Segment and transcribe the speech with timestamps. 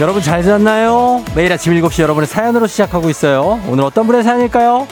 [0.00, 1.24] 여러분 잘 잤나요?
[1.34, 3.60] 매일 아침 7시 여러분의 사연으로 시작하고 있어요.
[3.66, 4.86] 오늘 어떤 분의 사연일까요?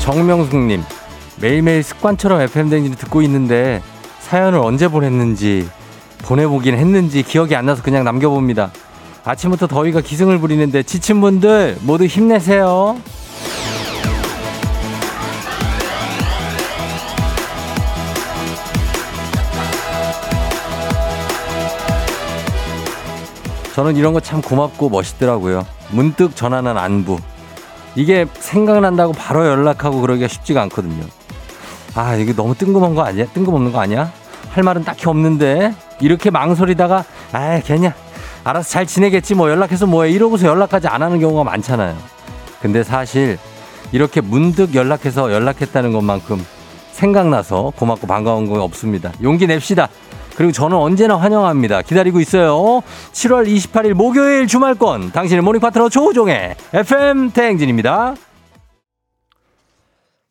[0.00, 0.82] 정명숙님,
[1.40, 3.80] 매일매일 습관처럼 FM댕지를 듣고 있는데
[4.18, 5.68] 사연을 언제 보냈는지,
[6.24, 8.72] 보내보긴 했는지 기억이 안 나서 그냥 남겨봅니다.
[9.28, 12.96] 아침부터 더위가 기승을 부리는데 지친 분들 모두 힘내세요.
[23.74, 25.64] 저는 이런 거 참 고맙고 멋있더라고요.
[25.90, 27.18] 문득 전하는 안부.
[27.94, 31.04] 이게 생각난다고 바로 연락하고 그러기가 쉽지가 않거든요.
[31.94, 33.26] 아, 이게 너무 뜬금없는 거 아니야?
[33.32, 34.10] 뜬금없는 거 아니야?
[34.50, 37.94] 할 말은 딱히 없는데 이렇게 망설이다가 아, 괜냐?
[38.48, 41.96] 알아서 잘 지내겠지 뭐 연락해서 뭐해 이러고서 연락까지 안 하는 경우가 많잖아요.
[42.62, 43.38] 근데 사실
[43.92, 46.44] 이렇게 문득 연락해서 연락했다는 것만큼
[46.92, 49.12] 생각나서 고맙고 반가운 거 없습니다.
[49.22, 49.88] 용기 냅시다.
[50.34, 51.82] 그리고 저는 언제나 환영합니다.
[51.82, 52.80] 기다리고 있어요.
[53.12, 58.14] 7월 28일 목요일 주말권 당신의 모닝 파트너 조우종의 FM 대행진입니다.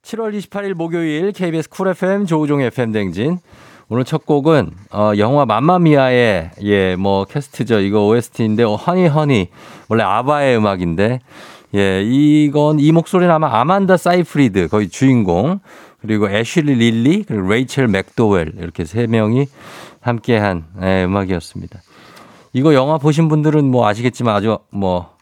[0.04, 3.40] 7월 28일 목요일 KBS 쿨 FM 조우종의 FM 대행진.
[3.90, 7.80] 오늘 첫 곡은 어, 영화 맘마미아의 예 뭐 캐스트죠.
[7.80, 9.48] 이거 OST인데 어, Honey Honey
[9.88, 11.22] 원래 아바의 음악인데
[11.76, 15.60] 예 이건 이 목소리는 아마 아만다 사이프리드 거의 주인공
[16.02, 19.48] 그리고 애슐리 릴리 그리고 레이첼 맥도웰 이렇게 세 명이
[20.02, 21.80] 함께한 예, 음악이었습니다.
[22.54, 25.16] 이거 영화 보신 분들은 뭐 아시겠지만 아주 뭐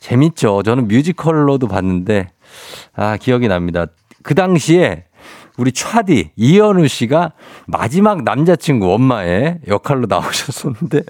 [0.00, 0.62] 재밌죠.
[0.64, 2.30] 저는 뮤지컬로도 봤는데
[2.94, 3.86] 아 기억이 납니다.
[4.22, 5.04] 그 당시에
[5.56, 7.32] 우리 차디 이현우 씨가
[7.66, 11.02] 마지막 남자친구 엄마의 역할로 나오셨었는데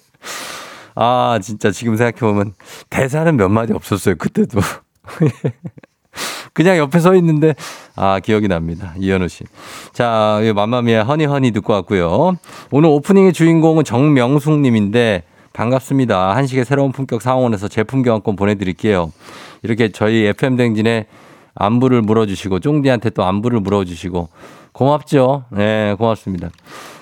[0.95, 2.55] 아 진짜 지금 생각해 보면
[2.91, 4.61] 대사는 몇 마디 없었어요 그때도
[6.53, 7.55] 그냥 옆에 서 있는데
[7.97, 9.45] 아 기억이 납니다 이현우 씨.
[9.93, 12.39] 자 맘마미아 허니 허니 듣고 왔고요.
[12.71, 16.34] 오늘 오프닝의 주인공은 정명숙님인데 반갑습니다.
[16.34, 19.13] 한식의 새로운 품격 상원에서 제품 교환권 보내드릴게요.
[19.63, 21.07] 이렇게 저희 FM 댕진에
[21.56, 24.28] 안부를 물어주시고 쫑디한테 또 안부를 물어주시고
[24.72, 25.44] 고맙죠.
[25.50, 26.50] 네, 고맙습니다.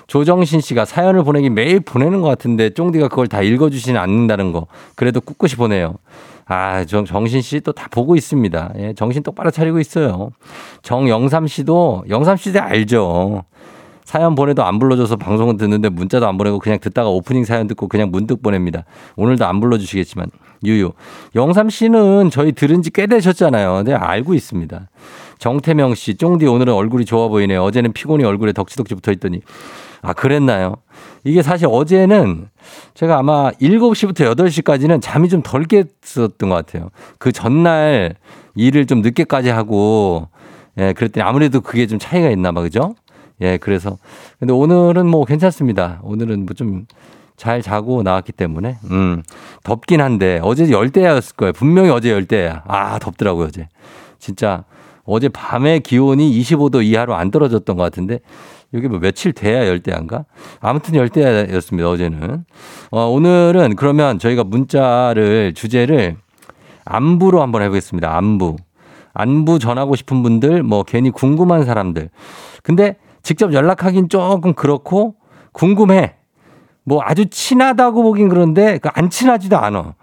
[0.07, 5.19] 조정신 씨가 사연을 보내기 매일 보내는 것 같은데 쫑디가 그걸 다 읽어주지는 않는다는 거 그래도
[5.19, 5.95] 꿋꿋이 보내요.
[6.47, 8.73] 아, 정, 정신 씨 또 다 보고 있습니다.
[8.77, 10.29] 예, 정신 똑바로 차리고 있어요.
[10.83, 13.43] 정영삼 씨도 영삼 씨도 알죠.
[14.03, 18.11] 사연 보내도 안 불러줘서 방송은 듣는데 문자도 안 보내고 그냥 듣다가 오프닝 사연 듣고 그냥
[18.11, 18.85] 문득 보냅니다.
[19.15, 20.27] 오늘도 안 불러주시겠지만
[20.63, 20.91] 유유.
[21.35, 23.83] 영삼 씨는 저희 들은 지 꽤 되셨잖아요.
[23.83, 24.89] 네, 알고 있습니다.
[25.37, 27.61] 정태명 씨, 쫑디 오늘은 얼굴이 좋아 보이네요.
[27.63, 29.41] 어제는 피곤이 얼굴에 덕지덕지 붙어 있더니.
[30.01, 30.75] 아, 그랬나요?
[31.23, 32.47] 이게 사실 어제는
[32.93, 36.89] 제가 아마 7시부터 8시까지는 잠이 좀 덜 깼었던 것 같아요.
[37.17, 38.15] 그 전날
[38.55, 40.29] 일을 좀 늦게까지 하고,
[40.77, 42.95] 예, 그랬더니 아무래도 그게 좀 차이가 있나 봐, 그죠?
[43.41, 43.97] 예, 그래서.
[44.39, 45.99] 근데 오늘은 뭐 괜찮습니다.
[46.03, 46.85] 오늘은 뭐 좀
[47.37, 48.77] 잘 자고 나왔기 때문에.
[48.91, 49.23] 음,
[49.63, 51.53] 덥긴 한데 어제 열대야였을 거예요.
[51.53, 52.63] 분명히 어제 열대야.
[52.67, 53.67] 아, 덥더라고요, 어제.
[54.19, 54.63] 진짜
[55.03, 58.19] 어제 밤에 기온이 25도 이하로 안 떨어졌던 것 같은데
[58.73, 60.25] 여기 뭐 며칠 돼야 열대야인가?
[60.59, 62.45] 아무튼 열대야였습니다, 어제는.
[62.91, 66.17] 어, 오늘은 그러면 저희가 문자를, 주제를
[66.83, 68.15] 안부로 한번 해보겠습니다.
[68.15, 68.55] 안부.
[69.13, 72.09] 안부 전하고 싶은 분들, 뭐 괜히 궁금한 사람들.
[72.63, 75.15] 근데 직접 연락하긴 조금 그렇고
[75.53, 76.15] 궁금해.
[76.85, 79.95] 뭐 아주 친하다고 보긴 그런데 그안 친하지도 않아.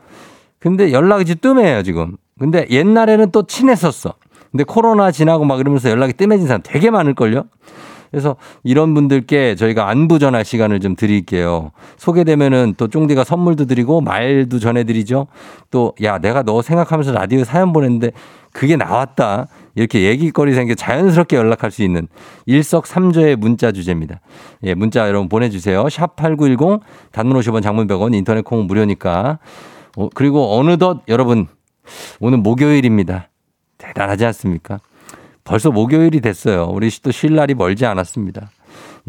[0.59, 2.17] 근데 연락이 좀 뜸해요, 지금.
[2.39, 4.15] 근데 옛날에는 또 친했었어.
[4.51, 7.45] 근데 코로나 지나고 막 이러면서 연락이 뜸해진 사람 되게 많을걸요?
[8.11, 11.71] 그래서 이런 분들께 저희가 안부 전할 시간을 좀 드릴게요.
[11.97, 15.29] 소개되면은 또 쫑디가 선물도 드리고 말도 전해드리죠.
[15.71, 18.11] 또, 야, 내가 너 생각하면서 라디오에 사연 보냈는데
[18.53, 19.47] 그게 나왔다.
[19.75, 22.09] 이렇게 얘기거리 생겨 자연스럽게 연락할 수 있는
[22.47, 24.21] 일석삼조의 문자 주제입니다.
[24.65, 25.89] 예, 문자 여러분 보내주세요.
[25.89, 26.81] 샵 8910
[27.13, 29.39] 단문 50원 장문 100원 인터넷 콩 무료니까.
[29.97, 31.47] 어, 그리고 어느덧 여러분
[32.21, 33.29] 오늘 목요일입니다.
[33.79, 34.79] 대단하지 않습니까?
[35.45, 36.71] 벌써 목요일이 됐어요.
[36.73, 38.51] 우리 또 쉴 날이 멀지 않았습니다.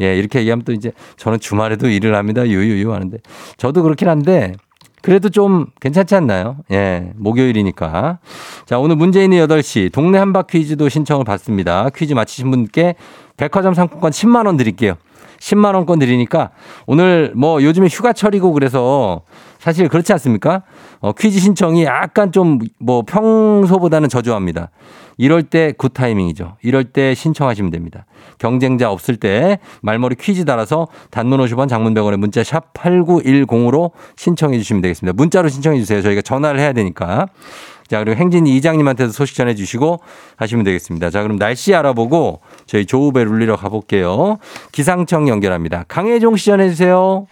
[0.00, 2.46] 예, 이렇게 얘기하면 또 이제 저는 주말에도 일을 합니다.
[2.46, 3.18] 유유유 하는데
[3.56, 4.52] 저도 그렇긴 한데
[5.04, 6.56] 그래도 좀 괜찮지 않나요?
[6.70, 8.20] 예, 목요일이니까.
[8.64, 11.90] 자, 오늘 있는 8시 동네 한바 퀴즈도 신청을 받습니다.
[11.94, 12.94] 퀴즈 맞히신 분께
[13.36, 14.94] 백화점 상품권 10만 원 드릴게요.
[15.40, 16.52] 10만 원권 드리니까
[16.86, 19.20] 오늘 뭐 요즘에 휴가철이고 그래서
[19.58, 20.62] 사실 그렇지 않습니까?
[21.00, 24.70] 어, 퀴즈 신청이 약간 좀 뭐 평소보다는 저조합니다.
[25.16, 26.56] 이럴 때 굿타이밍이죠.
[26.62, 28.06] 이럴 때 신청하시면 됩니다.
[28.38, 34.82] 경쟁자 없을 때 말머리 퀴즈 달아서 단문 50원 장문 100원에 문자 샵 8910으로 신청해 주시면
[34.82, 35.14] 되겠습니다.
[35.16, 36.02] 문자로 신청해 주세요.
[36.02, 37.26] 저희가 전화를 해야 되니까.
[37.86, 40.00] 자, 그리고 행진이 이장님한테도 소식 전해 주시고
[40.36, 41.10] 하시면 되겠습니다.
[41.10, 44.38] 자, 그럼 날씨 알아보고 저희 조우배 룰리러 가볼게요.
[44.72, 45.84] 기상청 연결합니다.
[45.88, 47.26] 강혜종 씨 전해 주세요.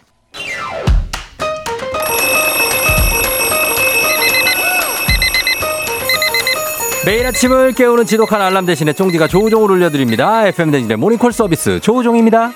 [7.04, 10.46] 매일 아침을 깨우는 지독한 알람 대신에 쫑디가 조우종을 울려드립니다.
[10.46, 12.52] FM 대진의 모닝콜 서비스 조우종입니다.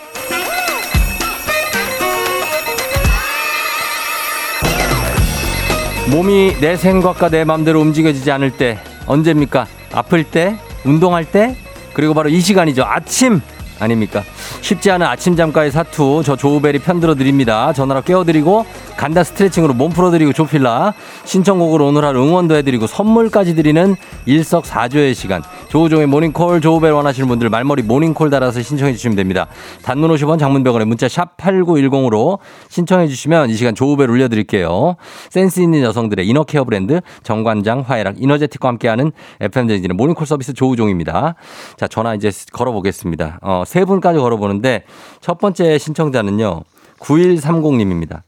[6.13, 9.67] 몸이 내 생각과 내 마음대로 움직여지지 않을 때 언제입니까?
[9.93, 10.57] 아플 때?
[10.85, 11.57] 운동할 때?
[11.93, 12.85] 그리고 바로 이 시간이죠.
[12.85, 13.41] 아침
[13.79, 14.23] 아닙니까?
[14.61, 17.73] 쉽지 않은 아침 잠가의 사투 저 조우벨이 편들어 드립니다.
[17.73, 18.65] 전화로 깨워드리고
[18.97, 20.95] 간다 스트레칭으로 몸 풀어드리고 조필라
[21.25, 27.83] 신청곡으로 오늘 하루 응원도 해드리고 선물까지 드리는 일석사조의 시간 조우종의 모닝콜 조우벨 원하시는 분들 말머리
[27.83, 29.47] 모닝콜 달아서 신청해 주시면 됩니다.
[29.83, 32.39] 단문 50원 장문 100원에 문자 샵 8910으로
[32.69, 34.97] 신청해 주시면 이 시간 조우벨 올려드릴게요.
[35.31, 41.35] 센스 있는 여성들의 inner care 브랜드 정관장 화해락 이너제틱과 함께하는 FM대행진의 모닝콜 서비스 조우종입니다.
[41.77, 43.41] 자 전화 이제 걸어보겠습니다.
[43.43, 44.85] 어, 세 분까지 걸어보는데
[45.21, 46.63] 첫 번째 신청자는요.
[46.99, 48.23] 9130님입니다.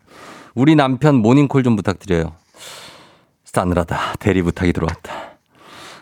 [0.55, 2.33] 우리 남편 모닝콜 좀 부탁드려요.
[3.45, 4.17] 싸늘하다.
[4.19, 5.13] 대리 부탁이 들어왔다.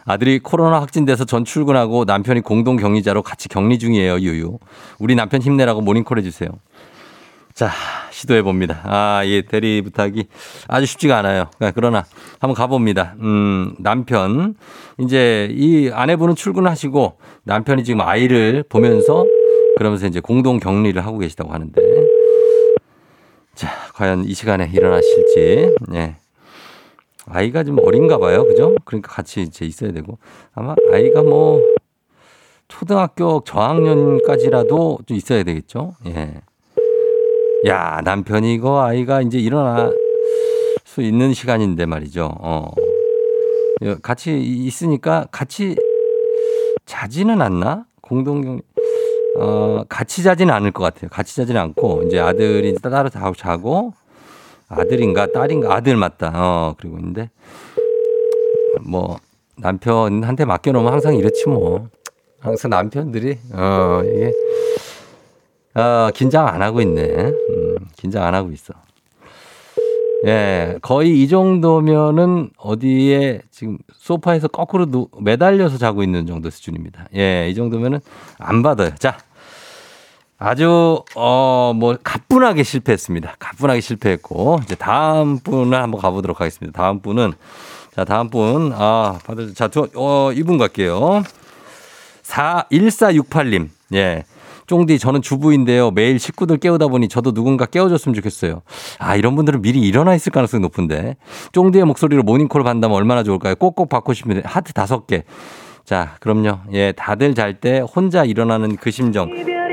[0.04, 4.20] 아들이 코로나 확진돼서 전 출근하고 남편이 공동 격리자로 같이 격리 중이에요.
[4.20, 4.58] 유유.
[4.98, 6.48] 우리 남편 힘내라고 모닝콜 해주세요.
[7.56, 7.70] 자,
[8.10, 8.82] 시도해 봅니다.
[8.84, 10.24] 아, 예, 대리 부탁이
[10.68, 11.46] 아주 쉽지가 않아요.
[11.74, 12.04] 그러나
[12.38, 13.14] 한번 가봅니다.
[13.20, 14.56] 음, 남편.
[14.98, 19.24] 이제 이 아내분은 출근하시고 남편이 지금 아이를 보면서
[19.78, 21.80] 그러면서 이제 공동 격리를 하고 계시다고 하는데.
[23.54, 25.76] 자, 과연 이 시간에 일어나실지.
[25.94, 26.16] 예.
[27.24, 28.44] 아이가 좀 어린가 봐요.
[28.44, 28.74] 그죠?
[28.84, 30.18] 그러니까 같이 이제 있어야 되고.
[30.54, 31.62] 아마 아이가 뭐
[32.68, 35.94] 초등학교 저학년까지라도 좀 있어야 되겠죠?
[36.04, 36.42] 예.
[37.66, 39.90] 야, 남편이 이거 아이가 이제 일어나
[40.84, 42.32] 수 있는 시간인데 말이죠.
[42.38, 42.68] 어.
[44.02, 45.76] 같이 있으니까 같이
[46.86, 47.84] 자지는 않나?
[48.00, 48.60] 공동경
[49.38, 51.10] 어, 같이 자지는 않을 것 같아요.
[51.10, 53.92] 같이 자지는 않고 이제 아들이 따로 다 자고
[54.68, 56.32] 아들인가 딸인가 아들 맞다.
[56.34, 57.30] 어, 그리고 있는데
[58.82, 59.18] 뭐
[59.56, 61.88] 남편한테 맡겨 놓으면 항상 이렇지 뭐.
[62.38, 64.32] 항상 남편들이 어 이게
[65.74, 67.32] 어, 긴장 안 하고 있네.
[67.86, 68.74] 음, 긴장 안 하고 있어.
[70.26, 77.06] 예, 거의 이 정도면은 어디에 지금 소파에서 거꾸로 누, 매달려서 자고 있는 정도 수준입니다.
[77.16, 78.00] 예, 이 정도면은
[78.38, 78.94] 안 받아요.
[78.98, 79.18] 자,
[80.38, 83.36] 아주 어 뭐 가뿐하게 실패했습니다.
[83.38, 86.76] 가뿐하게 실패했고 이제 다음 분을 한번 가보도록 하겠습니다.
[86.80, 87.32] 다음 분은
[87.94, 91.22] 자 다음 분 아 받을 자어 이분 갈게요.
[92.22, 94.24] 4 1468님 예.
[94.66, 95.90] 쫑디 저는 주부인데요.
[95.92, 98.62] 매일 식구들 깨우다 보니 저도 누군가 깨워줬으면 좋겠어요.
[98.98, 101.16] 아 이런 분들은 미리 일어나 있을 가능성이 높은데
[101.52, 103.54] 쫑디의 목소리로 모닝콜을 받는다면 얼마나 좋을까요?
[103.56, 105.22] 꼭꼭 받고 싶은데 하트 다섯 개.
[105.84, 106.58] 자 그럼요.
[106.72, 109.30] 예 다들 잘 때 혼자 일어나는 그 심정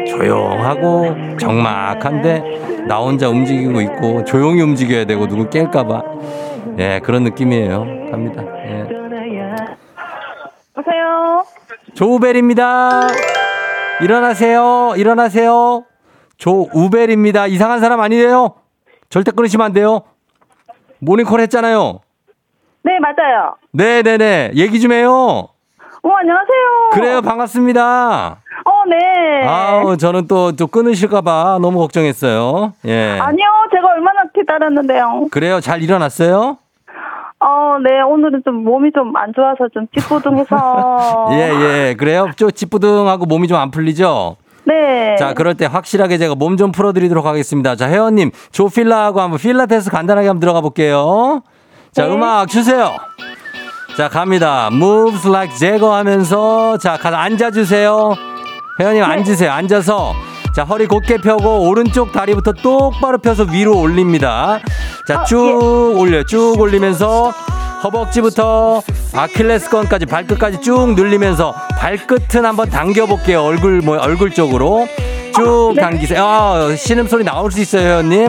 [0.07, 7.85] 조용하고 정막한데 나 혼자 움직이고 있고 조용히 움직여야 되고 누구 깰까봐 예 그런 느낌이에요.
[8.11, 8.43] 갑니다.
[8.67, 8.83] 예.
[10.75, 11.43] 보세요.
[11.93, 13.07] 조우벨입니다.
[14.01, 14.93] 일어나세요.
[14.97, 15.85] 일어나세요.
[16.37, 17.47] 조우벨입니다.
[17.47, 18.55] 이상한 사람 아니에요?
[19.09, 20.01] 절대 끊으시면 안 돼요.
[20.99, 21.99] 모닝콜 했잖아요.
[22.83, 23.55] 네, 맞아요.
[23.71, 24.51] 네네네.
[24.55, 25.11] 얘기 좀 해요.
[25.11, 26.89] 어, 안녕하세요.
[26.91, 27.21] 그래요.
[27.21, 28.37] 반갑습니다.
[28.65, 29.47] 어, 네.
[29.47, 32.73] 아우, 저는 또, 또 끊으실까봐 너무 걱정했어요.
[32.85, 33.19] 예.
[33.19, 35.27] 아니요, 제가 얼마나 기다렸는데요.
[35.31, 35.61] 그래요.
[35.61, 36.57] 잘 일어났어요?
[37.43, 41.27] 어, 네, 오늘은 좀 몸이 좀 안 좋아서 좀 찌뿌둥해서.
[41.33, 41.95] 예, 예.
[41.97, 42.29] 그래요.
[42.37, 44.37] 좀 찌뿌둥하고 몸이 좀 안 풀리죠?
[44.65, 45.15] 네.
[45.17, 47.75] 자, 그럴 때 확실하게 제가 몸 좀 풀어드리도록 하겠습니다.
[47.75, 51.41] 자, 혜원님, 조필라하고 한번 필라테스 간단하게 한번 들어가 볼게요.
[51.91, 52.13] 자, 네.
[52.13, 52.91] 음악 주세요.
[53.97, 54.69] 자, 갑니다.
[54.71, 58.13] Moves like Jagger 하면서, 자, 가서 앉아주세요.
[58.79, 59.51] 혜원님, 앉으세요.
[59.51, 60.13] 앉아서,
[60.55, 64.59] 자, 허리 곧게 펴고, 오른쪽 다리부터 똑바로 펴서 위로 올립니다.
[65.07, 66.23] 자, 아, 쭉 올려요.
[66.25, 67.31] 쭉 올리면서,
[67.83, 68.81] 허벅지부터
[69.13, 73.43] 아킬레스건까지 발끝까지 쭉 늘리면서 발끝은 한번 당겨 볼게요.
[73.43, 74.87] 얼굴 뭐 얼굴 쪽으로
[75.35, 75.81] 쭉 네.
[75.81, 76.23] 당기세요.
[76.25, 78.01] 아, 신음 소리 나올 수 있어요.
[78.01, 78.27] 네.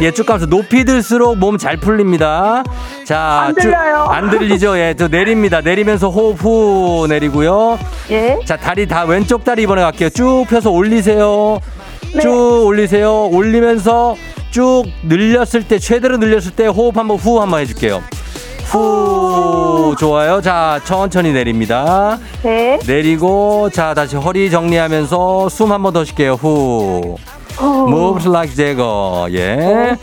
[0.00, 2.62] 예, 쭉 가면서 높이 들수록 몸 잘 풀립니다.
[3.04, 4.04] 자, 안 쭉- 들려요.
[4.10, 4.76] 안 들리죠?
[4.78, 5.60] 예, 저 내립니다.
[5.60, 7.78] 내리면서 호흡 후 내리고요.
[8.10, 8.38] 예.
[8.44, 10.10] 자, 다리 다 왼쪽 다리 이번에 갈게요.
[10.10, 11.60] 쭉 펴서 올리세요.
[12.14, 12.20] 네.
[12.20, 13.26] 쭉 올리세요.
[13.28, 14.16] 올리면서
[14.50, 18.02] 쭉 늘렸을 때 최대로 늘렸을 때 호흡 한번 후 한번 해줄게요.
[18.74, 20.40] 후 좋아요.
[20.40, 22.18] 자, 천천히 내립니다.
[22.42, 22.78] 네.
[22.86, 26.32] 내리고 자 다시 허리 정리하면서 숨 한 번 더 쉴게요.
[26.34, 27.16] 후.
[27.60, 29.32] 어, Moves like Jagger.
[29.32, 29.96] 예.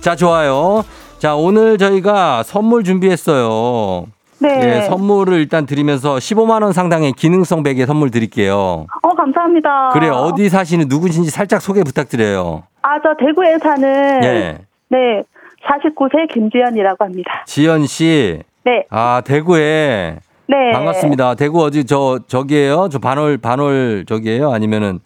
[0.00, 0.84] 자, 좋아요.
[1.18, 4.06] 자, 오늘 저희가 선물 준비했어요.
[4.38, 4.48] 네.
[4.82, 8.86] 예, 선물을 일단 드리면서 15만 원 상당의 기능성 베개 선물 드릴게요.
[9.02, 9.90] 어, 감사합니다.
[9.92, 12.64] 그래 어디 사시는 누구신지 살짝 소개 부탁드려요.
[12.82, 14.58] 아, 저 대구에 사는 예.
[14.90, 15.22] 네.
[15.66, 17.42] 49세 김지연이라고 합니다.
[17.46, 18.40] 지연 씨.
[18.64, 18.86] 네.
[18.90, 20.18] 아, 대구에
[20.48, 20.72] 네.
[20.72, 21.34] 반갑습니다.
[21.34, 22.88] 대구 어디 저 저기예요?
[22.90, 24.52] 저 반월 반월 저기예요?
[24.52, 25.00] 아니면은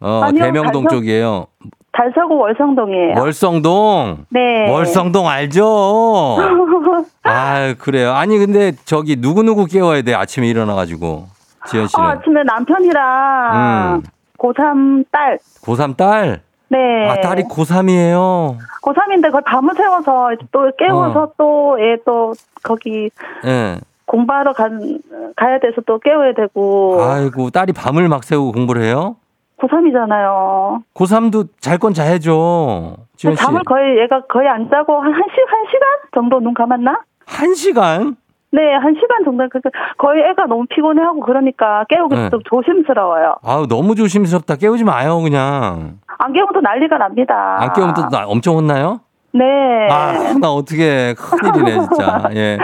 [0.00, 1.46] 어, 아니요, 대명동 달성- 쪽이에요.
[1.92, 3.14] 달서구 월성동이에요.
[3.20, 4.26] 월성동.
[4.30, 4.68] 네.
[4.68, 6.36] 월성동 알죠?
[7.22, 8.12] 아, 그래요.
[8.12, 10.12] 아니 근데 저기 누구누구 깨워야 돼?
[10.14, 11.26] 아침에 일어나 가지고.
[11.68, 12.04] 지연 씨는.
[12.04, 14.02] 어, 아침에 남편이랑 음.
[14.38, 15.38] 고3 딸.
[15.62, 16.40] 고3 딸?
[16.74, 17.08] 네.
[17.08, 18.58] 아, 딸이 고3이에요.
[18.82, 21.32] 고3인데 그걸 밤을 새워서 또 깨워서 어.
[21.38, 23.10] 또, 얘 또, 거기,
[23.44, 23.78] 예.
[24.06, 24.98] 공부하러 간,
[25.36, 27.00] 가야 돼서 또 깨워야 되고.
[27.00, 29.16] 아이고, 딸이 밤을 막 새우고 공부를 해요?
[29.60, 30.82] 고3이잖아요.
[30.94, 32.96] 고3도 잘 건 자야죠.
[33.16, 33.42] 지연 씨.
[33.42, 36.98] 잠을 거의, 얘가 거의 안 자고 한, 한 시, 한 시간 정도 눈 감았나?
[37.26, 38.16] 한 시간?
[38.54, 39.48] 네, 한 시간 정도.
[39.50, 39.58] 그
[39.98, 42.30] 거의 애가 너무 피곤해하고 그러니까 깨우기 네.
[42.30, 43.34] 좀 조심스러워요.
[43.42, 44.56] 아우, 너무 조심스럽다.
[44.56, 45.98] 깨우지 마요, 그냥.
[46.18, 47.56] 안 깨우면 또 난리가 납니다.
[47.58, 49.00] 안 깨우면 또 나- 엄청 혼나요?
[49.32, 49.44] 네.
[49.90, 52.28] 아, 나 어떻게 큰일이네, 진짜.
[52.36, 52.56] 예.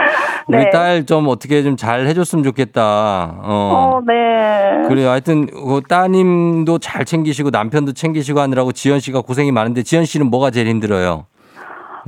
[0.47, 0.69] 우리 네.
[0.69, 3.35] 딸좀 어떻게 좀 잘 해줬으면 좋겠다.
[3.41, 3.99] 어.
[3.99, 4.87] 어, 네.
[4.87, 5.09] 그래요.
[5.09, 10.51] 하여튼, 그 따님도 잘 챙기시고 남편도 챙기시고 하느라고 지연 씨가 고생이 많은데 지연 씨는 뭐가
[10.51, 11.25] 제일 힘들어요?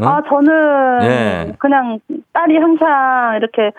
[0.01, 0.05] 어?
[0.07, 1.53] 아, 저는 예.
[1.59, 2.00] 그냥
[2.33, 3.71] 딸이 항상 이렇게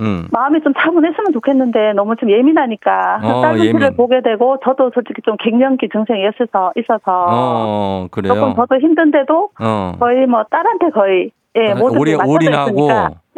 [0.00, 0.26] 음.
[0.32, 3.96] 마음이 좀 차분했으면 좋겠는데 너무 좀 예민하니까 어, 딸 눈치를 예민.
[3.96, 8.34] 보게 되고 저도 솔직히 좀 갱년기 증상이 있어서 있어서 어, 그래요.
[8.34, 9.92] 조금 저도 힘든데도 어.
[10.00, 12.88] 거의 뭐 딸한테 거의 예 아, 모든 맞춰져 올인하고.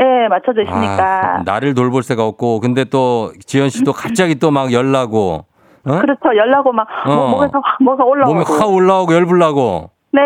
[0.01, 4.73] 예 맞춰져 있으니까 아, 나를 돌볼 새가 없고 근데 또 지연 씨도 갑자기 또 막
[4.73, 5.45] 열나고
[5.85, 5.99] 어?
[6.01, 7.15] 그렇죠 열나고 막 어.
[7.15, 10.21] 뭐, 목에서 확 뭐가 올라오고 몸이 확 올라오고 열불 나고 네.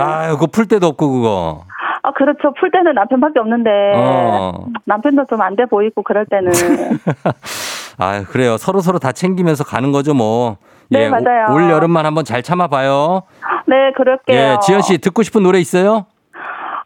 [0.00, 1.64] 아유 그거 풀 데도 없고 그거.
[2.02, 2.52] 아 그렇죠.
[2.58, 4.66] 풀 때는 남편밖에 없는데 어.
[4.84, 6.52] 남편도 좀 안 돼 보이고 그럴 때는.
[7.98, 8.56] 아 그래요.
[8.56, 10.56] 서로 서로 다 챙기면서 가는 거죠 뭐.
[10.88, 11.46] 네, 예, 맞아요.
[11.50, 13.22] 올 여름만 한번 잘 참아봐요.
[13.66, 14.36] 네 그럴게요.
[14.36, 16.06] 예 지연 씨 듣고 싶은 노래 있어요?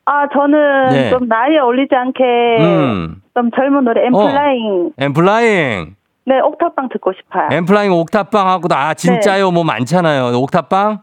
[0.07, 1.11] 아 저는 네.
[1.11, 2.23] 좀 나이에 어울리지 않게
[2.61, 3.16] 음.
[3.16, 3.40] 어.
[3.40, 4.92] 좀 젊은 노래 엠플라잉.
[4.99, 5.95] 엠플라잉.
[6.26, 7.49] 네 옥탑방 듣고 싶어요.
[7.50, 9.50] 엠플라잉 옥탑방하고도 아 진짜요?
[9.50, 10.37] 뭐 많잖아요.
[10.38, 11.00] 옥탑방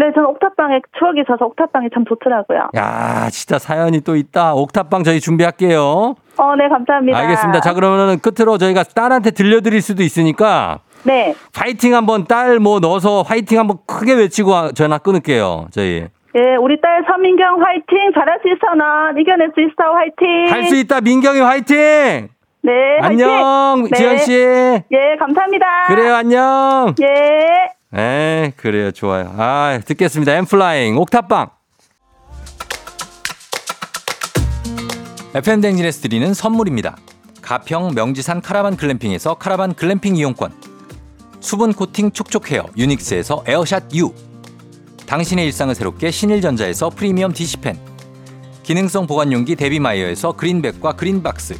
[0.00, 5.20] 네 저는 옥탑방에 추억이 있어서 옥탑방이 참 좋더라고요 야 진짜 사연이 또 있다 옥탑방 저희
[5.20, 7.60] 준비할게요 어 네 감사합니다 알겠습니다.
[7.60, 13.58] 자, 그러면은 끝으로 저희가 딸한테 들려드릴 수도 있으니까 네 파이팅 한번 딸 뭐 넣어서 화이팅
[13.58, 15.66] 한번 크게 외치고 전화 끊을게요.
[15.70, 16.06] 저희.
[16.36, 18.12] 예, 우리 딸 서민경 화이팅!
[18.14, 19.18] 잘할 수 있어, 넌.
[19.18, 20.52] 이겨낼 수 있어, 화이팅!
[20.54, 21.00] 할 수 있다.
[21.00, 22.28] 민경이 화이팅!
[22.62, 23.26] 네, 화이팅!
[23.26, 23.82] 안녕.
[23.90, 23.96] 네.
[23.98, 24.32] 지현 씨.
[24.92, 25.66] 예, 감사합니다.
[25.88, 26.14] 그래요.
[26.14, 26.94] 안녕.
[27.02, 27.06] 예.
[27.94, 28.92] 에 그래요.
[28.92, 29.34] 좋아요.
[29.36, 30.32] 아, 듣겠습니다.
[30.34, 31.50] 엠플라잉 옥탑방.
[35.34, 36.96] FM 대행진에서 드리는 선물입니다.
[37.42, 40.52] 가평 명지산 카라반 글램핑에서 카라반 글램핑 이용권.
[41.40, 44.14] 수분 코팅 촉촉 헤어 유닉스에서 에어샷 U.
[45.06, 47.76] 당신의 일상을 새롭게 신일전자에서 프리미엄 DC팬.
[48.62, 51.58] 기능성 보관용기 데비마이어에서 그린백과 그린박스.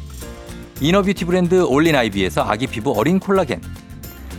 [0.79, 3.61] inner beauty 브랜드 올린 아이비에서 아기 피부 어린 콜라겐.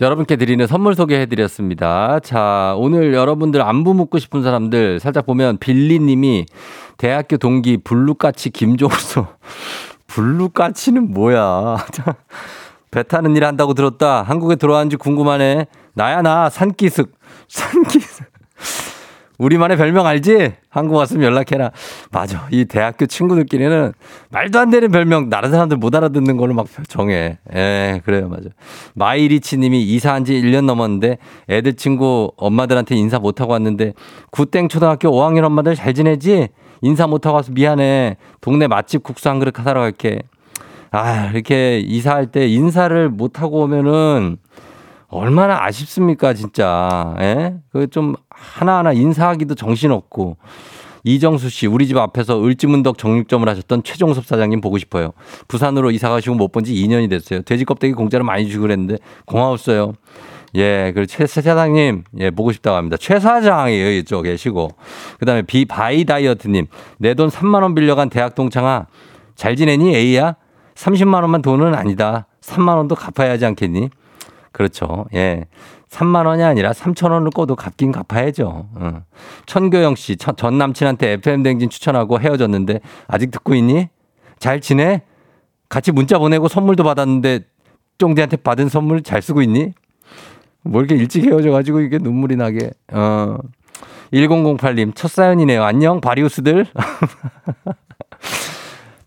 [0.00, 2.20] 여러분께 드리는 선물 소개해 드렸습니다.
[2.20, 6.46] 자, 오늘 여러분들 안부 묻고 싶은 사람들 살짝 보면 빌리 님이
[6.96, 9.26] 대학교 동기 블루까치 김종수.
[10.06, 11.76] 블루까치는 뭐야?
[12.90, 14.22] 배 타는 일 한다고 들었다.
[14.22, 15.66] 한국에 들어왔는지 궁금하네.
[15.92, 16.48] 나야, 나.
[16.48, 17.06] 산기슭.
[17.48, 18.26] 산기슭.
[19.40, 20.52] 우리만의 별명 알지?
[20.68, 21.70] 한국 왔으면 연락해라.
[22.12, 22.46] 맞아.
[22.50, 23.92] 이 대학교 친구들끼리는
[24.30, 27.38] 말도 안 되는 별명 다른 사람들 못 알아듣는 걸로 막 정해.
[27.54, 28.28] 예, 그래요.
[28.28, 28.50] 맞아.
[28.94, 31.16] 마이리치 님이 이사한 지 1년 넘었는데
[31.48, 33.94] 애들 친구 엄마들한테 인사 못 하고 왔는데
[34.30, 36.48] 구땡 초등학교 5학년 엄마들 잘 지내지?
[36.82, 38.18] 인사 못 하고 와서 미안해.
[38.42, 40.20] 동네 맛집 국수 한 그릇 사러 갈게.
[40.90, 44.36] 아, 이렇게 이사할 때 인사를 못 하고 오면은
[45.10, 47.14] 얼마나 아쉽습니까, 진짜.
[47.20, 47.54] 예?
[47.72, 50.36] 그 좀 하나하나 인사하기도 정신없고.
[51.02, 55.12] 이정수 씨, 우리 집 앞에서 을지문덕 정육점을 하셨던 최종섭 사장님 보고 싶어요.
[55.48, 57.40] 부산으로 이사 가시고 못 본 지 2년이 됐어요.
[57.42, 59.94] 돼지 껍데기 공짜로 많이 주고 그랬는데 고마웠어요.
[60.56, 62.96] 예, 그리고 최 사장님, 예, 보고 싶다고 합니다.
[63.00, 64.68] 최 사장이 이쪽 계시고.
[65.18, 66.66] 그 다음에 비, 바이 다이어트님,
[66.98, 68.86] 내 돈 3만원 빌려간 대학 동창아,
[69.36, 70.36] 잘 지내니, A야?
[70.74, 72.26] 30만원만 돈은 아니다.
[72.42, 73.88] 3만원도 갚아야 하지 않겠니?
[74.52, 75.06] 그렇죠.
[75.14, 75.46] 예.
[75.88, 78.68] 3만 원이 아니라 3천 원을 꿔도 갚긴 갚아야죠.
[78.74, 79.02] 어.
[79.46, 83.88] 천교영 씨, 전 남친한테 FM 대행진 추천하고 헤어졌는데 아직 듣고 있니?
[84.38, 85.02] 잘 지내?
[85.68, 87.40] 같이 문자 보내고 선물도 받았는데
[87.98, 89.72] 쫑디한테 받은 선물 잘 쓰고 있니?
[90.62, 92.70] 뭐 이렇게 일찍 헤어져가지고 이게 눈물이 나게.
[92.92, 93.36] 어.
[94.12, 95.62] 1008님, 첫 사연이네요.
[95.62, 96.66] 안녕, 바리우스들.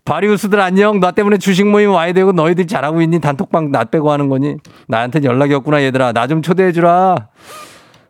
[0.04, 1.00] 바리우스들 안녕.
[1.00, 3.20] 나 때문에 주식 모임 와야 되고 너희들 잘하고 있니?
[3.20, 4.56] 단톡방 나 빼고 하는 거니?
[4.86, 6.12] 나한테 연락이 없구나 얘들아.
[6.12, 7.28] 나 좀 초대해 주라.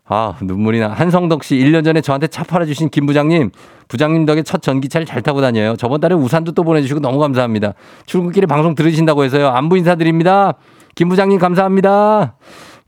[0.07, 0.89] 아, 눈물이 나.
[0.89, 3.51] 한성덕 씨, 1년 전에 저한테 차 팔아주신 김 부장님.
[3.89, 5.77] 부장님 덕에 첫 전기차를 잘 타고 다녀요.
[5.77, 7.75] 저번 달에 우산도 또 보내주시고 너무 감사합니다.
[8.07, 9.49] 출근길에 방송 들으신다고 해서요.
[9.49, 10.55] 안부 인사드립니다.
[10.95, 12.35] 김 부장님 감사합니다.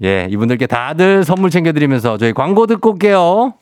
[0.04, 3.54] 예, 이분들께 다들 선물 챙겨드리면서 저희 광고 듣고 올게요.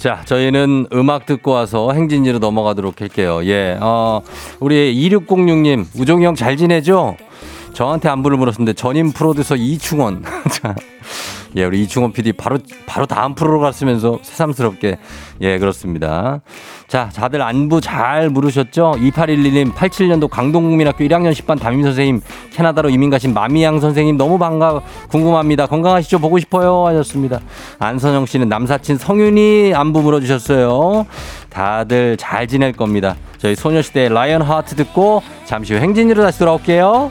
[0.00, 3.40] 자, 저희는 음악 듣고 와서 행진지로 넘어가도록 할게요.
[3.44, 4.22] 예, 어,
[4.58, 7.16] 우리 2606님, 우종이 형 잘 지내죠?
[7.74, 10.24] 저한테 안부를 물었는데 전임 프로듀서 이충원.
[10.50, 10.74] 자,
[11.56, 14.98] 예, 우리 이충원 PD 바로, 바로 다음 프로로 갔으면서 새삼스럽게.
[15.40, 16.40] 예, 그렇습니다.
[16.86, 18.92] 자, 다들 안부 잘 물으셨죠?
[18.98, 22.20] 2811님, 87년도 강동국민학교 1학년 10반 담임 선생님,
[22.52, 25.66] 캐나다로 이민 가신 마미양 선생님 너무 반가, 궁금합니다.
[25.66, 26.18] 건강하시죠?
[26.20, 26.86] 보고 싶어요.
[26.86, 27.40] 하셨습니다.
[27.78, 31.06] 안선영 씨는 남사친 성윤이 안부 물어주셨어요.
[31.48, 33.16] 다들 잘 지낼 겁니다.
[33.38, 37.10] 저희 소녀시대의 Lion Heart 듣고 잠시 후 행진이로 다시 돌아올게요.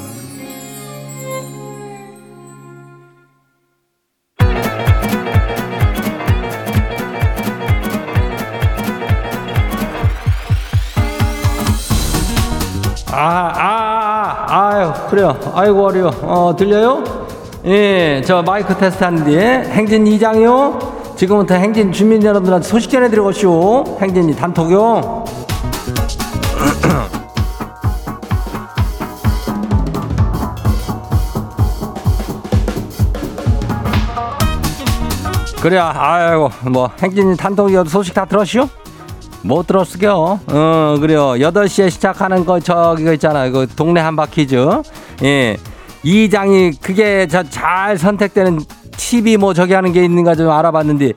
[13.13, 15.37] 아, 아, 아, 아유, 그래요.
[15.53, 16.11] 아이고, 어려워.
[16.21, 17.03] 어, 들려요?
[17.65, 21.13] 예, 저 마이크 테스트 하는 뒤에 행진 이장이요.
[21.17, 23.97] 지금부터 행진 주민 여러분들한테 소식 전해드리고쇼.
[24.01, 25.25] 행진이 단톡요.
[35.61, 38.67] 그래, 아이고, 뭐, 행진이 단톡이어도 소식 다 들었슈?
[39.43, 40.39] 못 들었으겨.
[40.47, 41.33] 어, 그래요.
[41.39, 43.49] 8시에 시작하는 거, 저기, 거 있잖아.
[43.49, 44.67] 그 동네 한바퀴즈.
[45.23, 45.57] 예.
[46.03, 48.59] 이 장이 그게 저 잘 선택되는
[48.97, 51.13] 팁이 뭐 저기 하는 게 있는가 좀 알아봤는데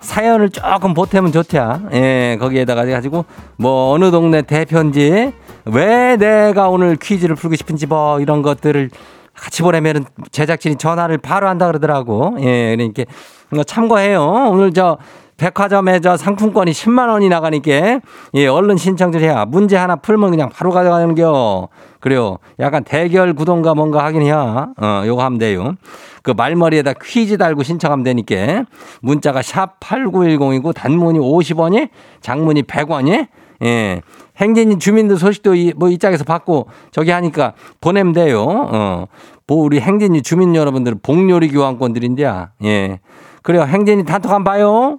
[0.00, 1.80] 사연을 조금 보태면 좋다.
[1.92, 3.24] 예, 거기에다가 가지고
[3.56, 5.32] 뭐 어느 동네 대표인지
[5.66, 8.90] 왜 내가 오늘 퀴즈를 풀고 싶은지 뭐 이런 것들을
[9.34, 12.36] 같이 보내면은 제작진이 전화를 바로 한다 그러더라고.
[12.40, 14.22] 예, 그러니까 참고해요.
[14.50, 14.98] 오늘 저
[15.36, 18.00] 백화점에 저 상품권이 10만 원이 나가니까
[18.34, 21.68] 예, 얼른 신청 좀 해야 문제 하나 풀면 그냥 바로 가져가는겨.
[22.00, 22.38] 그래요.
[22.58, 24.68] 약간 대결 구동가 뭔가 하긴 해야.
[24.76, 25.74] 어, 요거 하면 돼요.
[26.22, 28.64] 그 말머리에다 퀴즈 달고 신청하면 되니까
[29.00, 33.28] 문자가 샵 8910이고 단문이 50원이 장문이 100원이
[33.62, 34.02] 예.
[34.36, 38.44] 행진이 주민들 소식도 이, 뭐 이짝에서 받고 저기 하니까 보내면 돼요.
[38.44, 39.06] 어.
[39.46, 42.50] 뭐 우리 행진이 주민 여러분들 복요리 교환권들인데야.
[42.64, 43.00] 예.
[43.42, 43.62] 그래요.
[43.62, 44.98] 행진이 단톡 한번 봐요.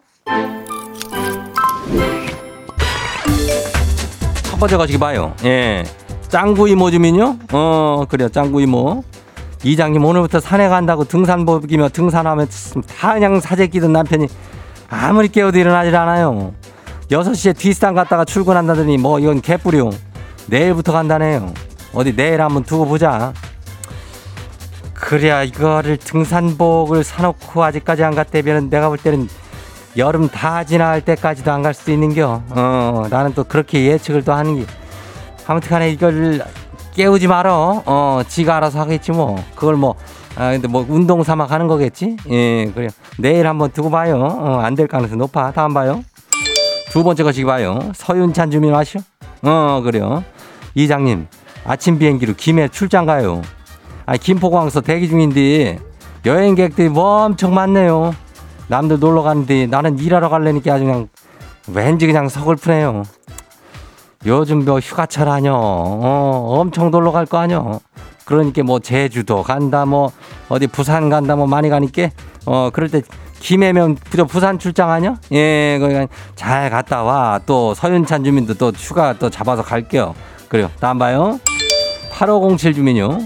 [4.43, 5.33] 첫 번째 거시기 봐요.
[5.45, 5.83] 예.
[6.27, 7.37] 짱구 이모 주민요?
[7.53, 8.27] 어, 그래요.
[8.29, 9.03] 짱구 이모.
[9.63, 12.47] 이장님 오늘부터 산에 간다고 등산복이며 등산하면
[12.99, 14.27] 다 그냥 사재 끼던 남편이
[14.89, 16.53] 아무리 깨워도 일어나질 않아요.
[17.09, 19.89] 6시에 뒷산 갔다가 출근한다더니 뭐 이건 개뿌리요.
[20.47, 21.53] 내일부터 간다네요.
[21.93, 23.33] 어디 내일 한번 두고 보자.
[24.93, 29.29] 그래야 이거를 등산복을 사놓고 아직까지 안 갔다면 내가 볼 때는
[29.97, 32.43] 여름 다 지나갈 때까지도 안 갈 수도 있는겨.
[32.49, 34.65] 어, 나는 또 그렇게 예측을 또 하는 게.
[35.47, 36.41] 아무튼 간에 이걸
[36.93, 37.83] 깨우지 말어.
[37.85, 39.43] 어, 지가 알아서 하겠지 뭐.
[39.55, 39.95] 그걸 뭐,
[40.35, 42.17] 아, 근데 뭐 운동 삼아 가는 거겠지?
[42.29, 42.89] 예, 그래요.
[43.17, 44.17] 내일 한번 두고 봐요.
[44.21, 45.51] 어, 안 될 가능성이 높아.
[45.51, 46.03] 다음 봐요.
[46.91, 47.79] 두 번째 것이 봐요.
[47.95, 49.01] 서윤찬 주민 아시오?
[49.43, 50.23] 어, 그래요.
[50.75, 51.27] 이장님,
[51.65, 53.41] 아침 비행기로 김해 출장 가요.
[54.05, 55.79] 아, 김포공항서 대기 중인데
[56.25, 58.13] 여행객들이 뭐 엄청 많네요.
[58.67, 61.07] 남들 놀러 가는데 나는 일하러 갈래니까 아주 그냥
[61.67, 63.03] 왠지 그냥 서글프네요.
[64.25, 65.53] 요즘 뭐 휴가철 아뇨.
[65.55, 67.79] 어, 엄청 놀러 갈 거 아뇨.
[68.25, 70.11] 그러니까 뭐 제주도 간다 뭐
[70.49, 72.09] 어디 부산 간다 뭐 많이 가니까
[72.45, 73.01] 어 그럴 때
[73.39, 75.15] 김해면 저 부산 출장 아뇨?
[75.31, 75.93] 예, 거기
[76.35, 77.39] 잘 갔다 와.
[77.45, 80.13] 또 서윤찬 주민도 또 휴가 또 잡아서 갈게요.
[80.49, 80.69] 그래요.
[80.79, 81.39] 다음 봐요.
[82.11, 83.19] 8507 주민요.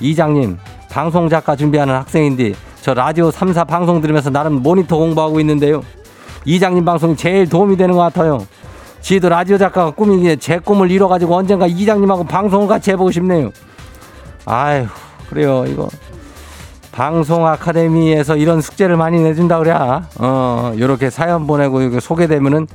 [0.00, 0.56] 이장님,
[0.90, 2.52] 방송 작가 준비하는 학생인데
[2.86, 5.82] 저 라디오 3사 방송 들으면서 나름 모니터 공부하고 있는데요.
[6.44, 8.46] 이장님 방송이 제일 도움이 되는 것 같아요.
[9.00, 13.50] 지도 라디오 작가가 꿈이기에 제 꿈을 이뤄가지고 언젠가 이장님하고 방송을 같이 해보고 싶네요.
[14.44, 14.86] 아휴,
[15.28, 15.64] 그래요.
[15.66, 15.88] 이거.
[16.92, 19.74] 방송 아카데미에서 이런 숙제를 많이 내준다 그래.
[20.20, 22.68] 어, 요렇게 사연 보내고 이거 소개되면은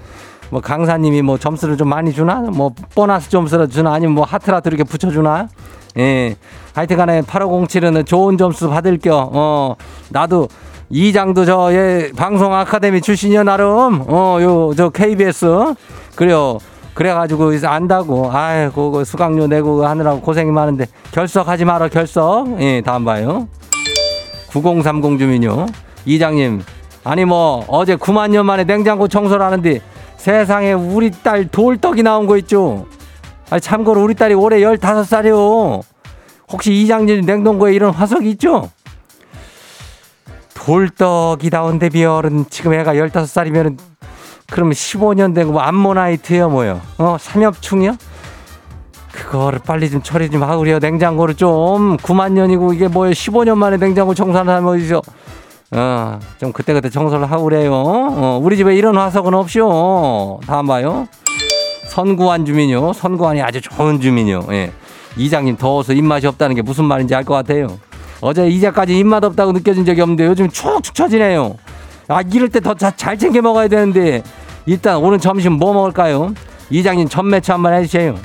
[0.50, 2.42] 뭐 강사님이 뭐 점수를 좀 많이 주나?
[2.42, 3.94] 뭐 보너스 점수를 주나?
[3.94, 5.48] 아니면 뭐 하트라도 이렇게 붙여주나?
[5.98, 6.36] 예.
[6.74, 9.30] 하여튼 간에 8507은 좋은 점수 받을 겨.
[9.32, 9.76] 어,
[10.10, 10.48] 나도
[10.90, 14.04] 이장도 저, 예, 방송 아카데미 출신이요, 나름.
[14.08, 15.74] 어, 요, 저 KBS.
[16.16, 16.58] 그래요.
[16.94, 18.30] 그래가지고 이제 안다고.
[18.32, 20.88] 아이고, 그 수강료 내고 하느라고 고생이 많은데.
[21.12, 22.62] 결석하지 마라, 결석.
[22.62, 23.48] 예, 다음 봐요.
[24.52, 25.66] 9030 주민요.
[26.06, 26.62] 이장님.
[27.04, 29.82] 아니 뭐 어제 9만 년 만에 냉장고 청소를 하는데
[30.18, 32.86] 세상에 우리 딸 돌떡이 나온 거 있죠.
[33.52, 35.82] 아니 참고로 우리 딸이 올해 15살이요.
[36.52, 38.70] 혹시 이장님 냉동고에 이런 화석이 있죠?
[40.54, 43.78] 돌떡이 나온데 비열은 지금 애가 15살이면은
[44.50, 46.82] 그러면 15년 된거 뭐 암모나이트요 뭐요?
[46.98, 47.96] 어 삼엽충이요?
[49.12, 50.80] 그거를 빨리 좀 처리 좀 그래요.
[50.80, 53.14] 냉장고를 좀 9만 년이고 이게 뭐예요?
[53.14, 55.02] 15년 만에 냉장고 청소하는 사람이 어디죠?
[55.74, 57.74] 어, 좀 그때그때 청소를 하고 그래요.
[57.74, 60.42] 어, 우리 집에 이런 화석은 없쇼.
[60.46, 61.08] 다음 봐요.
[61.96, 62.94] 선구안 주민요.
[62.94, 64.48] 선구안이 아주 좋은 주민요.
[64.52, 64.72] 예.
[65.18, 67.80] 이장님 더워서 입맛이 없다는 게 무슨 말인지 알 것 같아요.
[68.22, 71.58] 어제 이제까지 입맛 없다고 느껴진 적이 없는데 요즘 축축 처지네요.
[72.08, 74.24] 아, 이럴 때 더 잘 챙겨 먹어야 되는데
[74.66, 76.34] 일단 오늘 점심 뭐 먹을까요?
[76.70, 78.16] 이장님 전매추 한번 해주세요.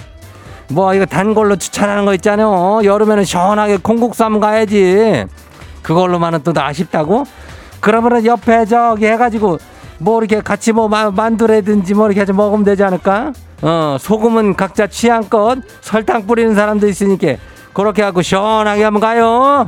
[0.69, 2.83] 뭐 이거 단 걸로 추천하는 거 있잖아요.
[2.85, 5.25] 여름에는 시원하게 콩국수 한번 가야지.
[5.83, 7.25] 그걸로만은 또 아쉽다고?
[7.81, 9.59] 그러면은 옆에 저기 해가지고
[9.99, 13.33] 뭐 이렇게 같이 뭐 마- 만두라든지 뭐 이렇게 해서 먹으면 되지 않을까?
[13.62, 17.37] 어 소금은 각자 취향껏 설탕 뿌리는 사람도 있으니까
[17.73, 19.66] 그렇게 하고 시원하게 한번 가요.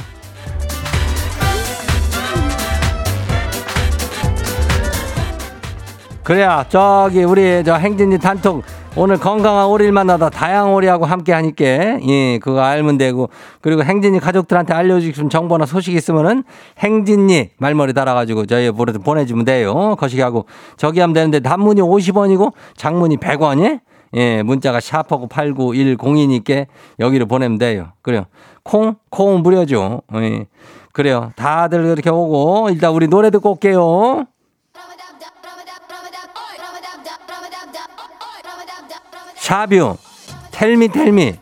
[6.23, 8.63] 그래야 저기 우리 저 행진이 단톡
[8.97, 13.29] 오늘 건강한 오리를 만나다 다양한 오리하고 함께 하니까 예 그거 알면 되고.
[13.61, 16.43] 그리고 행진이 가족들한테 알려주고 싶은 정보나 소식 있으면은
[16.79, 19.95] 행진이 말머리 달아가지고 저희 보내 보내주면 돼요.
[19.97, 20.47] 거시기하고.
[20.77, 23.81] 저기 하면 되는데 단문이 50원이고 장문이 100원이?
[24.15, 26.67] 예 문자가 샤퍼고 8910이니까
[26.99, 27.93] 여기로 보내면 돼요.
[28.03, 28.25] 그래요.
[28.65, 30.03] 콩 콩은 무료죠.
[30.15, 30.47] 예.
[30.93, 31.31] 그래요.
[31.37, 34.27] 다들 그렇게 오고 일단 우리 노래 듣고 올게요.
[39.49, 39.97] 샤뷰.
[40.51, 41.39] 텔미 텔미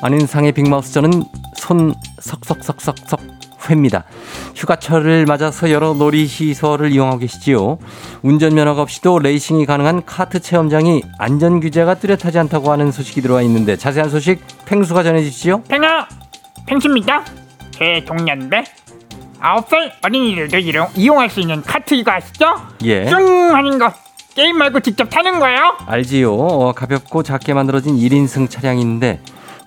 [0.00, 1.22] 안인상의 빅마우스 저는
[1.54, 3.39] 손 석석석석석
[3.70, 4.04] 회입니다.
[4.56, 7.78] 휴가철을 맞아서 여러 놀이시설을 이용하고 계시지요.
[8.22, 14.10] 운전면허가 없이도 레이싱이 가능한 카트 체험장이 안전 규제가 뚜렷하지 않다고 하는 소식이 들어와 있는데 자세한
[14.10, 15.62] 소식 펭수가 전해주시죠.
[15.68, 16.06] 펭하
[16.66, 17.24] 펭수입니다
[17.70, 18.64] 제 동년배
[19.40, 22.46] 아홉 살 어린이들도 이용, 이용할 수 있는 카트 이거 아시죠?
[22.84, 23.06] 예.
[23.06, 23.90] 슝 하는 거
[24.34, 26.34] 게임 말고 직접 타는 거예요 알지요.
[26.34, 29.20] 어, 가볍고 작게 만들어진 1인승 차량인데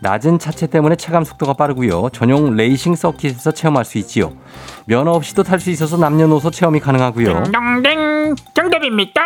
[0.04, 2.10] 낮은 차체 때문에 체감 속도가 빠르고요.
[2.10, 4.34] 전용 레이싱 서킷에서 체험할 수 있지요.
[4.86, 7.44] 면허 없이도 탈 수 있어서 남녀노소 체험이 가능하고요.
[7.44, 9.22] 딩동댕 정답입니까?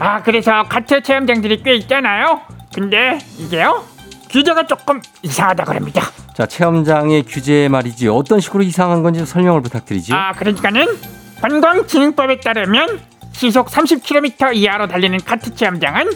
[0.00, 2.40] 아 그래서 카트 체험장들이 꽤 있잖아요.
[2.74, 3.84] 근데 이게요
[4.30, 6.02] 규제가 조금 이상하다 그럽니다.
[6.34, 10.14] 자, 체험장의 규제 말이지 어떤 식으로 이상한 건지 설명을 부탁드리죠.
[10.16, 10.86] 아 그러니까는
[11.40, 12.98] 관광진흥법에 따르면
[13.32, 16.10] 시속 30km 이하로 달리는 카트 체험장은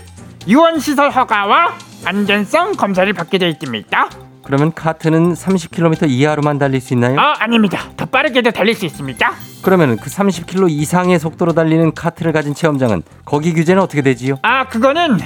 [0.49, 4.09] 유원 시설 허가와 안전성 검사를 받게 되어 있습니다.
[4.45, 7.19] 그러면 카트는 30km 이하로만 달릴 수 있나요?
[7.21, 7.81] 아 아닙니다.
[7.97, 9.31] 더 빠르게도 달릴 수 있습니다.
[9.63, 14.37] 그러면 그 30km 이상의 속도로 달리는 카트를 가진 체험장은 거기 규제는 어떻게 되지요?
[14.43, 15.19] 아 그거는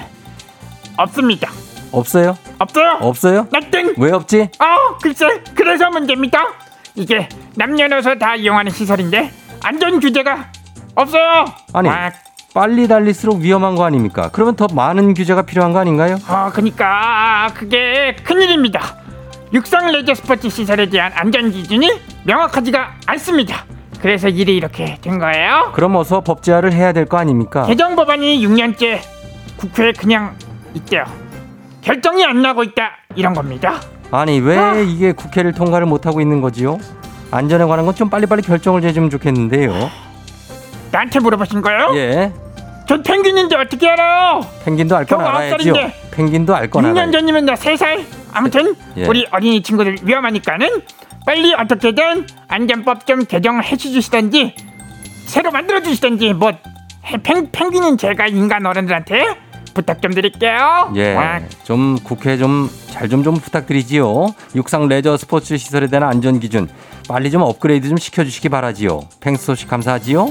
[0.96, 1.50] 없습니다.
[1.92, 2.36] 없어요?
[2.58, 2.98] 없어요.
[3.00, 3.46] 없어요?
[3.52, 3.94] 나땡.
[3.98, 4.48] 왜 없지?
[4.58, 6.40] 아 글쎄 그래서 문제입니다.
[6.96, 9.30] 이게 남녀노소 다 이용하는 시설인데
[9.62, 10.48] 안전 규제가
[10.94, 11.44] 없어요.
[11.72, 11.88] 아니.
[11.88, 12.10] 아,
[12.54, 14.28] 빨리 달릴수록 위험한 거 아닙니까?
[14.32, 16.18] 그러면 더 많은 규제가 필요한 거 아닌가요?
[16.26, 18.80] 아 그니까 그게 큰일입니다.
[19.54, 21.90] 육상 레저 스포츠 시설에 대한 안전 기준이
[22.24, 23.64] 명확하지가 않습니다.
[24.00, 25.70] 그래서 일이 이렇게 된 거예요.
[25.74, 27.64] 그럼 어서 법제화를 해야 될 거 아닙니까?
[27.66, 29.00] 개정 법안이 6년째
[29.56, 30.34] 국회에 그냥
[30.74, 31.04] 있대요.
[31.82, 33.80] 결정이 안 나고 있다 이런 겁니다.
[34.10, 34.74] 아니 왜 아.
[34.74, 36.78] 이게 국회를 통과를 못 하고 있는 거지요?
[37.30, 39.72] 안전에 관한 건 좀 빨리빨리 결정을 해주면 좋겠는데요.
[40.92, 41.90] 나한테 물어보신 거예요?
[41.96, 42.32] 예,
[42.86, 44.46] 전 펭귄인데 어떻게 알아요?
[44.64, 45.74] 펭귄도 알 건 알아야지요.
[46.12, 47.10] 펭귄도 알건 6년 알아요.
[47.12, 48.04] 전이면 나 3살?
[48.32, 49.06] 아무튼 예.
[49.06, 50.82] 우리 어린이 친구들 위험하니까는
[51.26, 54.54] 빨리 어떻게든 안전법 좀 개정해 주시던지
[55.26, 56.52] 새로 만들어 주시던지 뭐
[57.06, 59.24] 해- 펭, 펭귄은 제가 인간 어른들한테
[59.74, 60.92] 부탁 좀 드릴게요.
[60.96, 64.34] 예, 와, 좀 국회 좀 잘 좀 좀 부탁드리지요.
[64.54, 66.68] 육상 레저 스포츠 시설에 대한 안전 기준
[67.08, 69.00] 빨리 좀 업그레이드 좀 시켜 주시기 바라지요.
[69.20, 70.28] 펭수 소식 감사하지요.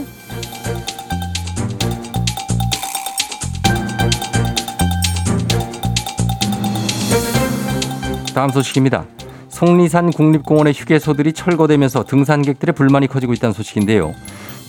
[8.42, 9.06] 다음 소식입니다.
[9.50, 14.16] 속리산 국립공원의 휴게소들이 철거되면서 등산객들의 불만이 커지고 있다는 소식인데요.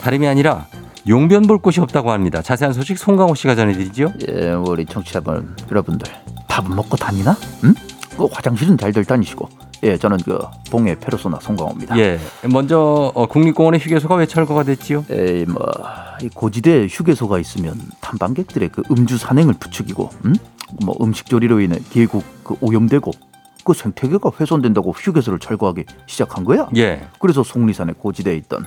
[0.02, 0.66] 다름이 아니라
[1.08, 2.42] 용변 볼 곳이 없다고 합니다.
[2.42, 4.12] 자세한 소식 송강호 씨가 전해드리죠.
[4.28, 6.06] 예, 우리 청취자분 여러분들
[6.48, 7.34] 밥은 먹고 다니나?
[7.64, 7.72] 응?
[8.14, 9.48] 그 화장실은 잘들 다니시고.
[9.84, 10.38] 예, 저는 그
[10.70, 11.98] 봉해 페르소나 송강호입니다.
[11.98, 15.06] 예, 먼저 어, 국립공원의 휴게소가 왜 철거가 됐지요?
[15.08, 20.34] 에이 뭐이 고지대 휴게소가 있으면 탐방객들의 그 음주 산행을 부추기고, 음?
[20.84, 23.10] 뭐 음식 조리로 인해 계곡 그 오염되고
[23.64, 26.68] 그 생태계가 훼손된다고 휴게소를 철거하기 시작한 거야.
[26.76, 28.64] 예, 그래서 속리산의 고지대에 있던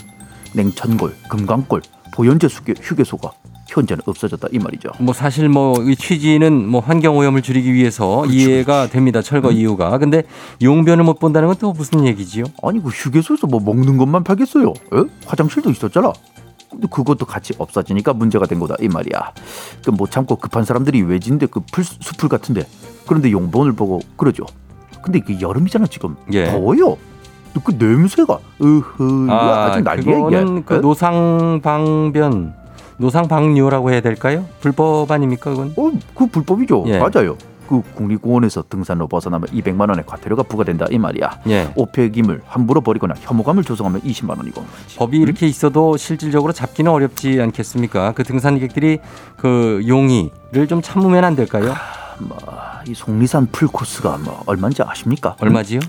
[0.53, 1.81] 냉천골, 금강골,
[2.13, 3.31] 보현제 휴게, 휴게소가
[3.67, 4.89] 현재는 없어졌다 이 말이죠.
[4.99, 9.21] 뭐 사실 뭐 이 취지는 뭐 환경 오염을 줄이기 위해서 이해가 됩니다.
[9.21, 9.97] 철거 이유가.
[9.97, 10.23] 근데
[10.61, 12.45] 용변을 못 본다는 건 또 무슨 얘기지요?
[12.63, 14.69] 아니 그 휴게소에서 뭐 먹는 것만 팔겠어요?
[14.69, 15.03] 에?
[15.25, 16.13] 화장실도 있었잖아.
[16.69, 19.33] 근데 그것도 같이 없어지니까 문제가 된 거다 이 말이야.
[19.83, 22.65] 그 못 참고 급한 사람들이 외진데 그 풀, 수풀 같은데
[23.07, 24.45] 그런데 용본을 보고 그러죠.
[25.05, 26.49] 근데 이게 여름이잖아 지금 예.
[26.51, 26.97] 더워요.
[27.63, 30.61] 그 냄새가 으흐 아, 아주 난리야 이게.
[30.65, 30.79] 그 에?
[30.79, 32.53] 노상방변,
[32.97, 34.45] 노상방뇨라고 해야 될까요?
[34.59, 35.73] 불법 아닙니까 그건?
[35.77, 36.83] 어, 그 불법이죠.
[36.87, 36.97] 예.
[36.99, 37.37] 맞아요.
[37.69, 41.39] 그 국립공원에서 등산로 벗어나면 200만 원의 과태료가 부과된다 이 말이야.
[41.49, 41.71] 예.
[41.75, 44.63] 오폐기물 함부로 버리거나 혐오감을 조성하면 20만 원이고.
[44.97, 48.13] 법이 이렇게 있어도 실질적으로 잡기는 어렵지 않겠습니까?
[48.13, 48.99] 그 등산객들이
[49.37, 51.73] 그 요의를 좀 참으면 안 될까요?
[52.19, 52.37] 뭐
[52.87, 55.35] 이 속리산 풀 코스가 뭐 얼마인지 아십니까?
[55.39, 55.79] 얼마지요?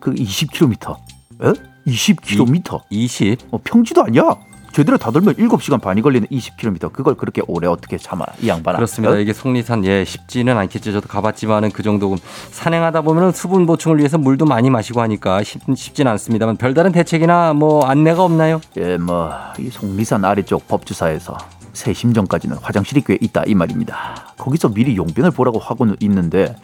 [0.00, 0.96] 그 20km.
[1.42, 1.52] 에?
[1.86, 2.82] 20km.
[2.90, 3.38] 20.
[3.50, 4.36] 어, 평지도 아니야.
[4.72, 6.92] 제대로 다 돌면 7시간 반이 걸리는 20km.
[6.92, 8.24] 그걸 그렇게 오래 어떻게 참아?
[8.42, 8.76] 이 양반아.
[8.76, 9.14] 그렇습니다.
[9.14, 9.18] 어?
[9.18, 10.92] 이게 속리산 예 쉽지는 않겠죠.
[10.92, 12.14] 저도 가봤지만은 그 정도
[12.50, 17.86] 산행하다 보면은 수분 보충을 위해서 물도 많이 마시고 하니까 쉽, 쉽지는 않습니다만 별다른 대책이나 뭐
[17.86, 18.60] 안내가 없나요?
[18.76, 21.38] 예, 뭐 이 속리산 아래쪽 법주사에서
[21.72, 24.25] 세심정까지는 화장실이 꽤 있다 이 말입니다.
[24.38, 26.54] 거기서 미리 용변을 보라고 하고는 있는데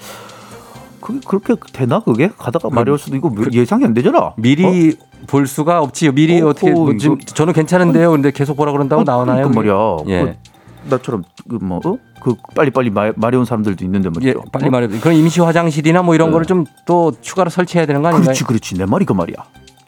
[1.01, 4.19] 그게 그렇게 되나 그게 가다가 마려울 수도 있고 예상이 안 되잖아.
[4.21, 4.35] 그 어?
[4.37, 6.13] 미리 볼 수가 없지요.
[6.13, 8.11] 미리 어허, 어떻게 뭐 지금 저는 괜찮은데요.
[8.13, 9.49] 근데 계속 보라 그런다고 어, 나오나요?
[9.49, 9.97] 그러니까 말이야.
[10.09, 10.37] 예.
[10.85, 11.99] 그 나처럼 그뭐 어?
[12.21, 14.45] 그 빨리 빨리 마려운 사람들도 있는데 예, 말이죠.
[14.53, 14.71] 빨리 어?
[14.71, 14.87] 말해.
[15.01, 16.33] 그런 임시 화장실이나 뭐 이런 네.
[16.33, 18.25] 거를 좀 또 추가로 설치해야 되는 거 아닌가요?
[18.27, 19.37] 그렇지 그렇지 내 말이 그 말이야.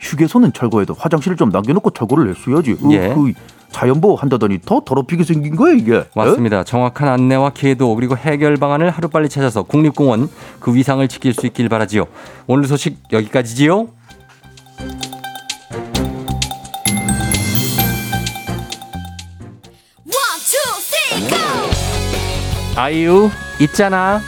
[0.00, 2.76] 휴게소는 철거해도 화장실을 좀 남겨놓고 철거를 했어야지.
[2.90, 3.10] 예.
[3.10, 3.32] 어, 그
[3.74, 5.96] 자연보호 한다더니 더 더럽히게 생긴 거야 이게.
[5.96, 6.04] 어?
[6.14, 6.62] 맞습니다.
[6.62, 11.68] 정확한 안내와 계도 그리고 해결 방안을 하루 빨리 찾아서 국립공원 그 위상을 지킬 수 있길
[11.68, 12.06] 바라지요.
[12.46, 13.88] 오늘 소식 여기까지지요.
[22.76, 24.20] 아이유 있잖아.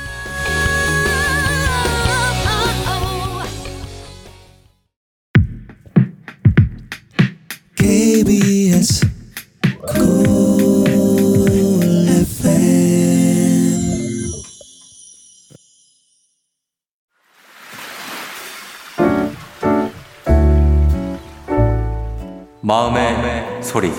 [22.67, 23.93] 마음의 소리.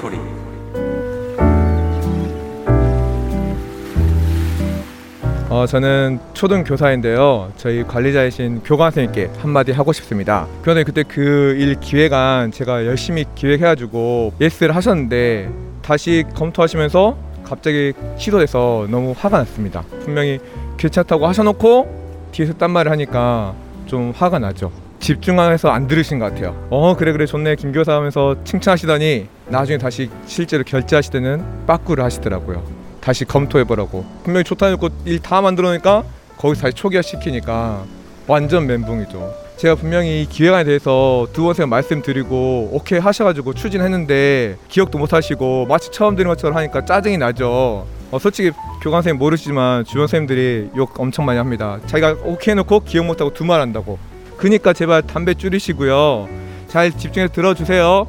[5.50, 7.50] 어, 저는 초등 교사인데요.
[7.56, 10.46] 저희 관리자이신 교관 선생님께 한마디 하고 싶습니다.
[10.60, 15.50] 교관님 그때 그 일 기획안 제가 열심히 기획해가지고 예스를 하셨는데
[15.82, 19.84] 다시 검토하시면서 갑자기 취소돼서 너무 화가 났습니다.
[20.04, 20.40] 분명히
[20.76, 23.54] 괜찮다고 하셔놓고 뒤에서 딴 말을 하니까
[23.86, 24.70] 좀 화가 나죠.
[25.08, 26.68] 집중해서 안 들으신 것 같아요.
[26.70, 32.62] 어 그래 그래 좋네 김 교사 하면서 칭찬하시더니 나중에 다시 실제로 결제하실 때는 빠꾸를 하시더라고요.
[33.00, 34.04] 다시 검토해보라고.
[34.26, 36.04] 분명히 좋다 해놓고 일 다 만들어 놓으니까
[36.38, 37.86] 거기서 다시 초기화 시키니까
[38.28, 39.34] 완전 멘붕이죠.
[39.56, 45.90] 제가 분명히 이 기획안에 대해서 두 번씩 말씀드리고 오케이 하셔가지고 추진했는데 기억도 못 하시고 마치
[45.90, 47.88] 처음 들은 것처럼 하니까 짜증이 나죠.
[48.12, 51.80] 어, 솔직히 교관 선생님 모르시지만 주변 선생님들이 욕 엄청 많이 합니다.
[51.86, 53.98] 자기가 오케이 해놓고 기억 못하고 두말 한다고.
[54.38, 56.28] 그니까 제발 담배 줄이시고요.
[56.68, 58.08] 잘 집중해서 들어주세요.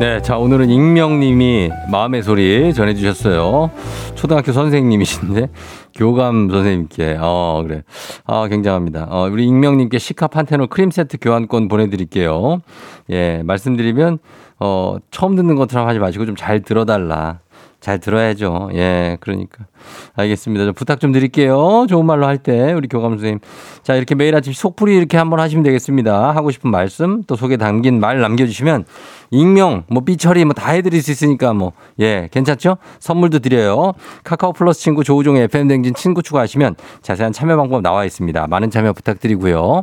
[0.00, 3.70] 네, 자 오늘은 익명님이 마음의 소리 전해주셨어요.
[4.16, 5.48] 초등학교 선생님이신데
[5.94, 7.82] 교감 선생님께 어 그래
[8.26, 9.06] 아 굉장합니다.
[9.10, 12.62] 어, 우리 익명님께 시카 판테놀 크림 세트 교환권 보내드릴게요.
[13.10, 14.18] 예 말씀드리면
[14.58, 17.38] 어 처음 듣는 것처럼 하지 마시고 좀 잘 들어달라.
[17.82, 18.70] 잘 들어야죠.
[18.74, 19.66] 예, 그러니까.
[20.14, 20.66] 알겠습니다.
[20.66, 21.84] 좀 부탁 좀 드릴게요.
[21.88, 23.40] 좋은 말로 할 때, 우리 교감 선생님.
[23.82, 26.30] 자, 이렇게 매일 아침 속풀이 이렇게 한번 하시면 되겠습니다.
[26.30, 28.84] 하고 싶은 말씀, 또 속에 담긴 말 남겨주시면,
[29.32, 32.76] 익명, 뭐, 삐처리, 뭐, 다 해드릴 수 있으니까, 뭐, 예, 괜찮죠?
[33.00, 33.94] 선물도 드려요.
[34.22, 38.46] 카카오 플러스 친구 조우종의 FM댕진 친구 추가하시면 자세한 참여 방법 나와 있습니다.
[38.46, 39.82] 많은 참여 부탁드리고요.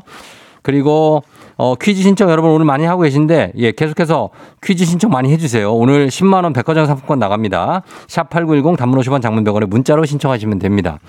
[0.61, 1.23] 그리고
[1.57, 4.29] 어, 퀴즈 신청 여러분 오늘 많이 하고 계신데 예, 계속해서
[4.63, 5.73] 퀴즈 신청 많이 해주세요.
[5.73, 7.83] 오늘 10만 원 백화점 상품권 나갑니다.
[8.07, 10.99] 샵 #8910 단문 50원, 장문 100원에 문자로 신청하시면 됩니다.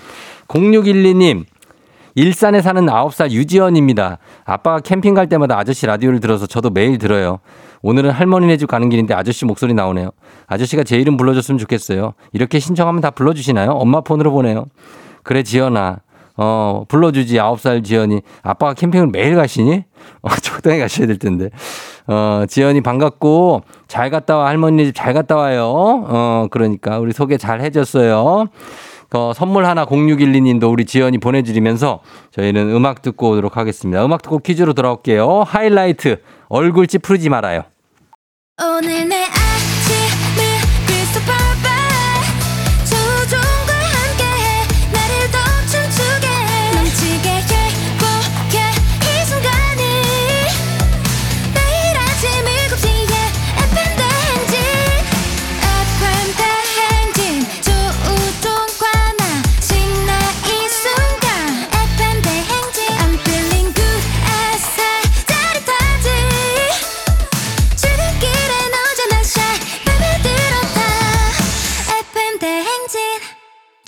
[0.47, 1.45] 0612님
[2.15, 4.17] 일산에 사는 9살 유지연입니다.
[4.43, 7.39] 아빠가 캠핑 갈 때마다 아저씨 라디오를 들어서 저도 매일 들어요.
[7.81, 10.11] 오늘은 할머니네 집 가는 길인데 아저씨 목소리 나오네요.
[10.47, 12.13] 아저씨가 제 이름 불러줬으면 좋겠어요.
[12.33, 13.71] 이렇게 신청하면 다 불러주시나요?
[13.71, 14.65] 엄마 폰으로 보내요.
[15.23, 15.99] 그래 지연아.
[16.43, 17.39] 어, 불러주지.
[17.39, 18.21] 아홉 살 지연이.
[18.41, 19.83] 아빠가 캠핑을 매일 가시니?
[20.23, 21.49] 어, 적당히 가셔야 될 텐데.
[22.07, 24.47] 어, 지연이 반갑고, 잘 갔다 와.
[24.47, 25.63] 할머니 집 잘 갔다 와요.
[26.07, 28.47] 어, 그러니까 우리 소개 잘 해줬어요.
[29.13, 31.99] 어, 선물 하나 0612님도 우리 지연이 보내드리면서
[32.31, 34.03] 저희는 음악 듣고 오도록 하겠습니다.
[34.03, 35.43] 음악 듣고 퀴즈로 돌아올게요.
[35.45, 36.21] 하이라이트.
[36.49, 37.63] 얼굴 찌푸리지 말아요.
[38.63, 39.25] 오늘 내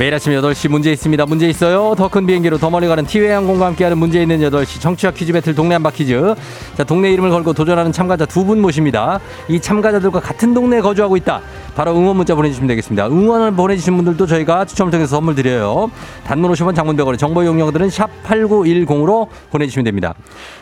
[0.00, 1.26] 매일 아침 8시 문제 있습니다.
[1.26, 1.94] 문제 있어요.
[1.94, 5.54] 더 큰 비행기로 더 멀리 가는 티웨이 항공과 함께하는 문제 있는 8시 청취자 퀴즈 배틀
[5.54, 6.34] 동네 한바 퀴즈.
[6.74, 9.20] 자, 동네 이름을 걸고 도전하는 참가자 두 분 모십니다.
[9.46, 11.42] 이 참가자들과 같은 동네에 거주하고 있다.
[11.76, 13.08] 바로 응원 문자 보내주시면 되겠습니다.
[13.08, 15.90] 응원을 보내주신 분들도 저희가 추첨을 통해서 선물 드려요.
[16.24, 20.14] 단문 50원 장문 100원의 정보 이용료들은 샵 8910으로 보내주시면 됩니다.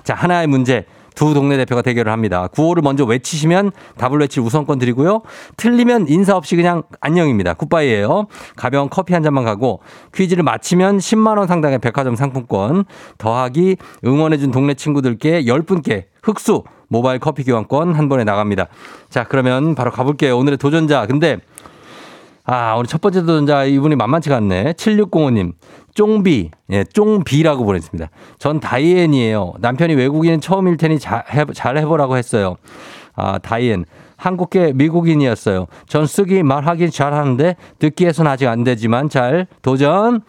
[0.03, 0.85] 자, 하나의 문제.
[1.15, 2.47] 두 동네 대표가 대결을 합니다.
[2.49, 5.23] 구호를 먼저 외치시면 답을 외칠 우선권 드리고요.
[5.57, 7.55] 틀리면 인사 없이 그냥 안녕입니다.
[7.55, 8.27] 굿바이예요.
[8.57, 9.81] 가벼운 커피 한 잔만 가고
[10.15, 12.85] 퀴즈를 마치면 10만 원 상당의 백화점 상품권
[13.19, 18.69] 더하기 응원해 준 동네 친구들께 10분께 흑수 모바일 커피 교환권 한 번에 나갑니다.
[19.11, 20.37] 자, 그러면 바로 가볼게요.
[20.39, 21.07] 오늘의 도전자.
[21.07, 21.39] 근데
[22.51, 24.73] 아, 오늘 첫 번째 도전자 이분이 만만치가 않네.
[24.73, 25.53] 7605님.
[25.95, 26.51] 쫑비.
[26.71, 28.09] 예, 쫑비라고 보냈습니다.
[28.39, 29.53] 전 다이앤이에요.
[29.59, 32.57] 남편이 외국인 처음일 테니 잘, 해, 잘 해보라고 했어요.
[33.15, 33.85] 아, 다이앤.
[34.17, 35.67] 한국계 미국인이었어요.
[35.89, 40.23] 전 쓰기 말하긴 잘하는데 듣기에선 아직 안 되지만 잘 도전.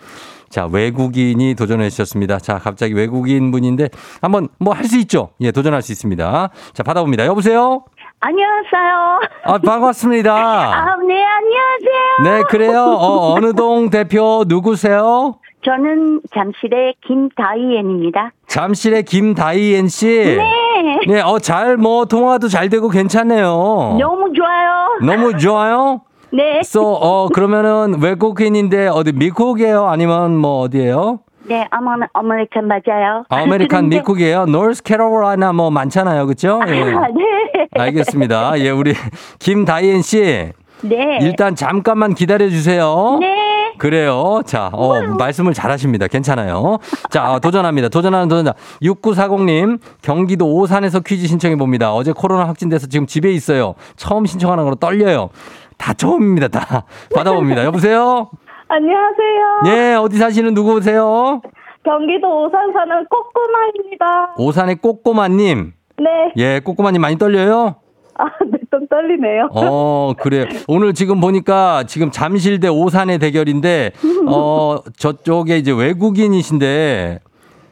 [0.50, 2.38] 자, 외국인이 도전해 주셨습니다.
[2.40, 3.88] 자, 갑자기 외국인 분인데
[4.22, 5.30] 한번 뭐 할 수 있죠?
[5.40, 6.50] 예, 도전할 수 있습니다.
[6.74, 7.26] 자, 받아봅니다.
[7.28, 7.86] 여보세요?
[8.22, 9.20] 안녕하세요.
[9.46, 10.34] 아, 반갑습니다.
[10.36, 12.24] 아, 네, 안녕하세요.
[12.24, 12.82] 네, 그래요.
[12.84, 15.36] 어, 어느 동 대표 누구세요?
[15.64, 18.32] 저는 잠실의 김다희엔입니다.
[18.48, 20.08] 잠실의 김다이앤 씨.
[20.08, 21.00] 네.
[21.08, 23.98] 네, 어, 잘, 뭐, 통화도 잘 되고 괜찮네요.
[24.00, 24.98] 너무 좋아요.
[25.06, 26.02] 너무 좋아요?
[26.32, 26.60] 네.
[26.64, 29.88] So, 어, 그러면은 외국인인데 어디 미국이에요?
[29.88, 31.20] 아니면 뭐 어디예요?
[31.44, 33.24] 네, I'm American 맞아요.
[33.30, 34.46] American 미국이에요.
[34.46, 36.26] 노스 캐롤라이나 뭐 많잖아요.
[36.26, 36.60] 그렇죠?
[36.68, 36.82] 예.
[36.94, 37.68] 아, 네.
[37.80, 38.60] 알겠습니다.
[38.60, 38.94] 예, 우리
[39.40, 40.52] 김다이앤 씨.
[40.82, 41.20] 네.
[41.22, 43.18] 일단 잠깐만 기다려 주세요.
[43.20, 43.74] 네.
[43.78, 44.42] 그래요.
[44.46, 46.08] 자, 어, 말씀을 잘 하십니다.
[46.08, 46.80] 괜찮아요.
[47.10, 47.88] 자, 어, 도전합니다.
[47.90, 48.54] 도전하는 도전자.
[48.82, 51.94] 6940님, 경기도 오산에서 퀴즈 신청해 봅니다.
[51.94, 53.76] 어제 코로나 확진돼서 지금 집에 있어요.
[53.96, 55.30] 처음 신청하는 거로 떨려요.
[55.78, 56.50] 다 처음입니다.
[56.50, 56.84] 다
[57.16, 57.64] 받아봅니다.
[57.64, 58.30] 여보세요?
[58.70, 59.62] 안녕하세요.
[59.68, 61.42] 예, 어디 사시는 누구세요?
[61.84, 64.36] 경기도 오산 사는 꼬꼬마입니다.
[64.38, 65.74] 오산의 꼬꼬마님.
[65.98, 66.06] 네.
[66.38, 67.76] 예, 꼬꼬마님 많이 떨려요?
[68.16, 69.50] 아, 네, 좀 떨리네요.
[69.56, 70.48] 어, 그래.
[70.68, 73.92] 오늘 지금 보니까 지금 잠실 대 오산의 대결인데,
[74.28, 77.20] 어, 저쪽에 이제 외국인이신데,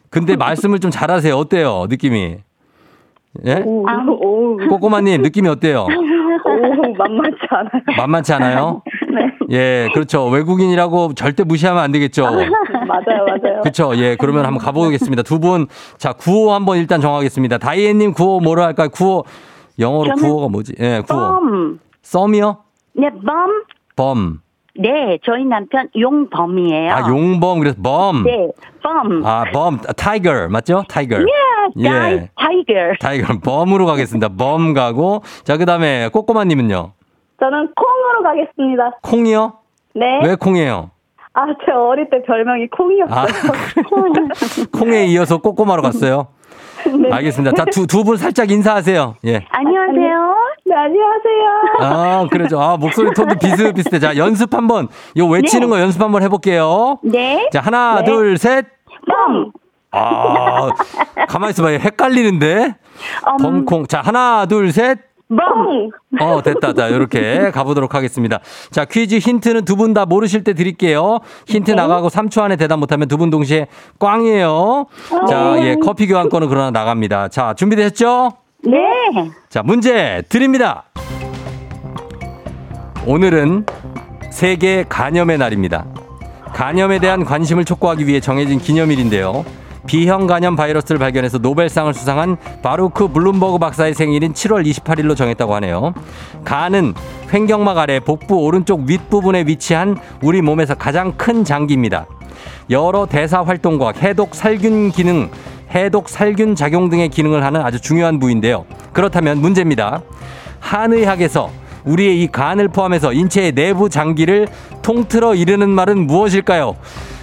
[0.09, 1.35] 근데 말씀을 좀 잘하세요.
[1.35, 1.85] 어때요?
[1.89, 2.37] 느낌이?
[3.45, 3.61] 예?
[3.63, 3.85] 오,
[4.19, 5.81] 오, 꼬꼬마님, 느낌이 어때요?
[5.83, 7.83] 오, 만만치 않아요.
[7.97, 8.81] 만만치 않아요?
[9.49, 9.57] 네.
[9.57, 10.27] 예, 그렇죠.
[10.27, 12.23] 외국인이라고 절대 무시하면 안 되겠죠.
[12.87, 13.61] 맞아요, 맞아요.
[13.61, 13.95] 그렇죠.
[13.95, 15.23] 예, 그러면 한번 가보겠습니다.
[15.23, 15.67] 두 분,
[15.97, 17.57] 자, 구호 한번 일단 정하겠습니다.
[17.57, 18.89] 다이앤님 구호 뭐로 할까요?
[18.89, 19.23] 구호,
[19.79, 20.73] 영어로 구호가 뭐지?
[20.79, 21.19] 예, 구호.
[21.19, 21.79] 범.
[22.01, 22.57] 썸이요?
[22.93, 23.63] 네, 범.
[23.95, 24.39] 범.
[24.79, 26.93] 네, 저희 남편 용범이에요.
[26.93, 28.23] 아, 용범, 그래서 범.
[28.23, 28.47] 네,
[28.83, 29.25] 범.
[29.25, 30.83] 아, 범, tiger, 맞죠?
[30.87, 31.17] tiger.
[31.17, 32.29] 예, 예.
[32.35, 32.73] tiger.
[32.99, 34.29] 타이거, 범으로 가겠습니다.
[34.37, 35.23] 범 가고.
[35.43, 36.93] 자, 그 다음에 꼬꼬마님은요?
[37.39, 38.91] 저는 콩으로 가겠습니다.
[39.03, 39.53] 콩이요?
[39.95, 40.19] 네.
[40.23, 40.91] 왜 콩이에요?
[41.33, 43.15] 아, 제 어릴 때 별명이 콩이었어요.
[43.19, 43.25] 아,
[44.79, 46.27] 콩에 이어서 꼬꼬마로 갔어요?
[46.87, 47.11] 네.
[47.11, 47.55] 알겠습니다.
[47.55, 49.15] 자, 두, 두 분 살짝 인사하세요.
[49.25, 49.45] 예.
[49.49, 50.35] 안녕하세요.
[50.65, 51.81] 네, 안녕하세요.
[51.81, 52.59] 아, 그러죠.
[52.59, 53.99] 아, 목소리 톤도 비슷비슷해.
[53.99, 56.99] 자, 연습 한 번, 요 외치는 거 연습 한번 해볼게요.
[57.03, 57.49] 네.
[57.51, 58.05] 자, 하나, 네.
[58.05, 58.65] 둘, 셋.
[59.07, 59.51] 범.
[59.91, 60.69] 아,
[61.27, 61.77] 가만히 있어 봐요.
[61.79, 62.65] 헷갈리는데.
[62.65, 63.85] 음, 범콩.
[63.87, 64.99] 자, 하나, 둘, 셋.
[65.29, 65.89] 범.
[66.21, 66.73] 어, 됐다.
[66.73, 68.39] 자, 요렇게 가보도록 하겠습니다.
[68.71, 71.19] 자, 퀴즈 힌트는 두 분 다 모르실 때 드릴게요.
[71.47, 73.67] 힌트 나가고 3초 안에 대답 못하면 두 분 동시에
[73.99, 74.85] 꽝이에요.
[75.29, 77.27] 자, 예, 커피 교환권은 그러나 나갑니다.
[77.29, 78.31] 자, 준비되셨죠?
[78.63, 78.77] 네.
[79.49, 80.83] 자, 문제 드립니다.
[83.05, 83.65] 오늘은
[84.31, 85.85] 세계 간염의 날입니다.
[86.53, 89.45] 간염에 대한 관심을 촉구하기 위해 정해진 기념일인데요.
[89.87, 95.93] B형 간염 바이러스를 발견해서 노벨상을 수상한 바루크 블룸버그 박사의 생일인 7월 28일로 정했다고 하네요.
[96.43, 96.93] 간은
[97.33, 102.05] 횡격막 아래 복부 오른쪽 윗부분에 위치한 우리 몸에서 가장 큰 장기입니다.
[102.69, 105.29] 여러 대사 활동과 해독 살균 기능,
[105.71, 108.65] 해독 살균 작용 등의 기능을 하는 아주 중요한 부위인데요.
[108.93, 110.01] 그렇다면 문제입니다.
[110.59, 111.49] 한의학에서
[111.85, 114.49] 우리의 이 간을 포함해서 인체의 내부 장기를
[114.81, 116.75] 통틀어 이르는 말은 무엇일까요?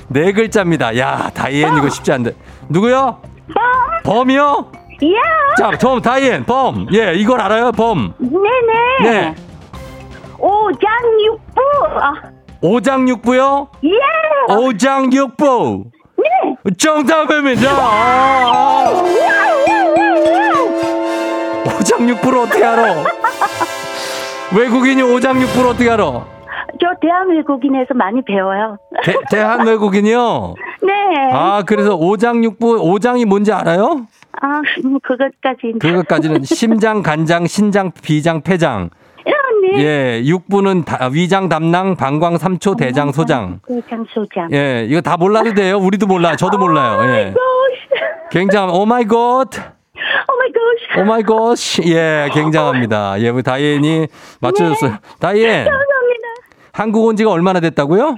[0.08, 0.96] 네 글자입니다.
[0.98, 2.32] 야, 다이앤 이거 쉽지 않은데.
[2.68, 3.18] 누구요?
[4.04, 4.72] 범이요?
[5.04, 5.54] 야.
[5.58, 6.86] 자, 범, 다이앤, 범.
[6.92, 8.14] 예, 이걸 알아요, 범.
[8.18, 9.10] 네네.
[9.10, 9.34] 네.
[10.38, 11.60] 오장육부.
[12.00, 12.12] 아,
[12.60, 13.68] 오장육부요?
[13.84, 14.54] 예.
[14.54, 15.84] 오장육부.
[16.16, 16.72] 네.
[16.78, 17.70] 정답입니다.
[17.70, 18.84] 아,
[21.80, 23.04] 오장육부를 어떻게 알아?
[24.56, 26.24] 외국인이 오장육부를 어떻게 알아?
[26.81, 28.77] 저 대한 외국인에서 많이 배워요.
[29.05, 30.55] 대, 대한 외국인이요?
[30.83, 30.93] 네.
[31.33, 34.07] 아, 아, 그래서 오장육부, 오장이 뭔지 알아요?
[34.85, 35.79] 음, 그것까지.
[35.81, 38.91] 그것까지는 심장, 간장, 신장, 비장, 폐장.
[39.27, 39.31] 아,
[39.62, 39.83] 네.
[39.85, 43.61] 예, 육부는 다- 위장, 담낭, 방광, 삼초, 대장, 소장.
[43.66, 44.49] 소장, 소장.
[44.53, 45.79] 예, 이거 다 몰라도 돼요.
[45.79, 46.37] 우리도 몰라요.
[46.37, 47.01] 저도 몰라요.
[47.14, 47.35] 예.
[48.31, 49.14] 굉장히, oh my God.
[49.16, 51.01] Oh my God.
[51.01, 51.57] Oh my God.
[51.87, 53.18] 예, 굉장합니다.
[53.20, 54.07] 예, 우리 다이앤이
[54.41, 54.97] 맞춰줬어요.
[55.20, 55.93] 다이앤, 감사합니다.
[56.75, 58.16] 한국 온 지가 얼마나 됐다고요?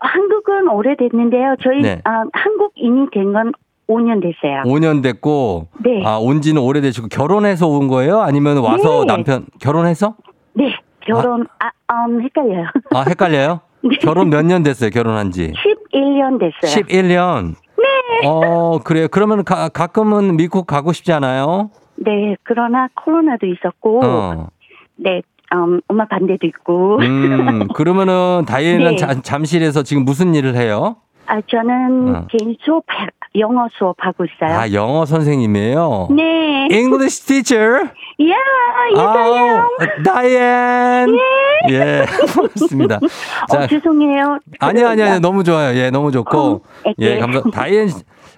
[0.00, 1.56] 한국은 오래됐는데요.
[1.62, 2.00] 저희 네.
[2.04, 3.52] 아, 한국인이 된 건
[3.88, 4.62] 5년 됐어요.
[4.64, 6.02] 5년 됐고, 네.
[6.04, 8.20] 아, 온 지는 오래되시고, 결혼해서 온 거예요?
[8.20, 9.06] 아니면 와서 네.
[9.06, 10.16] 남편, 결혼해서?
[10.54, 10.74] 네.
[11.06, 12.66] 결혼 아, 음, 헷갈려요.
[12.92, 13.60] 아, 헷갈려요?
[13.88, 13.96] 네.
[14.00, 15.52] 결혼 몇 년 됐어요, 결혼한 지?
[15.52, 16.84] 11년 됐어요.
[16.84, 17.54] 11년.
[17.78, 18.26] 네.
[18.26, 19.06] 어, 그래요.
[19.08, 21.70] 그러면 가, 가끔은 미국 가고 싶지 않아요?
[21.94, 22.34] 네.
[22.42, 24.48] 그러나 코로나도 있었고 어.
[24.96, 25.22] 네.
[25.54, 26.98] 음, 엄마 반대도 있고.
[27.00, 28.96] 음, 그러면은 다이앤은 네.
[28.96, 30.96] 잠- 잠실에서 지금 무슨 일을 해요?
[31.26, 32.26] 아, 저는 어.
[32.28, 33.06] 개인 수업 하-
[33.38, 34.58] 영어 수업하고 있어요.
[34.58, 36.08] 아, 영어 선생님이에요?
[36.10, 36.68] 네.
[36.70, 37.84] English teacher?
[37.84, 38.34] 야,
[38.92, 39.58] 이거요.
[39.78, 41.16] 아, 다이앤.
[41.70, 43.00] 예, 고맙습니다.
[43.52, 44.38] 어, 죄송해요.
[44.60, 45.76] 아니, 아니, 아니, 너무 좋아요.
[45.76, 46.38] 예, 너무 좋고.
[46.38, 46.60] 어,
[46.98, 47.18] 예, 네.
[47.18, 47.42] 감사.
[47.52, 47.88] 다이앤,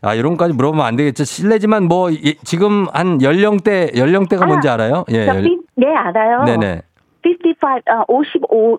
[0.03, 1.25] 아, 이런 거까지 물어보면 안 되겠죠.
[1.25, 5.05] 실례지만 뭐, 이- 지금 한 연령대, 연령대가 아, 뭔지 알아요?
[5.11, 5.27] 예.
[5.27, 6.43] 저 연- 피- 네, 알아요.
[6.45, 6.83] 네네.
[7.29, 8.79] 55, 어, 55,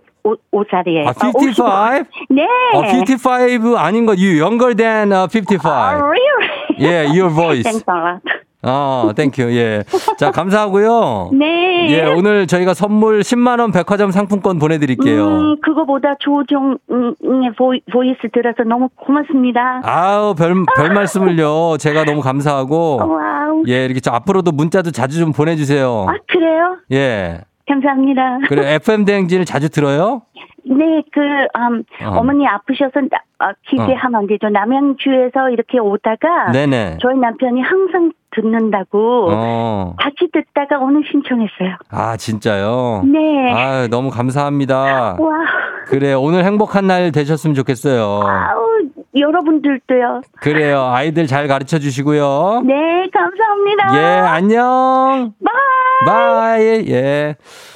[0.52, 2.06] 5, 살이에요 아, 55?
[2.30, 2.47] 네.
[2.74, 5.70] 어, 55 아닌 거, you younger than uh, 55.
[5.70, 6.50] 아, really?
[6.78, 7.64] Yeah, your voice.
[7.70, 8.22] Thanks a lot.
[8.62, 9.43] 어, thank you.
[9.56, 9.84] 예.
[10.18, 11.30] 자, 감사하고요.
[11.34, 11.88] 네.
[11.91, 15.28] 예, 오늘 저희가 선물 10만 원 백화점 상품권 보내 드릴게요.
[15.28, 19.82] 음, 그거보다 조우종의 voi, voice 들어서 너무 고맙습니다.
[19.84, 21.78] 아우, 별, 별 말씀을요.
[21.80, 22.97] 제가 너무 감사하고.
[23.08, 23.64] Wow.
[23.70, 26.06] 예, 이렇게 저 앞으로도 문자도 자주 좀 보내 주세요.
[26.10, 26.78] 아, 그래요?
[26.91, 27.39] 예.
[27.70, 28.39] 감사합니다.
[28.47, 30.24] 그래, FM 대행진을 자주 들어요?
[30.65, 32.20] 네, 그, 음, 어.
[32.20, 32.24] 어.
[32.24, 34.49] 머니 아프셔서 나, 아, 기대하면 안 되죠.
[34.49, 36.97] 남양주에서 이렇게 오다가 네네.
[37.01, 39.95] 저희 남편이 항상 듣는다고 어.
[39.97, 41.78] 같이 듣다가 오늘 신청했어요.
[41.89, 43.03] 아, 진짜요?
[43.05, 43.51] 네.
[43.51, 45.15] 아 너무 감사합니다.
[45.20, 45.38] 와,
[45.88, 48.22] 그래, 오늘 행복한 날 되셨으면 좋겠어요.
[48.28, 50.22] 아우, 여러분들도요.
[50.41, 50.84] 그래요.
[50.86, 52.63] 아이들 잘 가르쳐 주시고요.
[52.65, 52.74] 네,
[53.13, 53.97] 감사합니다.
[53.97, 55.34] 예, 안녕.
[56.06, 56.06] Bye.
[56.06, 56.86] Bye.
[56.89, 57.36] 예.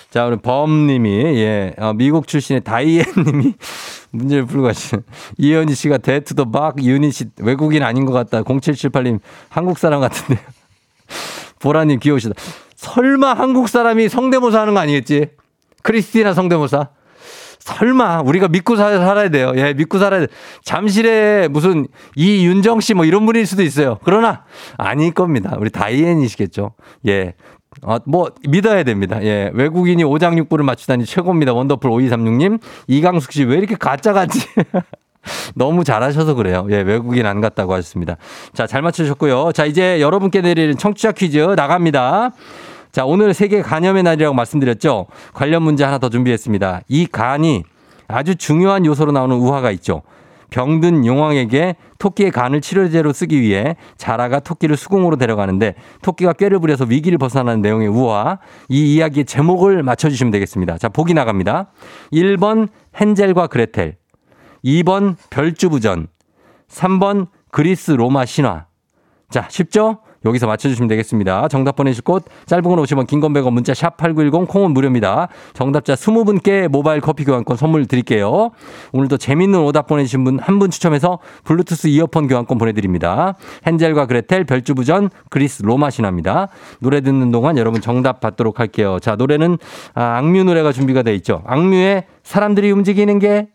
[0.09, 3.53] 자, 우리 범님이, 예, 어, 미국 출신의 다이앤님이
[4.11, 5.03] 문제를 풀고 가시는.
[5.39, 8.43] 이현희 씨가 대 to the 박, 이은희 씨 외국인 아닌 것 같다.
[8.43, 9.19] 0778님
[9.49, 10.39] 한국 사람 같은데.
[11.59, 12.35] 보라님 귀여우시다.
[12.75, 15.29] 설마 한국 사람이 성대모사 하는 거 아니겠지?
[15.81, 16.89] 크리스티나 성대모사?
[17.63, 19.53] 설마 우리가 믿고 살- 살아야 돼요.
[19.55, 20.27] 예, 믿고 살아야 돼.
[20.63, 23.97] 잠실에 무슨 이윤정 씨 뭐 이런 분일 수도 있어요.
[24.03, 24.43] 그러나
[24.77, 25.55] 아닐 겁니다.
[25.59, 26.73] 우리 다이앤이시겠죠.
[27.07, 27.33] 예.
[27.81, 29.23] 어, 뭐 믿어야 됩니다.
[29.23, 29.49] 예.
[29.53, 31.53] 외국인이 오장육부를 맞추다니 최고입니다.
[31.53, 32.59] 원더풀 5236님.
[32.87, 34.39] 이강숙 씨 왜 이렇게 가짜 같지?
[35.55, 36.67] 너무 잘하셔서 그래요.
[36.69, 38.17] 예, 외국인 안 같다고 하셨습니다.
[38.53, 39.53] 자, 잘 맞추셨고요.
[39.53, 42.31] 자, 이제 여러분께 내리는 청취자 퀴즈 나갑니다.
[42.93, 45.07] 자, 오늘 세계 간염의 날이라고 말씀드렸죠.
[45.33, 46.81] 관련 문제 하나 더 준비했습니다.
[46.87, 47.63] 이 간이
[48.07, 50.03] 아주 중요한 요소로 나오는 우화가 있죠.
[50.51, 55.73] 병든 용왕에게 토끼의 간을 치료제로 쓰기 위해 자라가 토끼를 수궁으로 데려가는데
[56.03, 58.37] 토끼가 꾀를 부려서 위기를 벗어나는 내용의 우화.
[58.69, 60.77] 이 이야기의 제목을 맞춰주시면 되겠습니다.
[60.77, 61.71] 자, 보기 나갑니다.
[62.11, 62.67] 1번
[63.01, 63.97] 헨젤과 그레텔.
[64.63, 66.09] 2번 별주부전.
[66.69, 68.67] 3번 그리스 로마 신화.
[69.31, 70.02] 자, 쉽죠?
[70.25, 71.47] 여기서 맞춰주시면 되겠습니다.
[71.47, 75.27] 정답 보내실 곳 짧은 건 50원, 긴 건 100원, 문자 샵 8910, 콩은 무료입니다.
[75.53, 78.51] 정답자 20분께 모바일 커피 교환권 선물 드릴게요.
[78.91, 83.35] 오늘도 재밌는 오답 보내주신 분 한 분 추첨해서 블루투스 이어폰 교환권 보내드립니다.
[83.67, 86.47] 헨젤과 그레텔, 별주부전, 그리스 로마 신화입니다.
[86.79, 88.97] 노래 듣는 동안 여러분 정답 받도록 할게요.
[89.01, 89.57] 자, 노래는
[89.95, 91.41] 아, 악뮤 노래가 준비가 돼 있죠.
[91.45, 93.47] 악뮤의 사람들이 움직이는 게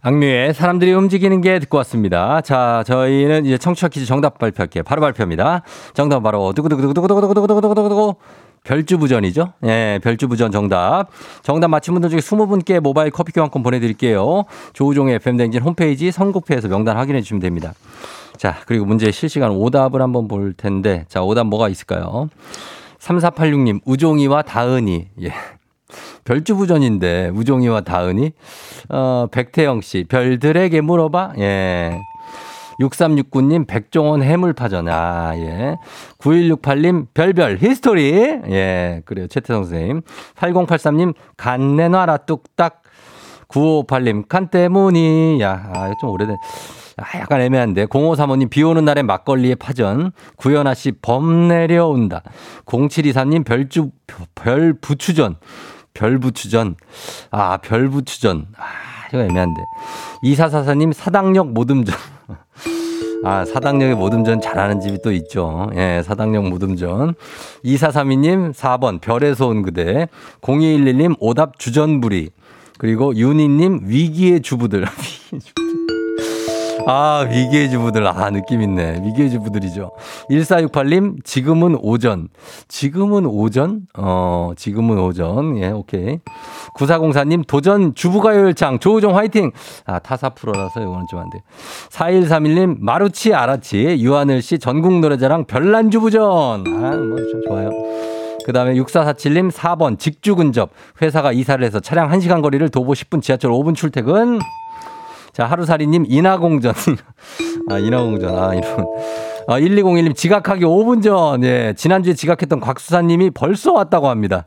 [0.00, 2.40] 악뮤의 사람들이 움직이는 게 듣고 왔습니다.
[2.40, 4.84] 자, 저희는 이제 청취자 퀴즈 정답 발표할게요.
[4.84, 5.62] 바로 발표합니다.
[5.92, 8.14] 정답 바로 두구두구두구두구두구두구두구두구
[8.62, 9.54] 별주부전이죠.
[9.64, 11.08] 예, 별주부전 정답.
[11.42, 14.44] 정답 맞힌 분들 중에 20분께 모바일 커피 교환권 보내드릴게요.
[14.72, 17.74] 조우종의 FM댕진 홈페이지 선곡표에서 명단 확인해 주시면 됩니다.
[18.36, 22.28] 자, 그리고 문제 실시간 오답을 한번 볼 텐데, 자, 오답 뭐가 있을까요?
[23.00, 25.08] 3486님, 우종이와 다은이.
[25.22, 25.32] 예.
[26.28, 28.32] 별주부전인데 우종이와 다은이
[28.90, 31.98] 어 백태영 씨 별들에게 물어봐 예
[32.80, 35.76] 6369님 백종원 해물파전 아 예.
[36.18, 38.12] 9168님 별별 history
[38.50, 40.02] 예 그래요 최태성 선생님
[40.36, 42.82] 8083님 간 내놔라 뚝딱
[43.48, 45.40] 9558님 간 때문이야.
[45.40, 46.36] 좀 오래된
[47.00, 47.86] 아, 약간 애매한데.
[47.86, 50.10] 0535님, 비 오는 날에 막걸리에 파전.
[50.34, 52.24] 구연아 씨, 범 내려온다.
[52.66, 53.92] 0724님, 별주,
[54.34, 55.36] 별 부추전.
[55.98, 56.76] 별 부추전.
[57.32, 58.46] 아, 별 부추전.
[58.56, 58.62] 아,
[59.08, 59.60] 이거 애매한데.
[60.22, 61.92] 2444님, 사당역 모듬전.
[63.24, 65.68] 아, 사당역의 모듬전 잘하는 집이 또 있죠.
[65.74, 67.14] 예, 사당역 모듬전.
[67.64, 70.06] 2432님, 4번, 별에서 온 그대.
[70.40, 72.30] 0211님, 오답 주전부리.
[72.78, 74.82] 그리고 윤희님, 위기의 주부들.
[74.86, 75.97] 위기의 주부들.
[76.90, 78.06] 아, 위기의 주부들.
[78.06, 79.02] 아, 느낌 있네.
[79.04, 79.90] 위기의 주부들이죠.
[80.30, 82.28] 1468님, 지금은 오전.
[82.68, 83.82] 지금은 오전?
[83.94, 85.58] 어, 지금은 오전.
[85.58, 86.18] 예, 오케이.
[86.78, 88.78] 9404님, 도전 주부가요열창.
[88.78, 89.50] 조우종 화이팅!
[89.84, 91.42] 아, 타사 프로라서 이거는 좀 안 돼.
[91.90, 93.98] 4131님, 마루치 아라치.
[94.00, 96.22] 유하늘 씨, 전국 노래자랑 별난 주부전.
[96.22, 97.70] 아, 뭐, 좀 좋아요.
[98.46, 100.70] 그 다음에 6447님 4번 직주 근접.
[101.02, 104.38] 회사가 이사를 해서 차량 1시간 거리를 도보 10분 지하철 5분 출퇴근.
[105.38, 106.74] 자, 하루살이님, 인하공전.
[107.70, 108.36] 아, 인하공전.
[108.36, 108.86] 아, 이런.
[109.46, 111.44] 아, 1201님, 지각하기 5분 전.
[111.44, 111.74] 예.
[111.76, 114.46] 지난주에 지각했던 곽수사님이 벌써 왔다고 합니다.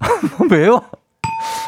[0.50, 0.80] 왜요?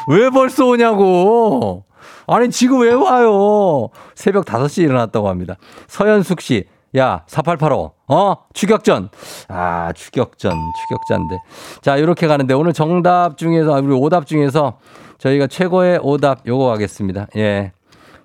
[0.08, 1.84] 왜 벌써 오냐고.
[2.26, 3.90] 아니, 지금 왜 와요?
[4.14, 5.56] 새벽 5시에 일어났다고 합니다.
[5.88, 6.64] 서현숙 씨,
[6.96, 7.92] 야, 4885.
[8.08, 8.34] 어?
[8.54, 9.10] 추격전.
[9.48, 10.50] 아, 추격전.
[10.88, 11.36] 추격자인데.
[11.82, 14.78] 자, 이렇게 가는데 오늘 정답 중에서, 아, 우리 오답 중에서
[15.18, 17.26] 저희가 최고의 오답 요거 가겠습니다.
[17.36, 17.72] 예.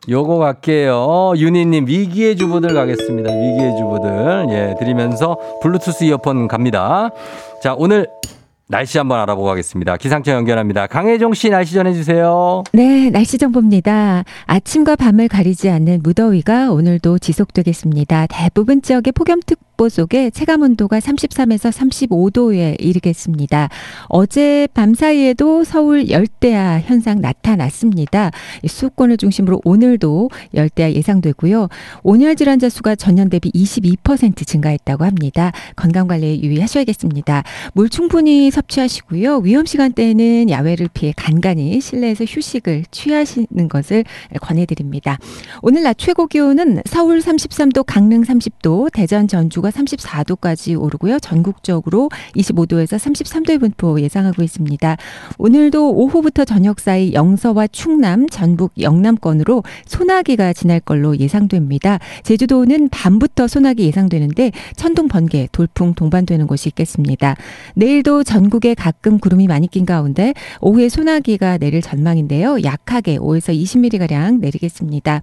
[0.10, 1.34] 요거 갈게요.
[1.36, 3.30] 윤희님, 위기의 주부들 가겠습니다.
[3.30, 4.45] 위기의 주부들.
[4.49, 7.10] 예, 드리면서 블루투스 이어폰 갑니다.
[7.62, 8.08] 자, 오늘
[8.70, 9.97] 날씨 한번 알아보고 가겠습니다.
[9.97, 10.88] 기상청 연결합니다.
[10.88, 12.64] 강혜종 씨 날씨 전해주세요.
[12.74, 14.24] 네, 날씨 정보입니다.
[14.45, 18.28] 아침과 밤을 가리지 않는 무더위가 오늘도 지속되겠습니다.
[18.30, 23.69] 대부분 지역에 폭염특보 습보 속에 체감 온도가 33에서 35도에 이르겠습니다.
[24.09, 28.32] 어제 밤 사이에도 서울 열대야 현상 나타났습니다.
[28.63, 31.69] 이 수도권을 중심으로 오늘도 열대야 예상되고요.
[32.03, 35.51] 온열 질환자 수가 전년 대비 22% 증가했다고 합니다.
[35.75, 37.43] 건강 관리에 유의하셔야겠습니다.
[37.73, 39.38] 물 충분히 섭취하시고요.
[39.38, 44.03] 위험 시간대에는 야외를 피해 간간히 실내에서 휴식을 취하시는 것을
[44.41, 45.19] 권해드립니다.
[45.61, 51.20] 오늘 낮 최고 기온은 서울 33도, 강릉 30도, 대전, 전주가 34도까지 오르고요.
[51.20, 54.97] 전국적으로 25도에서 33도의 분포 예상하고 있습니다.
[55.38, 61.99] 오늘도 오후부터 저녁 사이 영서와 충남, 전북, 영남권으로 소나기가 지날 걸로 예상됩니다.
[62.24, 67.36] 제주도는 밤부터 소나기 예상되는데 천둥, 번개, 돌풍 동반되는 곳이 있겠습니다.
[67.76, 72.63] 내일도 전국에 가끔 구름이 많이 낀 가운데 오후에 소나기가 내릴 전망인데요.
[72.63, 75.22] 약하게 5에서 20mm가량 내리겠습니다.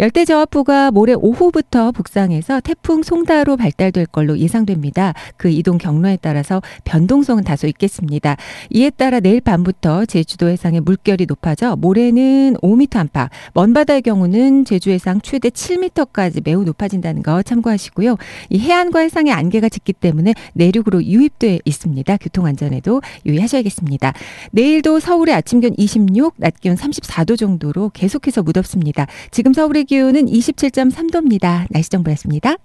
[0.00, 5.14] 열대저하부가 모레 오후부터 북상해서 태풍 송다로 발달될 걸로 예상됩니다.
[5.36, 8.36] 그 이동 경로에 따라서 변동성은 다소 있겠습니다.
[8.70, 14.90] 이에 따라 내일 밤부터 제주도 해상의 물결이 높아져 모레는 5m 안팎, 먼 바다의 경우는 제주
[14.90, 18.16] 해상 최대 7m까지 매우 높아진다는 거 참고하시고요.
[18.50, 22.16] 이 해안과 해상의 안개가 짙기 때문에 내륙으로 유입돼 있습니다.
[22.18, 24.12] 교통 안전에도 유의하셔야겠습니다.
[24.52, 29.06] 내일도 서울의 아침 기온 26, 낮 기온 34도 정도로 계속해서 무덥습니다.
[29.30, 31.66] 지금 서울의 기온은 27.3도입니다.
[31.70, 32.56] 날씨 정보였습니다.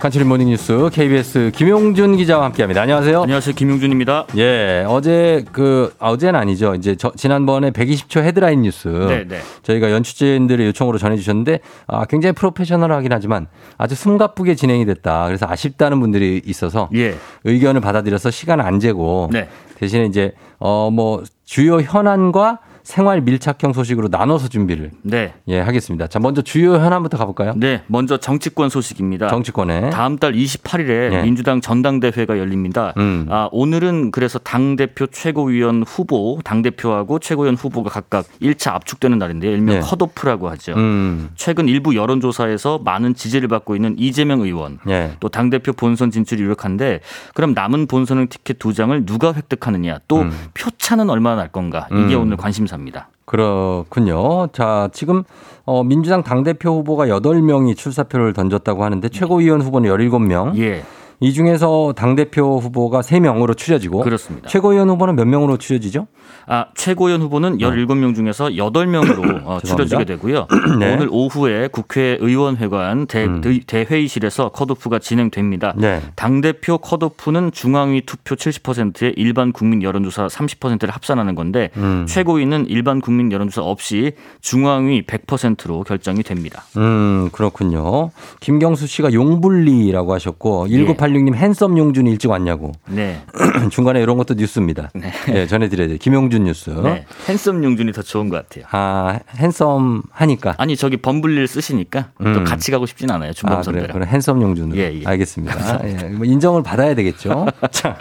[0.00, 2.80] 간추린 모닝뉴스 KBS 김용준 기자와 함께합니다.
[2.80, 3.20] 안녕하세요.
[3.20, 3.54] 안녕하세요.
[3.54, 4.28] 김용준입니다.
[4.38, 6.74] 예, 어제 그 아, 어제는 아니죠.
[6.74, 9.40] 이제 저, 지난번에 120초 헤드라인 뉴스 네, 네.
[9.62, 13.46] 저희가 연출진들의 요청으로 전해주셨는데 아, 굉장히 프로페셔널하긴 하지만
[13.76, 15.26] 아주 숨가쁘게 진행이 됐다.
[15.26, 17.14] 그래서 아쉽다는 분들이 있어서 예.
[17.44, 19.50] 의견을 받아들여서 시간 안 재고 네.
[19.76, 25.34] 대신에 이제 어뭐 주요 현안과 생활 밀착형 소식으로 나눠서 준비를 네.
[25.48, 26.06] 예 하겠습니다.
[26.06, 27.54] 자 먼저 주요 현안부터 가볼까요?
[27.56, 27.82] 네.
[27.86, 29.28] 먼저 정치권 소식입니다.
[29.28, 31.22] 정치권에 다음 달 28일에 네.
[31.22, 32.92] 민주당 전당대회가 열립니다.
[32.98, 33.26] 음.
[33.30, 39.50] 아, 오늘은 그래서 당 대표 최고위원 후보, 당 대표하고 최고위원 후보가 각각 1차 압축되는 날인데요.
[39.52, 39.80] 일명 네.
[39.80, 40.74] 컷오프라고 하죠.
[40.74, 41.30] 음.
[41.36, 45.12] 최근 일부 여론조사에서 많은 지지를 받고 있는 이재명 의원, 예.
[45.18, 47.00] 또 당 대표 본선 진출이 유력한데
[47.34, 50.32] 그럼 남은 본선의 티켓 두 장을 누가 획득하느냐 또 음.
[50.54, 52.22] 표차는 얼마나 날 건가 이게 음.
[52.22, 53.08] 오늘 관심 사입니다.
[53.24, 54.48] 그렇군요.
[54.48, 55.22] 자, 지금
[55.64, 60.58] 어, 민주당 당대표 후보가 8명이 출사표를 던졌다고 하는데 최고위원 후보는 17명.
[60.58, 60.82] 예,
[61.22, 64.48] 이 중에서 당대표 후보가 3명으로 추려지고 그렇습니다.
[64.48, 66.06] 최고위원 후보는 몇 명으로 추려지죠?
[66.46, 67.56] 아, 최고위원 후보는 어.
[67.56, 70.48] 17명 중에서 8명으로 어, 추려지게 되고요.
[70.80, 70.94] 네.
[70.94, 73.42] 오늘 오후에 국회의원회관 대, 음.
[73.66, 75.74] 대회의실에서 컷오프가 진행됩니다.
[75.76, 76.00] 네.
[76.16, 82.06] 당대표 컷오프는 중앙위 투표 70%에 일반 국민 여론조사 30%를 합산하는 건데 음.
[82.08, 86.64] 최고위는 일반 국민 여론조사 없이 중앙위 100%로 결정이 됩니다.
[86.78, 88.10] 음, 그렇군요.
[88.40, 90.78] 김경수 씨가 용불리라고 하셨고 예.
[90.78, 92.72] 198 8686님 핸섬 용준 일찍 왔냐고.
[92.88, 93.20] 네.
[93.70, 94.90] 중간에 이런 것도 뉴스입니다.
[94.94, 95.12] 네.
[95.26, 95.98] 네 전해드려야 돼요.
[96.00, 96.70] 김용준 뉴스.
[96.70, 97.04] 네.
[97.28, 98.64] 핸섬 용준이 더 좋은 것 같아요.
[98.70, 100.54] 아, 핸섬 하니까.
[100.58, 102.34] 아니, 저기 범블리를 쓰시니까 음.
[102.34, 103.32] 또 같이 가고 싶진 않아요.
[103.32, 103.80] 중범 선배.
[103.80, 103.92] 아, 그래.
[103.92, 104.78] 그럼 핸섬 용준으로.
[104.78, 105.02] 예, 예.
[105.04, 105.80] 알겠습니다.
[105.84, 106.08] 예.
[106.08, 107.46] 뭐 인정을 받아야 되겠죠.
[107.70, 107.94] 참.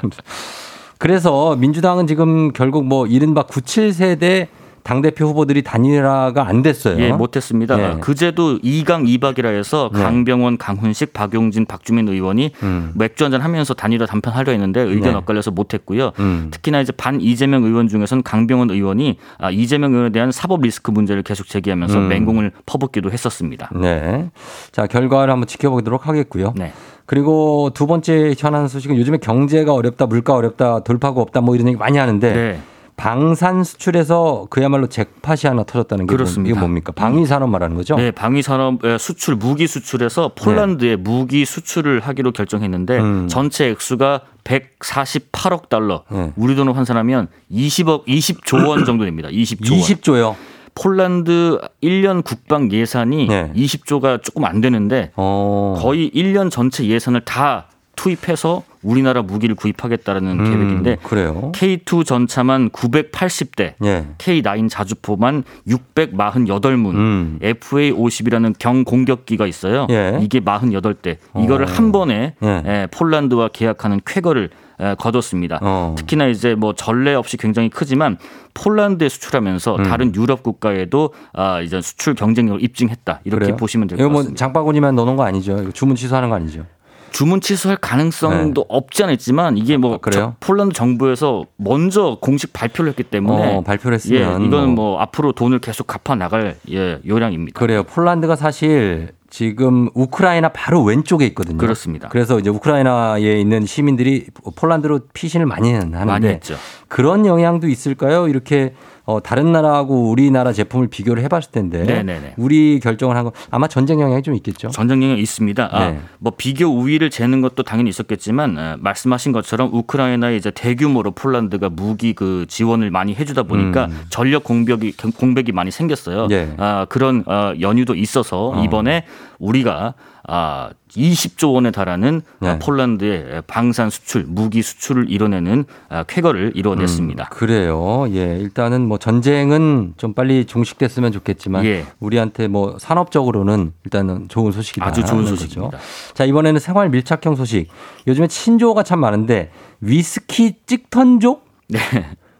[0.97, 4.47] 그래서 민주당은 지금 결국 뭐 이른바 97세대
[4.83, 6.99] 당대표 후보들이 단일화가 안 됐어요.
[6.99, 7.79] 예, 못했습니다.
[7.79, 7.99] 예.
[7.99, 10.01] 그제도 2강 2박이라 해서 네.
[10.01, 12.91] 강병원, 강훈식, 박용진, 박주민 의원이 음.
[12.95, 15.17] 맥주 한잔 하면서 단일화 담판하려 했는데 의견 네.
[15.17, 16.11] 엇갈려서 못했고요.
[16.19, 16.47] 음.
[16.51, 21.23] 특히나 이제 반 이재명 의원 중에서는 강병원 의원이 아, 이재명 의원에 대한 사법 리스크 문제를
[21.23, 22.07] 계속 제기하면서 음.
[22.07, 23.69] 맹공을 퍼붓기도 했었습니다.
[23.75, 24.29] 네.
[24.71, 26.53] 자, 결과를 한번 지켜보도록 하겠고요.
[26.55, 26.73] 네.
[27.09, 31.75] 그리고 두 번째 현안 소식은 요즘에 경제가 어렵다, 물가 어렵다, 돌파구 없다 뭐 이런 얘기
[31.75, 32.59] 많이 하는데 네.
[32.99, 36.51] 방산 수출에서 그야말로 잭팟이 하나 터졌다는 게 그렇습니다.
[36.51, 36.91] 이게 뭡니까?
[36.91, 37.95] 방위 산업 말하는 거죠?
[37.95, 43.01] 네, 방위 산업 수출 무기 수출에서 폴란드에 무기 수출을 하기로 결정했는데 네.
[43.01, 43.27] 음.
[43.29, 46.03] 전체 액수가 148억 달러.
[46.11, 46.33] 네.
[46.35, 49.29] 우리 돈으로 환산하면 20억 20조 원 정도 됩니다.
[49.29, 49.79] 20조 원.
[49.79, 50.35] 20조요.
[50.75, 53.51] 폴란드 1년 국방 예산이 네.
[53.55, 55.77] 20조가 조금 안 되는데 어.
[55.77, 61.51] 거의 1년 전체 예산을 다 투입해서 우리나라 무기를 구입하겠다라는 음, 계획인데 그래요.
[61.53, 64.05] K2 전차만 980대, 예.
[64.17, 67.39] K9 자주포만 648문, 음.
[67.41, 69.87] FA50이라는 경공격기가 있어요.
[69.89, 70.19] 예.
[70.21, 71.17] 이게 48대.
[71.37, 71.69] 이거를 어.
[71.69, 72.61] 한 번에 예.
[72.65, 74.49] 에, 폴란드와 계약하는 쾌거를
[74.79, 75.59] 에, 거뒀습니다.
[75.61, 75.95] 어.
[75.97, 78.17] 특히나 이제 뭐 전례 없이 굉장히 크지만
[78.53, 79.83] 폴란드에 수출하면서 음.
[79.83, 83.21] 다른 유럽 국가에도 아, 이제 수출 경쟁력을 입증했다.
[83.25, 83.57] 이렇게 그래요?
[83.57, 84.37] 보시면 될 이거 것뭐 같습니다.
[84.39, 85.57] 장바구니만 넣는 거 아니죠?
[85.61, 86.65] 이거 주문 취소하는 거 아니죠?
[87.11, 89.95] 주문 취소할 가능성도 없지 않아 있지만 이게 뭐 네.
[89.95, 90.35] 아, 그래요?
[90.39, 94.79] 저- 폴란드 정부에서 먼저 공식 발표를 했기 때문에 어, 발표를 했으면 예, 이건 뭐.
[94.89, 97.59] 뭐 앞으로 돈을 계속 갚아 나갈 예, 요량입니다.
[97.59, 97.83] 그래요.
[97.83, 101.57] 폴란드가 사실 지금 우크라이나 바로 왼쪽에 있거든요.
[101.57, 102.07] 그렇습니다.
[102.09, 106.55] 그래서 이제 우크라이나에 있는 시민들이 폴란드로 피신을 많이 하는데 많이 했죠.
[106.87, 108.27] 그런 영향도 있을까요?
[108.27, 108.73] 이렇게
[109.09, 112.35] 어, 다른 나라하고 우리나라 제품을 비교를 해봤을 텐데 네네네.
[112.37, 114.69] 우리 결정을 한 건 아마 전쟁 영향이 좀 있겠죠.
[114.69, 115.69] 전쟁 영향이 있습니다.
[115.71, 115.99] 아, 네.
[116.19, 122.13] 뭐 비교 우위를 재는 것도 당연히 있었겠지만 어, 말씀하신 것처럼 우크라이나에 이제 대규모로 폴란드가 무기
[122.13, 124.01] 그 지원을 많이 해주다 보니까 음.
[124.09, 126.27] 전력 공백이 공백이 많이 생겼어요.
[126.29, 126.53] 예.
[126.57, 128.63] 아, 그런 어, 연유도 있어서 어.
[128.63, 129.05] 이번에
[129.39, 129.95] 우리가
[130.31, 132.59] 아, 20조 원에 달하는 아, 네.
[132.59, 137.23] 폴란드의 방산 수출, 무기 수출을 이뤄내는 아, 쾌거를 이뤄냈습니다.
[137.23, 138.05] 음, 그래요.
[138.11, 141.85] 예, 일단은 뭐 전쟁은 좀 빨리 종식됐으면 좋겠지만 예.
[141.99, 144.85] 우리한테 뭐 산업적으로는 일단은 좋은 소식이다.
[144.85, 145.77] 아주 좋은 소식입니다.
[145.77, 145.83] 거죠.
[146.13, 147.67] 자, 이번에는 생활 밀착형 소식.
[148.05, 149.49] 요즘에 친조어가 참 많은데
[149.81, 151.47] 위스키 찍턴족?
[151.69, 151.79] 네.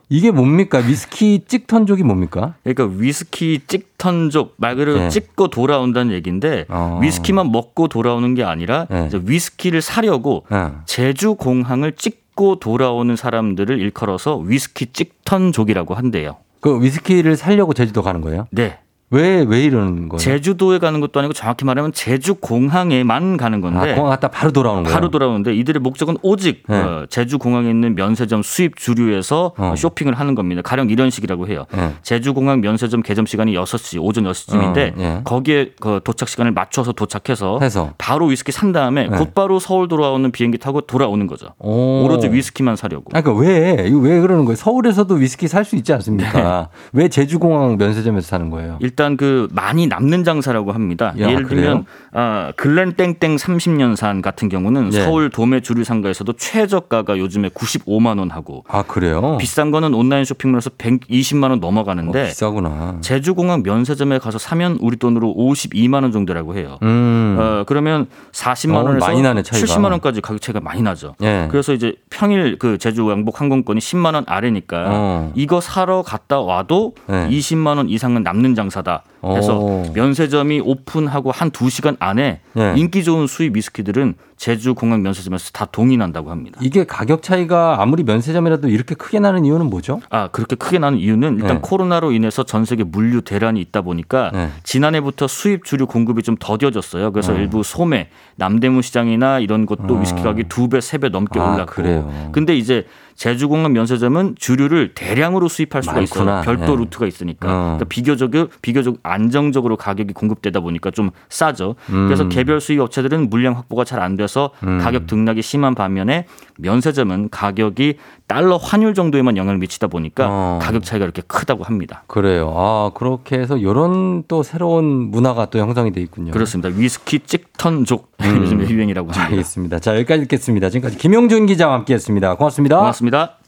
[0.10, 0.80] 이게 뭡니까?
[0.80, 2.56] 위스키 찍턴족이 뭡니까?
[2.64, 5.10] 그러니까 위스키 찍턴족 말 그대로 네.
[5.10, 7.00] 찍고 돌아온다는 얘기인데 어.
[7.02, 9.10] 위스키만 먹고 돌아오는 게 아니라 네.
[9.14, 10.82] 위스키를 사려고 어.
[10.86, 16.38] 제주 공항을 찍고 돌아오는 사람들을 일컬어서 위스키 찍턴족이라고 한대요.
[16.60, 18.48] 그 위스키를 살려고 제주도 가는 거예요?
[18.52, 18.80] 네.
[19.12, 20.20] 왜, 왜 이러는 거예요?
[20.20, 24.84] 제주도에 가는 것도 아니고 정확히 말하면 제주 공항에만 가는 건데 아, 공항 갔다 바로 돌아오는
[24.84, 24.94] 거예요?
[24.94, 26.76] 바로 돌아오는데 이들의 목적은 오직 네.
[26.80, 29.74] 어, 제주 공항에 있는 면세점 수입 주류에서 어.
[29.76, 30.62] 쇼핑을 하는 겁니다.
[30.62, 31.66] 가령 이런 식이라고 해요.
[31.76, 31.94] 네.
[32.04, 35.22] 제주 공항 면세점 개점 시간이 6시, 오전 6시쯤인데 어, 예.
[35.24, 37.94] 거기에 그 도착 시간을 맞춰서 도착해서 해서.
[37.98, 39.18] 바로 위스키 산 다음에 네.
[39.18, 41.48] 곧바로 서울 돌아오는 비행기 타고 돌아오는 거죠.
[41.58, 42.04] 오.
[42.04, 43.06] 오로지 위스키만 사려고.
[43.14, 44.56] 아, 그러니까 왜, 이거 왜 그러는 거예요?
[44.56, 46.32] 서울에서도 위스키 살 수 있지 않습니까?
[46.42, 46.68] 네.
[46.94, 48.78] 왜 제주 공항 면세점에서 사는 거예요?
[49.00, 51.14] 일단 그 많이 남는 장사라고 합니다.
[51.20, 51.48] 야, 예를?
[51.48, 55.06] 들면 아, 글렌 땡땡 30년산 같은 경우는 네.
[55.06, 59.38] 서울 도매 주류 상가에서도 최저가가 요즘에 95만 원 하고 아, 그래요?
[59.38, 62.98] 비싼 거는 온라인 쇼핑몰에서 120만 원 넘어가는데 어, 비싸구나.
[63.00, 66.78] 제주공항 면세점에 가서 사면 우리 돈으로 52만 원 정도라고 해요.
[66.84, 67.38] 음.
[67.40, 69.66] 어, 그러면 40만 어, 원에서 많이 나네, 차이가.
[69.66, 71.16] 70만 원까지 가격 차이가 많이 나죠.
[71.22, 71.48] 예.
[71.50, 75.32] 그래서 이제 평일 그 제주 왕복 항공권이 10만 원 아래니까 어.
[75.36, 77.30] 이거 사러 갔다 와도 네.
[77.30, 78.89] 20만 원 이상은 남는 장사다.
[78.90, 79.04] 필요하다.
[79.24, 79.84] 해서 오.
[79.94, 82.74] 면세점이 오픈하고 한 2시간 안에 네.
[82.78, 86.58] 인기 좋은 수입 위스키들은 제주 공항 면세점에서 다 동인한다고 합니다.
[86.64, 90.00] 이게 가격 차이가 아무리 면세점이라도 이렇게 크게 나는 이유는 뭐죠?
[90.10, 91.60] 아 그렇게 크게 나는 이유는 일단 네.
[91.62, 94.50] 코로나로 인해서 전 세계 물류 대란이 있다 보니까 네.
[94.64, 97.12] 지난해부터 수입 주류 공급이 좀 더뎌졌어요.
[97.12, 97.36] 그래서 어.
[97.36, 98.08] 일부 소매,
[98.38, 100.00] 남대문 시장이나 이런 곳도 어.
[100.00, 101.72] 위스키 가격이 두 배, 세 배 넘게 아, 올랐고.
[101.74, 102.30] 그래요.
[102.32, 106.40] 근데 이제 제주공항 면세점은 주류를 대량으로 수입할 수가 많구나.
[106.40, 106.42] 있어요.
[106.46, 106.84] 별도 네.
[106.84, 107.48] 루트가 있으니까.
[107.50, 107.62] 어.
[107.64, 111.76] 그러니까 비교적 비교적 안정적으로 가격이 공급되다 보니까 좀 싸죠.
[111.86, 112.30] 그래서 음.
[112.30, 114.80] 개별 수입 업체들은 물량 확보가 잘 안 돼서 음.
[114.80, 116.26] 가격 등락이 심한 반면에
[116.58, 117.96] 면세점은 가격이
[118.28, 120.60] 달러 환율 정도에만 영향을 미치다 보니까 어.
[120.62, 122.04] 가격 차이가 이렇게 크다고 합니다.
[122.08, 122.54] 그래요.
[122.56, 126.32] 아, 그렇게 해서 이런 또 새로운 문화가 또 형성이 돼 있군요.
[126.32, 126.70] 그렇습니다.
[126.76, 128.38] 위스키 찍턴족 음.
[128.42, 129.26] 요즘에 유행이라고 합니다.
[129.26, 129.80] 알겠습니다.
[129.80, 130.70] 자, 여기까지 듣겠습니다.
[130.70, 132.36] 지금까지 김용준 기자와 함께 했습니다.
[132.36, 132.78] 고맙습니다.
[132.78, 133.39] 고맙습니다.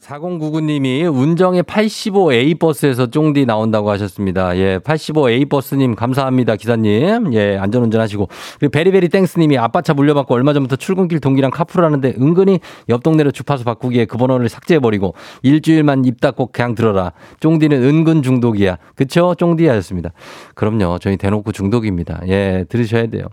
[0.00, 4.56] 4099님이 운정의 85A 버스에서 쫑디 나온다고 하셨습니다.
[4.56, 7.34] 예, 85A 버스님 감사합니다, 기사님.
[7.34, 8.28] 예, 안전운전 하시고.
[8.58, 13.32] 그리고 베리베리 땡스님이 아빠 차 물려받고 얼마 전부터 출근길 동기랑 카풀 하는데 은근히 옆 동네로
[13.32, 17.12] 주파수 바꾸기에 그 번호를 삭제해버리고 일주일만 입 닫고 그냥 들어라.
[17.40, 18.78] 쫑디는 은근 중독이야.
[18.94, 19.34] 그쵸?
[19.34, 20.12] 쫑디 하셨습니다.
[20.54, 20.98] 그럼요.
[21.00, 22.20] 저희 대놓고 중독입니다.
[22.28, 23.26] 예, 들으셔야 돼요.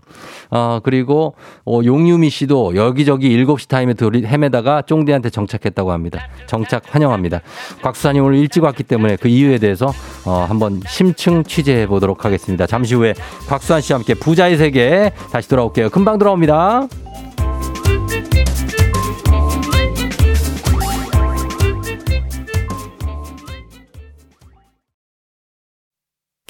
[0.50, 3.94] 아, 그리고 어, 용유미 씨도 여기저기 7시 타임에
[4.26, 6.28] 헤매다가 쫑디한테 정착했다고 합니다.
[6.46, 7.40] 정착 환영합니다.
[7.82, 9.92] 곽수사님 오늘 일찍 왔기 때문에 그 이유에 대해서
[10.24, 12.66] 어, 한번 심층 취재해 보도록 하겠습니다.
[12.66, 13.14] 잠시 후에
[13.48, 15.90] 곽수환 씨와 함께 부자의 세계 다시 돌아올게요.
[15.90, 16.88] 금방 돌아옵니다.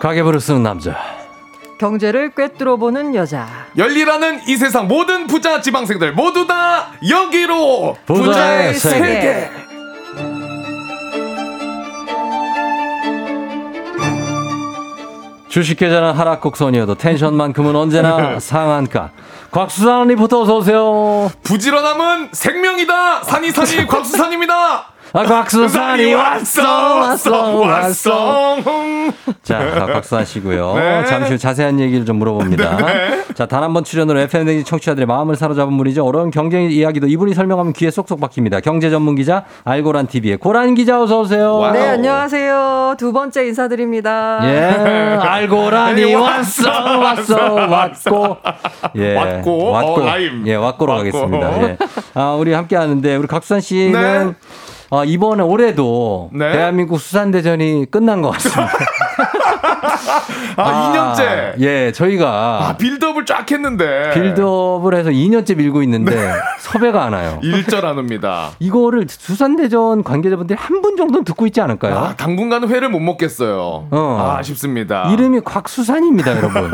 [0.00, 0.96] 가계부를 쓰는 남자.
[1.78, 3.46] 경제를 꿰뚫어 보는 여자.
[3.76, 8.98] 열리라는 이 세상 모든 부자 지방생들 모두 다 여기로 부자의 세계.
[8.98, 9.50] 세계.
[15.48, 19.10] 주식 계좌는 하락 곡선이어도 텐션만큼은 언제나 상한가.
[19.50, 21.30] 곽수산 리포터 어서 오세요.
[21.42, 23.24] 부지런함은 생명이다.
[23.24, 24.92] 산이 산이 곽수산입니다.
[25.12, 26.62] 아, 곽수산이 왔어,
[27.00, 28.56] 왔어, 왔어.
[29.42, 30.74] 자, 아, 곽수산 씨고요.
[30.76, 31.04] 네.
[31.04, 32.76] 잠시 후 자세한 얘기를 좀 물어봅니다.
[33.34, 36.04] 자, 단 한 번 출연으로 FM 댕지 청취자들의 마음을 사로잡은 분이죠.
[36.04, 38.60] 어려운 경제 이야기도 이분이 설명하면 귀에 쏙쏙 박힙니다.
[38.60, 41.70] 경제 전문 기자 알고란 TV의 고란 기자 어서 오세요.
[41.72, 42.94] 네, 안녕하세요.
[42.98, 44.40] 두 번째 인사드립니다.
[44.44, 48.36] 예, 알고라니 왔어, 왔어, 왔고.
[48.96, 50.44] 예, 왔고, 어, 라임.
[50.46, 51.04] 예, 왔고로 왔고.
[51.04, 51.62] 가겠습니다.
[51.62, 51.76] 예.
[52.14, 54.34] 아, 우리 함께 하는데, 우리 각수산 씨는 네.
[54.90, 56.52] 어, 이번에 올해도 네.
[56.52, 58.72] 대한민국 수산대전이 끝난 것 같습니다.
[60.56, 61.60] 아, 2년째.
[61.60, 64.10] 예, 저희가 아, 빌드업을 쫙 했는데.
[64.14, 66.32] 빌드업을 해서 2년째 밀고 있는데 네.
[66.58, 67.38] 섭외가 안 와요.
[67.42, 68.50] 일절 안 옵니다.
[68.58, 71.94] 이거를 수산대전 관계자분들이 한 분 정도는 듣고 있지 않을까요?
[71.94, 73.88] 아, 당분간은 회를 못 먹겠어요.
[73.90, 74.18] 어.
[74.18, 75.10] 아, 아쉽습니다.
[75.12, 76.72] 이름이 곽수산입니다, 여러분.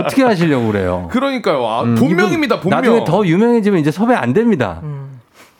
[0.00, 1.08] 어떻게 하시려고 그래요?
[1.12, 1.64] 그러니까요.
[1.66, 2.80] 아, 음, 본명입니다, 본명.
[2.80, 4.80] 나중에 더 유명해지면 이제 섭외 안 됩니다.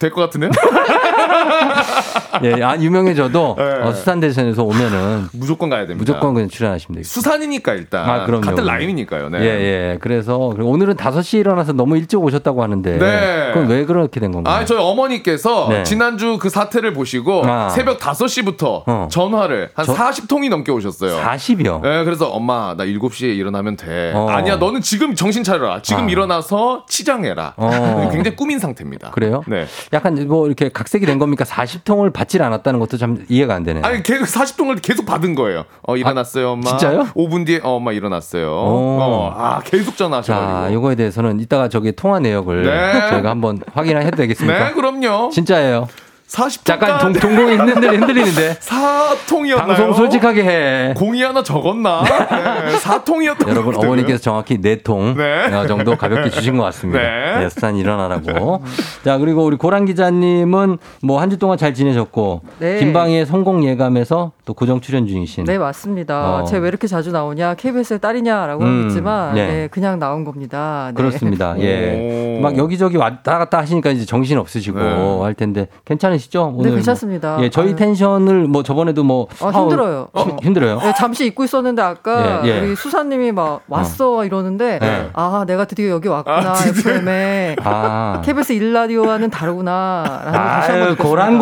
[0.03, 0.50] 될 것 같은데요?
[2.44, 3.64] 예, 아, 유명해져도 네.
[3.82, 5.98] 어, 수산 대전에서 오면은 무조건 가야 됩니다.
[5.98, 7.09] 무조건 그냥 출연하시면 되겠습니다.
[7.30, 8.09] 수산이니까 일단.
[8.09, 8.40] 아, 그럼요.
[8.42, 8.70] 같은 그럼요.
[8.78, 9.28] 라임이니까요.
[9.28, 9.38] 네.
[9.40, 9.44] 예,
[9.92, 9.98] 예.
[10.00, 12.98] 그래서 오늘은 5시에 일어나서 너무 일찍 오셨다고 하는데.
[12.98, 13.50] 네.
[13.53, 14.55] 그럼 왜 그렇게 된 건가요?
[14.57, 15.82] 아, 저희 어머니께서 네.
[15.84, 17.68] 지난주 그 사태를 보시고 아.
[17.68, 19.09] 새벽 5시부터 어.
[19.11, 21.20] 전화를 한 저- 40통이 넘게 오셨어요.
[21.22, 21.82] 40이요.
[21.82, 24.12] 네, 그래서 엄마 나 7시에 일어나면 돼.
[24.14, 24.26] 어.
[24.28, 25.80] 아니야, 너는 지금 정신 차려라.
[25.82, 26.11] 지금 아.
[26.11, 27.55] 일어나서 치장해라.
[27.57, 28.09] 어.
[28.12, 29.11] 굉장히 꾸민 상태입니다.
[29.11, 29.42] 그래요?
[29.46, 29.66] 네.
[29.93, 31.45] 약간 뭐 이렇게 각색이 된 겁니까?
[31.45, 33.84] 40통을 받질 않았다는 것도 참 이해가 안 되네요.
[33.84, 35.64] 아니 계속 40통을 계속 받은 거예요.
[35.82, 36.70] 어 일어났어요, 엄마.
[36.70, 37.09] 진짜요?
[37.14, 38.51] 5분 뒤에 어, 엄마 일어났어요.
[38.51, 40.68] 어, 아 계속 전화하셔가지고.
[40.68, 43.11] 자, 요거에 대해서는 이따가 저기 통화 내역을 네.
[43.11, 44.68] 저희가 한번 확인해 도 되겠습니까?
[44.68, 45.30] 네, 그럼요.
[45.30, 45.88] 진짜예요.
[46.29, 46.64] 40통.
[46.64, 48.55] 잠깐 동, 동공이 흔들, 흔들리는데.
[48.61, 49.57] 4통이었나요?
[49.66, 50.95] 방송 솔직하게 해.
[50.97, 52.03] 공이 하나 적었나?
[52.64, 55.51] 네, 4통이었던 여러분 어머니께서 정확히 네통 네.
[55.68, 57.01] 정도 가볍게 주신 것 같습니다.
[57.01, 57.39] 네.
[57.41, 58.62] 네, 수산 일어나라고.
[59.05, 62.79] 자 그리고 우리 고란 기자님은 뭐 한 주 동안 잘 지내셨고 네.
[62.79, 65.45] 김방의 성공 예감에서 또 고정 출연 중이신.
[65.45, 66.41] 네, 맞습니다.
[66.41, 66.45] 어.
[66.45, 67.55] 제가 왜 이렇게 자주 나오냐?
[67.55, 69.47] KBS의 딸이냐라고 음, 하겠지만, 네.
[69.47, 69.68] 네.
[69.70, 70.89] 그냥 나온 겁니다.
[70.89, 70.95] 네.
[70.95, 71.55] 그렇습니다.
[71.59, 72.37] 예.
[72.39, 72.41] 오.
[72.41, 75.20] 막 여기저기 왔다 갔다 하시니까 이제 정신 없으시고 네.
[75.23, 76.53] 할 텐데 괜찮으시 죠?
[76.57, 77.37] 오늘 네, 괜찮습니다.
[77.37, 77.77] 뭐, 예, 저희 아유.
[77.77, 80.09] 텐션을 뭐 저번에도 뭐 아, 힘들어요.
[80.16, 80.37] 힘- 어.
[80.43, 80.79] 힘들어요.
[80.81, 82.61] 네, 잠시 잊고 있었는데 아까 예, 예.
[82.61, 85.11] 우리 수사님이 막 왔어 이러는데 네.
[85.12, 86.57] 아 내가 드디어 여기 왔구나 아.
[86.66, 88.23] FM에 아.
[88.25, 91.09] KBS 일라디오와는 다르구나라는 걸 다시 한번 느꼈습니다.
[91.09, 91.39] 고란,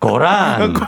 [0.00, 0.74] 고란.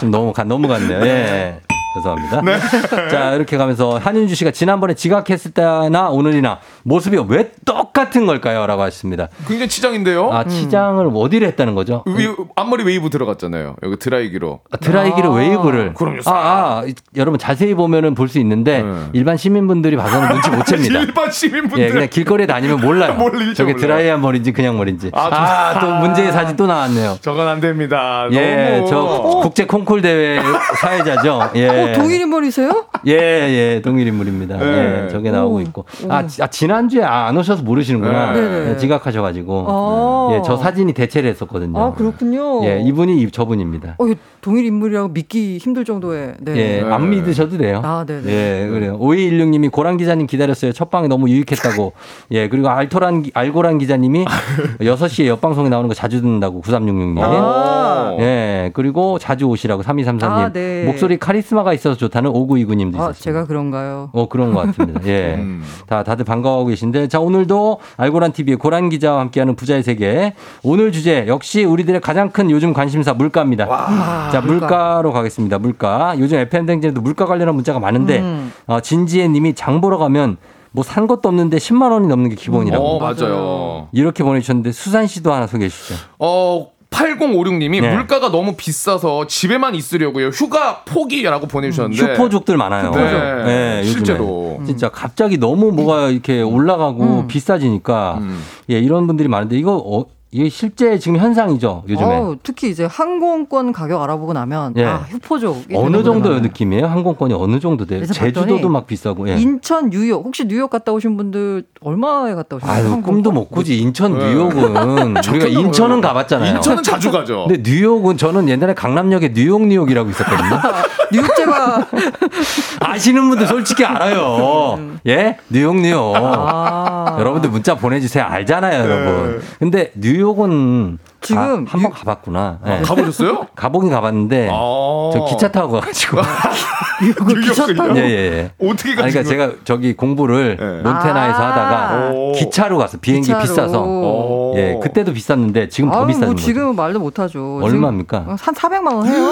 [0.00, 1.00] 좀 너무, 가, 너무 갔네요.
[1.04, 1.60] 예.
[1.94, 2.42] 죄송합니다.
[3.08, 8.66] 자, 이렇게 가면서 한윤주 씨가 지난번에 지각했을 때나 오늘이나 모습이 왜 똑같은 걸까요?
[8.66, 9.28] 라고 하셨습니다.
[9.46, 10.30] 굉장히 치장인데요.
[10.32, 12.02] 아, 치장을 어디를 했다는 거죠?
[12.06, 13.76] 위- 앞머리 웨이브 들어갔잖아요.
[13.82, 14.60] 여기 드라이기로.
[14.72, 15.32] 아, 드라이기를 아.
[15.32, 15.94] 웨이브를.
[15.94, 16.18] 그럼요.
[16.26, 18.90] 아, 아, 이- 여러분 자세히 보면은 볼 수 있는데 네.
[19.12, 20.98] 일반 시민분들이 봐서는 눈치 못 챕니다.
[21.00, 21.78] 일반 시민분들.
[21.84, 23.16] 예, 그냥 길거리에 다니면 몰라요.
[23.54, 23.76] 저게 몰라요.
[23.76, 25.10] 드라이한 머리인지 그냥 머리인지.
[25.12, 27.18] 아, 아, 좀- 또 문제의 사진 또 나왔네요.
[27.20, 28.26] 저건 안 됩니다.
[28.32, 28.88] 예, 너무.
[28.88, 29.02] 저
[29.42, 30.40] 국제 콩쿨 대회
[30.80, 31.50] 사회자죠.
[31.56, 31.83] 예.
[31.90, 32.86] 어, 동일 인물이세요?
[33.06, 34.56] 예, 예, 동일 인물입니다.
[34.58, 35.04] 네.
[35.04, 35.84] 예, 저게 나오고 있고.
[36.08, 38.32] 아, 지- 아, 지난주에 아, 안 오셔서 모르시는구나.
[38.32, 38.70] 네.
[38.72, 39.66] 예, 지각하셔가지고.
[39.68, 40.28] 아.
[40.36, 41.78] 예, 저 사진이 대체를 했었거든요.
[41.78, 42.64] 아 그렇군요.
[42.64, 43.96] 예, 이분이 이- 저분입니다.
[43.98, 44.04] 어,
[44.44, 46.52] 동일 인물이라고 믿기 힘들 정도의 네.
[46.56, 46.92] 예, 네.
[46.92, 47.80] 안 믿으셔도 돼요.
[47.82, 48.24] 아, 네네.
[48.30, 48.98] 예, 그래요.
[48.98, 50.72] 5216님이 고란 기자님 기다렸어요.
[50.72, 51.94] 첫 방이 너무 유익했다고.
[52.32, 54.26] 예, 그리고 알토란, 기- 알고란 기자님이
[54.80, 57.20] 6시에 옆방송에 나오는 거 자주 듣는다고 9366님.
[57.22, 58.16] 아.
[58.20, 60.22] 예, 그리고 자주 오시라고 3233님.
[60.24, 60.84] 아, 네.
[60.84, 63.12] 목소리 카리스마가 있어서 좋다는 5929님도 아 있었어요.
[63.14, 64.10] 제가 그런가요?
[64.12, 65.00] 어, 그런 것 같습니다.
[65.06, 65.36] 예.
[65.40, 65.62] 음.
[65.86, 67.08] 다, 다들 반가워하고 계신데.
[67.08, 70.34] 자, 오늘도 알고란 TV의 고란 기자와 함께하는 부자의 세계.
[70.62, 74.32] 오늘 주제, 역시 우리들의 가장 큰 요즘 관심사 물가입니다.
[74.34, 75.00] 자, 물가.
[75.02, 75.58] 로 가겠습니다.
[75.58, 76.14] 물가.
[76.18, 78.52] 요즘 FM댕진에도 물가 관련한 문자가 많은데, 음.
[78.66, 80.38] 어, 진지혜 님이 장 보러 가면
[80.72, 82.84] 뭐산 것도 없는데 10만 원이 넘는 게 기본이라고.
[82.84, 83.88] 어, 맞아요.
[83.92, 85.94] 이렇게 보내주셨는데, 수산 씨도 하나 소개해 주시죠.
[86.18, 87.94] 어, 8056님이 네.
[87.94, 90.28] 물가가 너무 비싸서 집에만 있으려고요.
[90.28, 91.96] 휴가 포기라고 보내주셨는데.
[91.96, 92.90] 슈퍼족들 많아요.
[92.92, 93.84] 네, 네, 요즘에.
[93.84, 94.60] 실제로.
[94.64, 97.26] 진짜 갑자기 너무 뭐가 이렇게 올라가고 음.
[97.26, 98.40] 비싸지니까 음.
[98.70, 102.08] 예, 이런 분들이 많은데 이거 어, 이게 실제 지금 현상이죠, 요즘에.
[102.16, 104.84] 어우, 특히 이제 항공권 가격 알아보고 나면 예.
[104.84, 106.88] 아 휴포족 어느 정도 느낌이에요?
[106.88, 108.04] 항공권이 어느 정도 돼요?
[108.04, 109.28] 제주도도 막 비싸고.
[109.28, 109.36] 예.
[109.36, 112.74] 인천, 뉴욕 혹시 뉴욕 갔다 오신 분들 얼마에 갔다 오셨어요?
[112.76, 113.14] 아유, 항공권?
[113.14, 113.78] 꿈도 못 꾸지.
[113.78, 114.26] 인천, 네.
[114.34, 116.56] 뉴욕은 우리가 인천은 가봤잖아요.
[116.56, 117.46] 인천은 자주 가죠.
[117.46, 120.60] 근데 뉴욕은 저는 옛날에 강남역에 뉴욕 뉴욕이라고 있었거든요.
[121.12, 121.86] 뉴욕 제가
[122.80, 124.96] 아시는 분들 솔직히 알아요.
[125.06, 125.36] 예?
[125.48, 126.12] 뉴욕 뉴욕.
[126.16, 127.16] 아.
[127.20, 128.24] 여러분들 문자 보내주세요.
[128.24, 129.40] 알잖아요, 여러분.
[129.60, 132.58] 근데 뉴욕 뉴욕은 지금 한 번 가봤구나.
[132.64, 132.80] 네.
[132.82, 133.46] 가보셨어요?
[133.56, 135.10] 가보긴 가봤는데 아.
[135.12, 136.20] 저 기차 타고 가가지고
[137.44, 137.96] 기차 타고?
[137.98, 138.66] 예, 예, 예.
[138.66, 140.64] 어떻게 아니, 그러니까 제가 저기 공부를 네.
[140.82, 141.50] 몬태나에서 아.
[141.50, 142.32] 하다가 오.
[142.32, 142.98] 기차로 갔어.
[142.98, 143.42] 비행기 기차로.
[143.42, 143.82] 비싸서.
[143.82, 144.54] 오.
[144.56, 146.44] 예, 그때도 비쌌는데 지금 더 비싸진 뭐 거죠.
[146.46, 147.60] 지금은 말도 못하죠.
[147.62, 148.20] 얼마입니까?
[148.20, 149.24] 지금 한 400만 원 해요.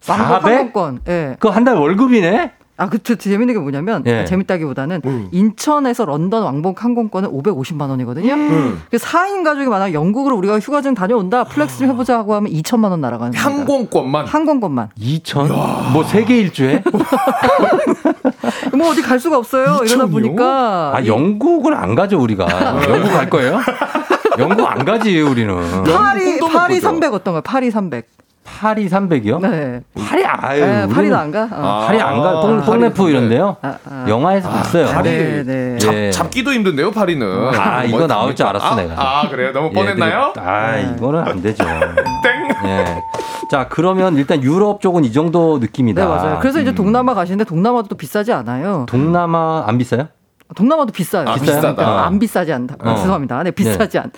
[0.00, 0.30] 400?
[0.30, 1.00] 왕복 항공권.
[1.08, 1.36] 예.
[1.38, 2.52] 그거 한 달 월급이네?
[2.78, 4.26] 아, 그, 저, 재밌는 게 뭐냐면, 예.
[4.26, 5.28] 재밌다기보다는, 음.
[5.32, 8.34] 인천에서 런던 왕복 항공권은 550만 원이거든요.
[8.34, 8.82] 음.
[8.90, 12.90] 그 4인 가족이 만약 영국으로 우리가 휴가 좀 다녀온다, flex 좀 해보자 하고 하면 2천만
[12.90, 13.44] 원 날아가는 겁니다.
[13.60, 14.90] 항공권만 항공권만.
[15.00, 15.92] 2천?
[15.92, 16.82] 뭐 세계 일주에?
[18.76, 19.80] 뭐 어디 갈 수가 없어요.
[19.84, 20.12] 이러다 2천이요?
[20.12, 20.92] 보니까.
[20.96, 22.46] 아, 영국은 안 가죠, 우리가.
[22.90, 23.58] 영국 갈 거예요?
[24.38, 25.54] 영국 안 가지, 우리는.
[25.84, 26.88] 파리, 파리 꾸죠.
[26.88, 27.40] 300 어떤가요?
[27.42, 28.06] 파리 300.
[28.46, 29.40] 파리 300이요?
[29.40, 29.80] 네.
[29.98, 30.60] 파리, 아유.
[30.64, 31.48] 네, 파리도 안 가?
[31.50, 31.84] 어.
[31.86, 32.40] 파리 안 가.
[32.40, 33.56] 동, 아, 동네프 파리 이런데요?
[33.60, 34.06] 아, 아.
[34.08, 34.86] 영화에서 봤어요.
[34.86, 35.10] 파리.
[35.10, 35.78] 네, 네.
[35.78, 36.10] 잡, 예.
[36.10, 37.26] 잡기도 힘든데요, 파리는.
[37.58, 38.94] 아, 이거 뭐 나올 줄 알았어, 아, 내가.
[38.96, 39.52] 아, 그래요?
[39.52, 40.32] 너무 뻔했나요?
[40.34, 41.64] 얘들이- 아, 이거는 안 되죠.
[42.22, 42.70] 땡.
[42.70, 43.02] 예.
[43.50, 46.02] 자, 그러면 일단 유럽 쪽은 이 정도 느낌이다.
[46.02, 46.38] 네, 맞아요.
[46.40, 46.62] 그래서 음.
[46.62, 48.86] 이제 동남아 가시는데 동남아도 또 비싸지 않아요.
[48.88, 50.08] 동남아 안 비싸요?
[50.54, 51.28] 동남아도 비싸요.
[51.28, 51.46] 아, 비싸요?
[51.56, 51.74] 비싸다.
[51.74, 52.76] 그러니까 안 비싸지 않다.
[52.78, 52.94] 어.
[52.96, 53.42] 죄송합니다.
[53.42, 54.10] 네, 비싸지 않.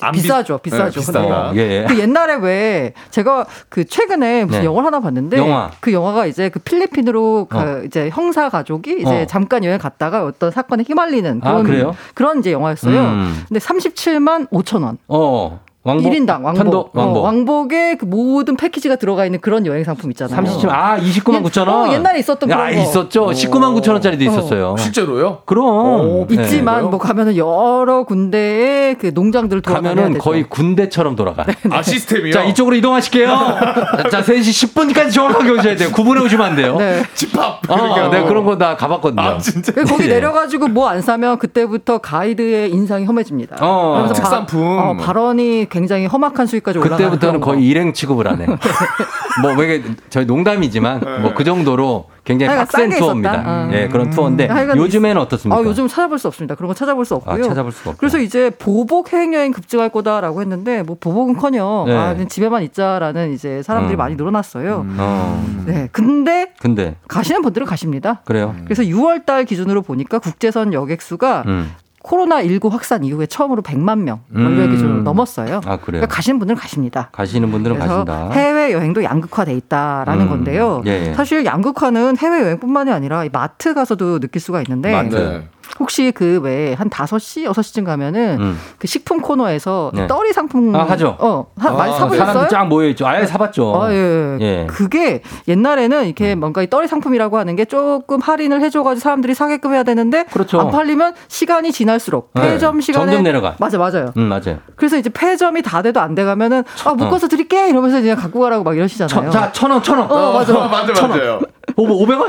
[0.00, 0.54] 안 비- 비싸죠.
[0.56, 1.00] 네, 비싸죠.
[1.00, 1.52] 비싸다.
[1.56, 1.84] 예, 예.
[1.86, 4.64] 그 옛날에 왜 제가 그 최근에 무슨 네.
[4.66, 5.70] 영화를 하나 봤는데 영화.
[5.80, 7.82] 그 영화가 이제 그 필리핀으로 그 어.
[7.84, 9.26] 이제 형사 가족이 이제 어.
[9.26, 11.94] 잠깐 여행 갔다가 어떤 사건에 휘말리는 아, 그런 그래요?
[12.14, 12.98] 그런 이제 영화였어요.
[13.00, 13.44] 음.
[13.48, 14.98] 근데 37만 5천 원.
[15.08, 15.60] 어.
[15.84, 16.12] 왕복?
[16.12, 16.54] 1인당 왕복.
[16.54, 17.16] 편도 왕복.
[17.18, 20.34] 어, 왕복에 그 모든 패키지가 들어가 있는 그런 여행 상품 있잖아요.
[20.34, 21.88] 37, 아, 29만 9천 원.
[21.88, 22.80] 어, 옛날에 있었던 야, 그런 거.
[22.82, 23.26] 있었죠.
[23.28, 24.76] 19만 9천 원짜리도 있었어요.
[24.76, 25.42] 실제로요?
[25.46, 25.64] 그럼.
[25.64, 26.34] 오, 네.
[26.42, 26.88] 있지만 네.
[26.90, 30.24] 뭐 가면은 여러 군데의 그 농장들을 돌아다녀야 가면은 되죠.
[30.24, 31.46] 거의 군대처럼 돌아가.
[31.70, 32.32] 아, 시스템이요?
[32.32, 33.28] 자, 이쪽으로 이동하실게요.
[34.10, 35.90] 자, 3시 10분까지 정확하게 오셔야 돼요.
[35.92, 36.76] 구분해 오시면 안 돼요.
[36.76, 37.02] 네.
[37.14, 37.60] 집합.
[37.70, 38.08] 어, 이렇게요.
[38.08, 39.22] 내가 그런 거나 가봤거든요.
[39.22, 39.72] 아, 진짜?
[39.72, 40.14] 그래서 거기 예.
[40.14, 43.56] 내려 가지고 뭐 안 사면 그때부터 가이드의 인상이 험해집니다.
[43.60, 44.10] 어.
[44.14, 44.62] 특산품.
[44.78, 47.64] 어, 발언이 굉장히 험악한 수위까지 올라가는 그때부터는 거의 거.
[47.64, 48.46] 일행 취급을 하네.
[49.40, 53.42] 뭐, 이게 저희 농담이지만 뭐그 정도로 굉장히 빡센 투어입니다.
[53.46, 53.70] 아.
[53.72, 55.60] 예, 그런 투어인데 하여간 요즘에는 어떻습니까?
[55.60, 56.56] 아, 요즘 찾아볼 수 없습니다.
[56.56, 57.44] 그런 거 찾아볼 수 없고요.
[57.44, 58.00] 아, 찾아볼 수가 없고.
[58.00, 61.96] 그래서 이제 보복 해외 여행 급증할 거다라고 했는데 뭐 보복은커녕 네.
[61.96, 63.98] 아, 그냥 집에만 있자라는 이제 사람들이 음.
[63.98, 64.84] 많이 늘어났어요.
[64.98, 65.62] 어.
[65.66, 68.22] 네, 근데 근데 가시는 분들은 가십니다.
[68.24, 68.54] 그래요.
[68.64, 71.70] 그래서 6월 달 기준으로 보니까 국제선 여객 수가 음.
[72.08, 74.44] 코로나19 확산 이후에 처음으로 100만 명 음.
[74.44, 75.56] 원래 기준으로 넘었어요.
[75.64, 76.00] 아, 그래요.
[76.00, 77.10] 그러니까 가시는 분들은 가십니다.
[77.12, 78.30] 가시는 분들은 그래서 가신다.
[78.32, 80.28] 해외 여행도 양극화돼 있다라는 음.
[80.30, 80.82] 건데요.
[80.86, 81.14] 예, 예.
[81.14, 85.14] 사실 양극화는 해외 여행뿐만이 아니라 이 마트 가서도 느낄 수가 있는데 마트.
[85.16, 85.48] 네.
[85.80, 88.60] 혹시 그 왜한 5시, 6시쯤 가면은 음.
[88.78, 90.06] 그 식품 코너에서 네.
[90.06, 91.16] 떠리 상품 아, 하죠.
[91.18, 92.26] 어, 하- 많이 아, 사보셨어요?
[92.26, 93.06] 사람들 쫙 모여 있죠.
[93.06, 93.80] 아예 사봤죠.
[93.82, 94.38] 아, 예.
[94.40, 94.66] 예.
[94.68, 99.32] 그게 옛날에는 이렇게 뭔가 이 떨이 상품이라고 하는 게 조금 할인을 해 줘 가지고 사람들이
[99.34, 100.60] 사게끔 해야 되는데 그렇죠.
[100.60, 102.42] 안 팔리면 시간이 지날수록 네.
[102.42, 103.54] 폐점 시간에 점점 내려가.
[103.58, 104.12] 맞아 맞아요.
[104.18, 104.58] 음, 맞아요.
[104.76, 108.64] 그래서 이제 폐점이 다 돼도 안 돼 가면은 아 묶어서 드릴게 이러면서 그냥 갖고 가라고
[108.64, 109.08] 막 이러시잖아요.
[109.08, 110.10] 천, 자, 천 원, 천 원.
[110.10, 110.52] 어, 맞아.
[110.68, 111.18] 맞아, 천 원.
[111.18, 111.40] 맞아요.
[111.76, 112.28] 오, 500원?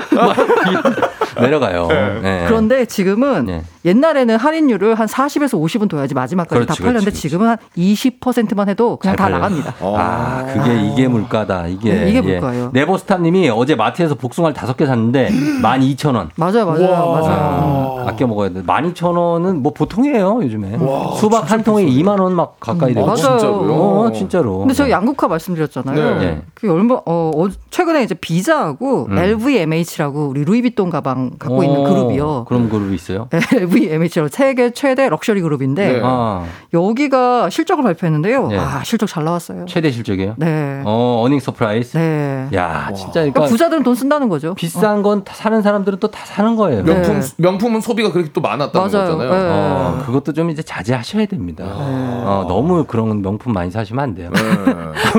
[1.41, 1.87] 내려가요.
[2.21, 2.45] 네.
[2.47, 3.63] 그런데 지금은 네.
[3.85, 8.97] 옛날에는 할인율을 한 40에서 50은 둬야지 마지막까지 그렇지, 다 팔렸는데 그렇지, 지금은 한 20%만 해도
[8.97, 9.39] 그냥 잘다 팔려요.
[9.41, 9.75] 나갑니다.
[9.81, 11.67] 아, 그게 이게 물가다.
[11.67, 11.93] 이게.
[11.93, 12.21] 네, 이게 예.
[12.39, 12.71] 물가예요.
[12.73, 15.29] 네버스탑님이 어제 마트에서 복숭아를 다섯 개 샀는데
[15.61, 16.29] 12,000원.
[16.35, 18.03] 맞아요, 맞아요, 맞아요.
[18.05, 18.63] 아, 아껴 먹어야 돼.
[18.63, 20.77] 12,000원은 뭐 보통이에요, 요즘에.
[21.19, 23.05] 수박 한 통에 2만 원 막 가까이 되고.
[23.05, 23.17] 맞아요.
[23.17, 23.73] 진짜로요?
[23.73, 24.59] 어, 진짜로.
[24.59, 26.19] 근데 저 양극화 말씀드렸잖아요.
[26.19, 26.41] 네.
[26.53, 29.17] 그 얼마 어, 어, 최근에 이제 비자하고 음.
[29.17, 32.45] LVMH라고 우리 루이비통 가방 갖고 있는 어, 그룹이요.
[32.47, 33.27] 그런 그룹이 있어요?
[33.53, 36.01] LVMH라고 세계 최대 럭셔리 그룹인데 네.
[36.03, 38.47] 아, 여기가 실적을 발표했는데요.
[38.47, 38.57] 네.
[38.57, 39.65] 아 실적 잘 나왔어요.
[39.65, 40.35] 최대 실적이에요?
[40.37, 40.81] 네.
[40.85, 41.97] 어, earning surprise?
[41.97, 42.47] 네.
[42.53, 44.53] 야, 진짜 그러니까 그러니까 부자들은 돈 쓴다는 거죠.
[44.55, 46.83] 비싼 건 다 사는 사람들은 또 다 사는 거예요.
[46.83, 47.27] 명품 네.
[47.37, 49.17] 명품은 소비가 그렇게 또 많았다는 맞아요.
[49.17, 49.31] 거잖아요.
[49.31, 49.49] 네.
[49.51, 51.65] 어, 그것도 좀 이제 자제하셔야 됩니다.
[51.67, 54.29] 어, 너무 그런 명품 많이 사시면 안 돼요.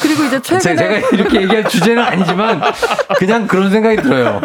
[0.00, 2.60] 그리고 이제 제- 최근에 제가 이렇게 얘기할 주제는 아니지만
[3.18, 4.40] 그냥 그런 생각이 들어요.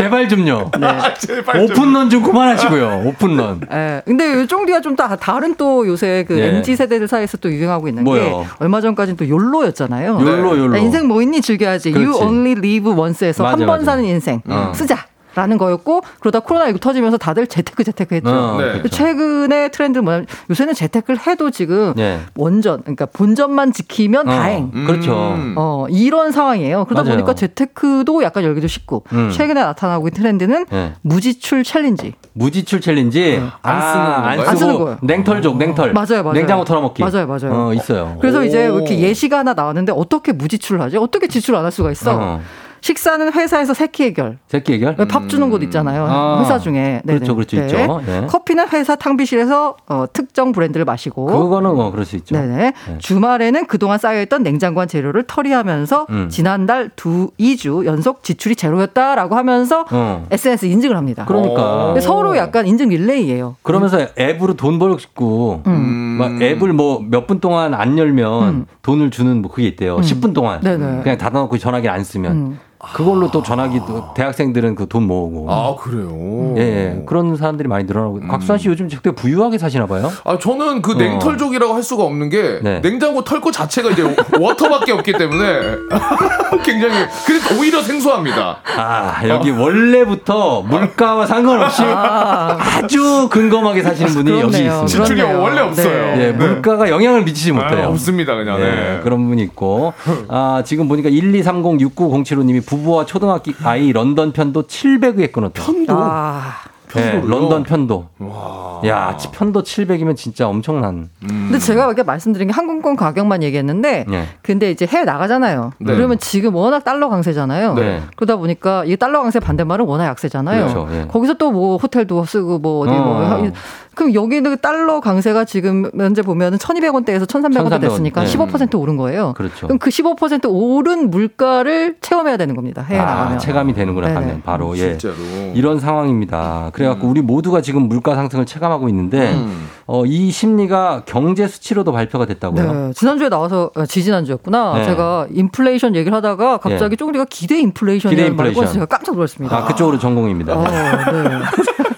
[0.00, 0.70] 제발 좀요.
[0.80, 1.76] 아, 제발 좀.
[1.76, 3.02] open run 좀 그만하시고요.
[3.04, 3.60] Open run.
[3.70, 4.02] 예.
[4.06, 6.46] 근데 요 쫑디가 좀 다, 다른 또 요새 그 예.
[6.56, 8.46] MZ 세대들 사이에서 또 유행하고 있는 게 뭐요?
[8.58, 10.18] 얼마 전까지는 또 YOLO였잖아요.
[10.20, 10.76] YOLO YOLO.
[10.76, 11.90] 야, 인생 뭐 있니 즐겨야지.
[11.90, 12.24] You 그렇지.
[12.24, 13.84] only live once에서 한 번.
[13.84, 14.72] 사는 인생 어.
[14.74, 15.06] 쓰자.
[15.34, 18.30] 라는 거였고 그러다 코로나19 터지면서 다들 재테크 재테크 했죠.
[18.30, 18.72] 어, 네.
[18.78, 18.88] 그렇죠.
[18.88, 22.20] 최근에 트렌드는 뭐냐면 요새는 재테크를 해도 지금 네.
[22.36, 24.70] 원전 그러니까 본전만 지키면 어, 다행.
[24.86, 25.34] 그렇죠.
[25.36, 25.54] 음.
[25.56, 26.84] 어, 이런 상황이에요.
[26.86, 27.16] 그러다 맞아요.
[27.16, 29.30] 보니까 재테크도 약간 열기도 식고 음.
[29.30, 30.92] 최근에 나타나고 있는 트렌드는 네.
[31.02, 32.14] 무지출 challenge.
[32.32, 34.42] 무지출 challenge 안 쓰는 아, 건가요?
[34.48, 34.98] 안 쓰는 거예요.
[35.02, 35.92] 냉털족 냉털.
[35.92, 36.32] 맞아요, 맞아요.
[36.32, 37.02] 냉장고 털어먹기.
[37.02, 37.52] 맞아요, 맞아요.
[37.68, 38.16] 어, 있어요.
[38.20, 38.76] 그래서 이제 오.
[38.78, 40.96] 이렇게 예시가 하나 나왔는데 어떻게 무지출을 하지?
[40.96, 42.40] 어떻게 지출 안 할 수가 있어?
[42.80, 42.82] 어.
[42.82, 44.38] 식사는 회사에서 세끼 해결.
[44.48, 44.96] 새끼 해결?
[45.08, 46.06] 밥 주는 곳 있잖아요.
[46.08, 46.40] 아.
[46.40, 47.02] 회사 중에.
[47.04, 47.18] 네네.
[47.18, 47.76] 그렇죠, 그렇죠, 있죠.
[48.08, 48.26] 예.
[48.26, 51.26] 커피는 회사 탕비실에서 어, 특정 브랜드를 마시고.
[51.26, 52.34] 그거는 뭐 그럴 수 있죠.
[52.34, 52.56] 네네.
[52.56, 52.72] 네.
[52.98, 56.28] 주말에는 그동안 쌓여있던 냉장고 안 재료를 털이하면서 음.
[56.30, 60.26] 지난달 두, 2주 연속 지출이 제로였다라고 하면서 어.
[60.30, 61.24] SNS 인증을 합니다.
[61.26, 61.94] 그러니까.
[62.00, 63.56] 서로 약간 인증 릴레이예요.
[63.62, 66.16] 그러면서 앱으로 돈 벌고 음.
[66.18, 69.96] 막 앱을 뭐 몇 분 동안 안 열면 돈을 주는 뭐 그게 있대요.
[69.96, 70.00] 음.
[70.00, 71.02] 10분 동안 네네.
[71.02, 72.58] 그냥 닫아놓고 전화기 안 쓰면 음.
[72.94, 76.54] 그걸로 또 전화기도 대학생들은 그 돈 모으고 아 그래요.
[76.56, 77.02] 예, 예.
[77.06, 80.10] 그런 사람들이 많이 늘어나고 곽수환 씨 요즘 되게 부유하게 사시나 봐요.
[80.24, 80.94] 아 저는 그 어.
[80.96, 82.80] 냉털족이라고 할 수가 없는 게 네.
[82.80, 84.02] 냉장고 털거 자체가 이제
[84.40, 85.60] 워터밖에 없기 때문에
[86.64, 86.94] 굉장히
[87.26, 88.58] 그래서 오히려 생소합니다.
[88.76, 92.56] 아 여기 원래부터 물가와 상관없이 아
[92.88, 94.82] 주 근검하게 사시는 분이 여기 그렇네요.
[94.84, 94.86] 있습니다.
[94.86, 95.22] 지출이.
[95.22, 96.20] 원래 없어요.
[96.20, 97.84] 예, 물가가 영향을 미치지 못해요.
[97.84, 98.58] 아, 없습니다 그냥.
[98.58, 99.00] 네, 네.
[99.02, 99.92] 그런 분이 있고
[100.28, 105.62] 아 지금 보니까 123069075님이 부부와 초등학교 아이 런던 편도 700에 끊었다.
[105.64, 106.52] 편도 아.
[106.94, 107.20] 네?
[107.24, 108.08] 런던 편도.
[108.18, 108.80] 와.
[108.84, 111.08] 야 편도 700이면 진짜 엄청난.
[111.20, 114.24] 근데 제가 이렇게 말씀드린 게 항공권 가격만 얘기했는데 예.
[114.42, 115.70] 근데 이제 해외 나가잖아요.
[115.78, 115.94] 네.
[115.94, 117.74] 그러면 지금 워낙 달러 강세잖아요.
[117.74, 118.02] 네.
[118.16, 120.66] 그러다 보니까 이 달러 강세 반대말은 워낙 약세잖아요.
[120.66, 121.06] 그렇죠, 예.
[121.06, 122.94] 거기서 또 뭐 호텔도 쓰고 뭐 어디 어.
[123.04, 123.52] 뭐 하-
[124.00, 128.32] 그럼 여기는 달러 강세가 지금 현재 보면 은 1,200원대에서 1,300원대 1,300원, 됐으니까 네.
[128.34, 129.34] 15% 오른 거예요.
[129.36, 129.66] 그렇죠.
[129.66, 132.80] 그럼 그 15% 오른 물가를 체험해야 되는 겁니다.
[132.80, 133.38] 해외 아, 나가면.
[133.38, 134.40] 체감이 되는구나 네네.
[134.42, 134.96] 바로 예.
[134.96, 135.14] 진짜로.
[135.52, 136.70] 이런 상황입니다.
[136.72, 139.68] 그래 갖고 우리 모두가 지금 물가 상승을 체감하고 있는데 음.
[139.86, 142.72] 어, 이 심리가 경제 수치로도 발표가 됐다고요.
[142.72, 144.78] 네, 지난주에 나와서 아, 지지난주였구나.
[144.78, 144.84] 네.
[144.86, 146.96] 제가 인플레이션 얘기를 하다가 갑자기 예.
[146.96, 148.54] 쫑디가 기대 인플레이션이라는 기대 말을 인플레이션.
[148.54, 149.54] 꺼내서 제가 깜짝 놀랐습니다.
[149.54, 150.54] 아 그쪽으로 전공입니다.
[150.56, 151.80] 어, 네.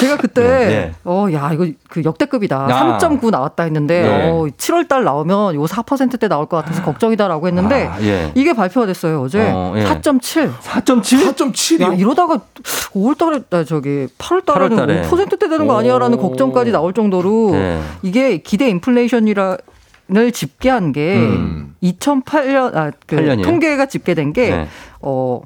[0.00, 0.92] 제가 그때 네, 네.
[1.04, 2.66] 어 야 이거 그 역대급이다.
[2.70, 2.98] 아.
[2.98, 4.30] 3.9 나왔다 했는데 네.
[4.30, 8.30] 어 7월 달 나오면 요 4%대 나올 것 같아서 걱정이다라고 했는데 아, 예.
[8.34, 9.84] 이게 발표가 됐어요 어제 어, 예.
[9.84, 10.52] 4.7.
[10.60, 11.34] 4.7?
[11.34, 11.82] 4.7이요.
[11.82, 12.40] 야 이러다가
[12.94, 14.76] 5월 달에 아, 저기 8월 8월 달에.
[14.76, 16.22] 달에는 5%대 되는 거 아니야라는 오.
[16.22, 17.80] 걱정까지 나올 정도로 네.
[18.02, 19.56] 이게 기대 인플레이션이라
[20.08, 21.74] 를 집계한 게 음.
[21.82, 23.42] 2008년 아, 그 8년이에요?
[23.42, 24.68] 통계가 집계된 게 네.
[25.00, 25.40] 어,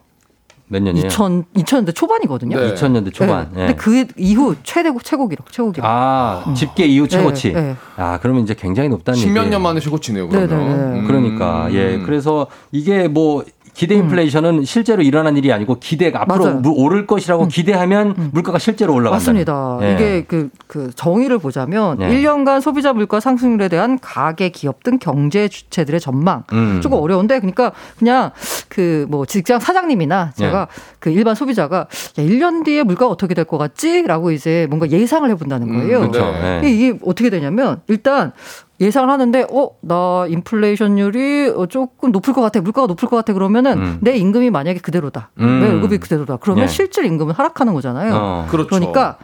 [0.70, 1.06] 몇 년이에요?
[1.08, 2.58] 2000 2000년대 초반이거든요.
[2.58, 2.74] 네.
[2.74, 3.50] 2000년대 초반.
[3.52, 3.62] 네.
[3.62, 3.66] 예.
[3.66, 5.84] 근데 그 이후 최대 최고 기록, 최고 기록.
[5.86, 7.52] 아 집계 이후 최고치.
[7.52, 7.76] 네, 네.
[7.96, 9.50] 아 그러면 이제 굉장히 높다는 십몇 얘기예요.
[9.50, 10.28] 년 만에 최고치네요.
[10.28, 10.68] 네, 그러면.
[10.68, 11.00] 네, 네.
[11.00, 11.06] 음.
[11.08, 13.44] 그러니까 예 그래서 이게 뭐
[13.81, 14.01] 기대 음.
[14.03, 16.57] 인플레이션은 실제로 일어난 일이 아니고 기대가 앞으로 맞아요.
[16.59, 16.62] 음.
[16.62, 19.16] 무- 오를 것이라고 기대하면 물가가 실제로 올라간다.
[19.16, 19.78] 맞습니다.
[19.95, 22.11] 이게 그, 그 정의를 보자면 네.
[22.11, 26.43] 1년간 소비자 물가 상승률에 대한 가계, 기업 등 경제 주체들의 전망.
[26.53, 26.81] 음.
[26.83, 28.33] 조금 어려운데 그러니까 그냥
[28.68, 30.68] 그 뭐 직장 사장님이나 제가
[30.99, 31.87] 그 일반 소비자가 야,
[32.22, 36.01] 1년 뒤에 물가가 어떻게 될 것 같지?라고 이제 뭔가 예상을 해 본다는 거예요.
[36.01, 36.20] 그렇죠.
[36.33, 36.61] 네.
[36.64, 36.68] 예.
[36.70, 38.33] 이게 어떻게 되냐면 일단
[38.81, 43.78] 예상을 하는데 어 나 인플레이션율이 어, 조금 높을 것 같아 물가가 높을 것 같아 그러면은
[43.78, 43.99] 음.
[44.01, 45.61] 내 임금이 만약에 그대로다 음.
[45.61, 46.68] 내 월급이 그대로다 그러면 네.
[46.72, 48.47] 실질 임금은 하락하는 거잖아요 어.
[48.51, 48.68] 그렇죠.
[48.68, 49.16] 그러니까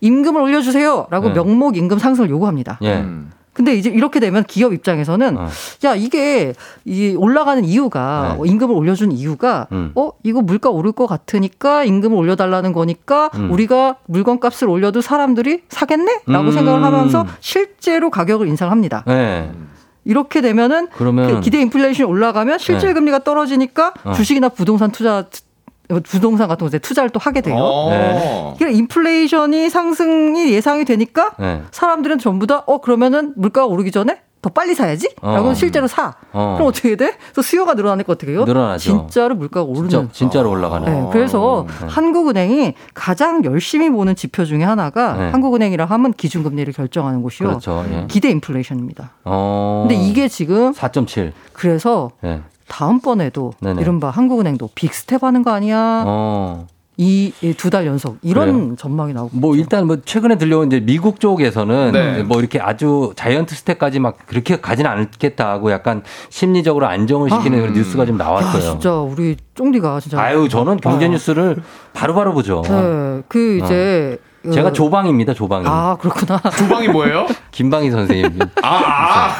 [0.00, 1.34] 임금을 올려주세요라고 네.
[1.34, 2.78] 명목 임금 상승을 요구합니다.
[2.82, 2.98] 예.
[2.98, 3.30] 음.
[3.58, 5.48] 근데 이제 이렇게 되면 기업 입장에서는 어.
[5.84, 6.54] 야 이게
[6.84, 8.40] 이 올라가는 이유가 네.
[8.40, 9.90] 어, 임금을 올려준 이유가 음.
[9.96, 13.50] 어 이거 물가 오를 것 같으니까 임금을 올려달라는 거니까 음.
[13.50, 16.52] 우리가 물건값을 올려도 사람들이 사겠네라고 음.
[16.52, 19.02] 생각을 하면서 실제로 가격을 인상합니다.
[19.08, 19.50] 예.
[20.04, 22.94] 이렇게 되면은 그러면 그 기대 인플레이션이 올라가면 실질 네.
[22.94, 24.12] 금리가 떨어지니까 어.
[24.12, 25.24] 주식이나 부동산 투자
[26.04, 27.56] 부동산 같은 곳에 투자를 또 하게 돼요.
[27.58, 27.90] 어.
[27.90, 28.54] 네.
[28.58, 31.62] 그러니까 인플레이션이 상승이 예상이 되니까 예.
[31.70, 35.08] 사람들은 전부 다 어 그러면은 물가가 오르기 전에 더 빨리 사야지?
[35.22, 35.54] 라고 어.
[35.54, 36.14] 실제로 사.
[36.32, 36.54] 어.
[36.56, 37.14] 그럼 어떻게 돼?
[37.32, 38.44] 그래서 수요가 늘어나니까 어떻게 해요?
[38.44, 38.78] 늘어나죠.
[39.08, 39.88] 진짜로 물가가 오르는.
[39.88, 40.86] 진짜 진짜로 올라가는.
[40.92, 41.86] 네, 그래서 네.
[41.88, 45.30] 한국은행이 가장 열심히 보는 지표 중에 하나가 네.
[45.30, 47.48] 한국은행이라 하면 기준금리를 결정하는 곳이요.
[47.48, 47.84] 그렇죠.
[47.92, 48.04] 예.
[48.08, 49.10] 기대 인플레이션입니다.
[49.24, 49.86] 어.
[49.88, 51.32] 근데 이게 지금 4.7.
[51.52, 52.40] 그래서 예.
[52.68, 53.82] 다음번에도 네네.
[53.82, 56.04] 이른바 한국은행도 big step 하는 거 아니야?
[56.06, 56.66] 어.
[57.00, 58.74] 이 두 달 연속 이런 그래요?
[58.76, 62.22] 전망이 나오고 뭐 일단 뭐 최근에 들려온 이제 미국 쪽에서는 네.
[62.24, 67.60] 뭐 이렇게 아주 giant step까지 막 그렇게 가지는 않겠다 하고 약간 심리적으로 안정을 시키는 아.
[67.62, 68.62] 그런 뉴스가 좀 야, 나왔어요.
[68.62, 71.08] 진짜 우리 쫑디가 진짜 아유 저는 경제 아.
[71.08, 71.62] 뉴스를
[71.92, 72.62] 바로 바로 보죠.
[72.66, 74.27] 네, 그 이제 어.
[74.52, 75.34] 제가 어, 조방입니다.
[75.34, 75.64] 조방이.
[75.66, 76.40] 아 그렇구나.
[76.56, 77.26] 조방이 뭐예요?
[77.50, 78.38] 김방희 선생님.
[78.62, 79.34] 아, 아.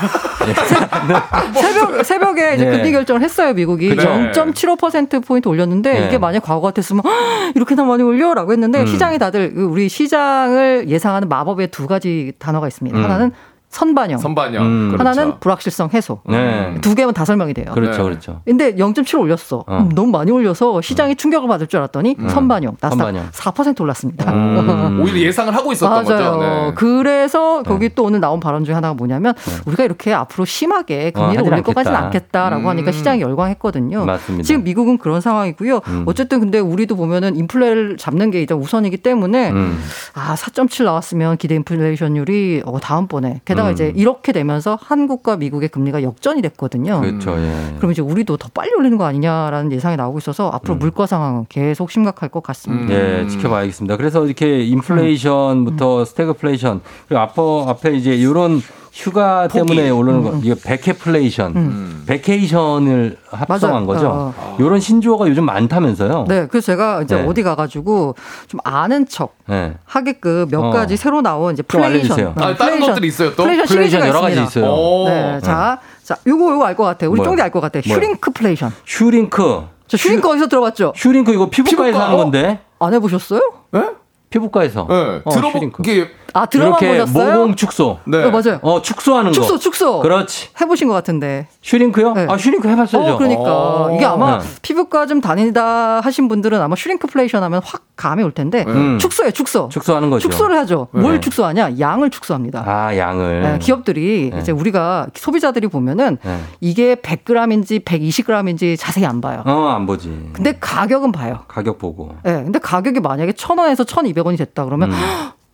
[1.54, 2.70] 새벽 새벽에 이제 네.
[2.76, 4.30] 금리 결정을 했어요 미국이 그래.
[4.32, 6.06] 0.75% 포인트 올렸는데 네.
[6.06, 7.12] 이게 만약 과거 같았으면 "헉,
[7.54, 8.86] 이렇게나 많이 올려 라고 했는데 음.
[8.86, 12.98] 시장이 다들 그 우리 시장을 예상하는 마법의 두 가지 단어가 있습니다.
[12.98, 13.04] 음.
[13.04, 13.32] 하나는
[13.70, 14.18] 선반영.
[14.18, 14.64] 선반영.
[14.64, 14.88] 음.
[14.92, 15.08] 그렇죠.
[15.08, 16.20] 하나는 불확실성 해소.
[16.26, 16.74] 네.
[16.80, 17.66] 두 개면 다 설명이 돼요.
[17.74, 18.08] 그렇죠, 네.
[18.08, 18.40] 그렇죠.
[18.44, 19.64] 근데 0.7 올렸어.
[19.66, 19.78] 어.
[19.78, 22.76] 음, 너무 많이 올려서 시장이 충격을 받을 줄 알았더니 선반영.
[22.80, 23.30] 나스닥 선반영.
[23.30, 24.32] 4% 올랐습니다.
[24.32, 25.00] 음.
[25.04, 26.30] 오히려 예상을 하고 있었던 맞아요.
[26.30, 26.40] 거죠.
[26.40, 26.72] 네.
[26.76, 29.34] 그래서 거기 또 오늘 나온 발언 중에 하나가 뭐냐면
[29.66, 32.18] 우리가 이렇게 앞으로 심하게 금리를 어, 올릴 것까지는 않겠다.
[32.18, 32.68] 않겠다라고 음.
[32.68, 34.04] 하니까 시장이 열광했거든요.
[34.04, 34.46] 맞습니다.
[34.46, 35.80] 지금 미국은 그런 상황이고요.
[35.86, 36.04] 음.
[36.06, 39.78] 어쨌든 근데 우리도 보면은 인플레를 잡는 게 일단 우선이기 때문에 음.
[40.14, 43.72] 아, 4.7 나왔으면 기대 인플레이션율이 어, 다음번에 게다가 음.
[43.72, 47.00] 이제 이렇게 되면서 한국과 미국의 금리가 역전이 됐거든요.
[47.00, 47.36] 그렇죠.
[47.38, 47.74] 예.
[47.78, 50.78] 그럼 이제 우리도 더 빨리 올리는 거 아니냐라는 예상이 나오고 있어서 앞으로 음.
[50.78, 52.94] 물가 상황은 계속 심각할 것 같습니다.
[52.94, 53.96] 예, 지켜봐야겠습니다.
[53.96, 58.62] 그래서 이렇게 인플레이션부터 스태그플레이션 그리고 앞에 이제 이런
[59.02, 62.02] 휴가 때문에 오르는 거 이거 vacaflation, 음.
[62.06, 63.86] vacation을 합성한 맞아요.
[63.86, 64.08] 거죠.
[64.36, 64.56] 어.
[64.58, 66.24] 이런 신조어가 요즘 많다면서요?
[66.26, 67.24] 네, 그래서 제가 이제 네.
[67.24, 68.16] 어디 가가지고
[68.48, 69.74] 좀 아는 척 네.
[69.84, 70.70] 하게끔 몇 어.
[70.70, 72.34] 가지 새로 나온 이제 좀 flation, 알려주세요.
[72.38, 73.44] 아, 다른 것들이 있어요 또?
[73.44, 74.66] flation flation 여러 가지 있습니다.
[74.66, 74.72] 있어요.
[74.74, 75.04] 오.
[75.08, 77.10] 네, 자, 자, 요거 요거 알 것 같아요.
[77.12, 77.22] 우리?
[77.22, 77.82] 쫑디 알 것 같아요.
[77.82, 78.72] shrinkflation.
[78.84, 79.62] shrink.
[79.86, 80.92] 저 shrink 어디서 들어봤죠?
[80.96, 82.04] shrink 이거 피부과에서 피부과?
[82.06, 82.60] 하는 건데.
[82.80, 83.40] 안 해보셨어요?
[83.70, 83.90] 네?
[84.30, 84.86] 피부과에서.
[84.90, 85.20] 네.
[85.24, 85.82] 어, 들어보 shrink.
[85.86, 86.08] 이게
[86.38, 87.32] 아 드라마 이렇게 보셨어요?
[87.38, 87.98] 모공 축소.
[88.04, 88.18] 네.
[88.24, 88.60] 네, 맞아요.
[88.62, 89.58] 어, 축소하는 축소, 거.
[89.58, 90.00] 축소.
[90.00, 90.50] 그렇지.
[90.60, 91.48] 해보신 것 같은데.
[91.62, 92.12] shrink요?
[92.12, 92.26] 네.
[92.28, 93.14] 아, shrink 해봤어요.
[93.14, 93.94] 어, 그러니까 어.
[93.94, 94.44] 이게 아마 네.
[94.62, 98.98] 피부과 좀 다니다 하신 분들은 아마 shrinkflation 하면 확 감이 올 텐데 음.
[99.00, 99.68] 축소예요, 축소.
[99.68, 100.28] 축소하는 거죠.
[100.28, 100.86] 축소를 하죠.
[100.92, 101.00] 네.
[101.00, 101.78] 뭘 축소하냐?
[101.80, 102.62] 양을 축소합니다.
[102.64, 103.42] 아, 양을.
[103.42, 104.38] 네, 기업들이 네.
[104.40, 106.38] 이제 우리가 소비자들이 보면은 네.
[106.60, 109.42] 이게 100g인지 120g인지 자세히 안 봐요.
[109.44, 110.30] 어, 안 보지.
[110.32, 111.40] 근데 가격은 봐요.
[111.48, 112.14] 가격 보고.
[112.24, 112.30] 예.
[112.30, 114.96] 근데 가격이 만약에 1000원에서 1200원이 됐다 그러면 음.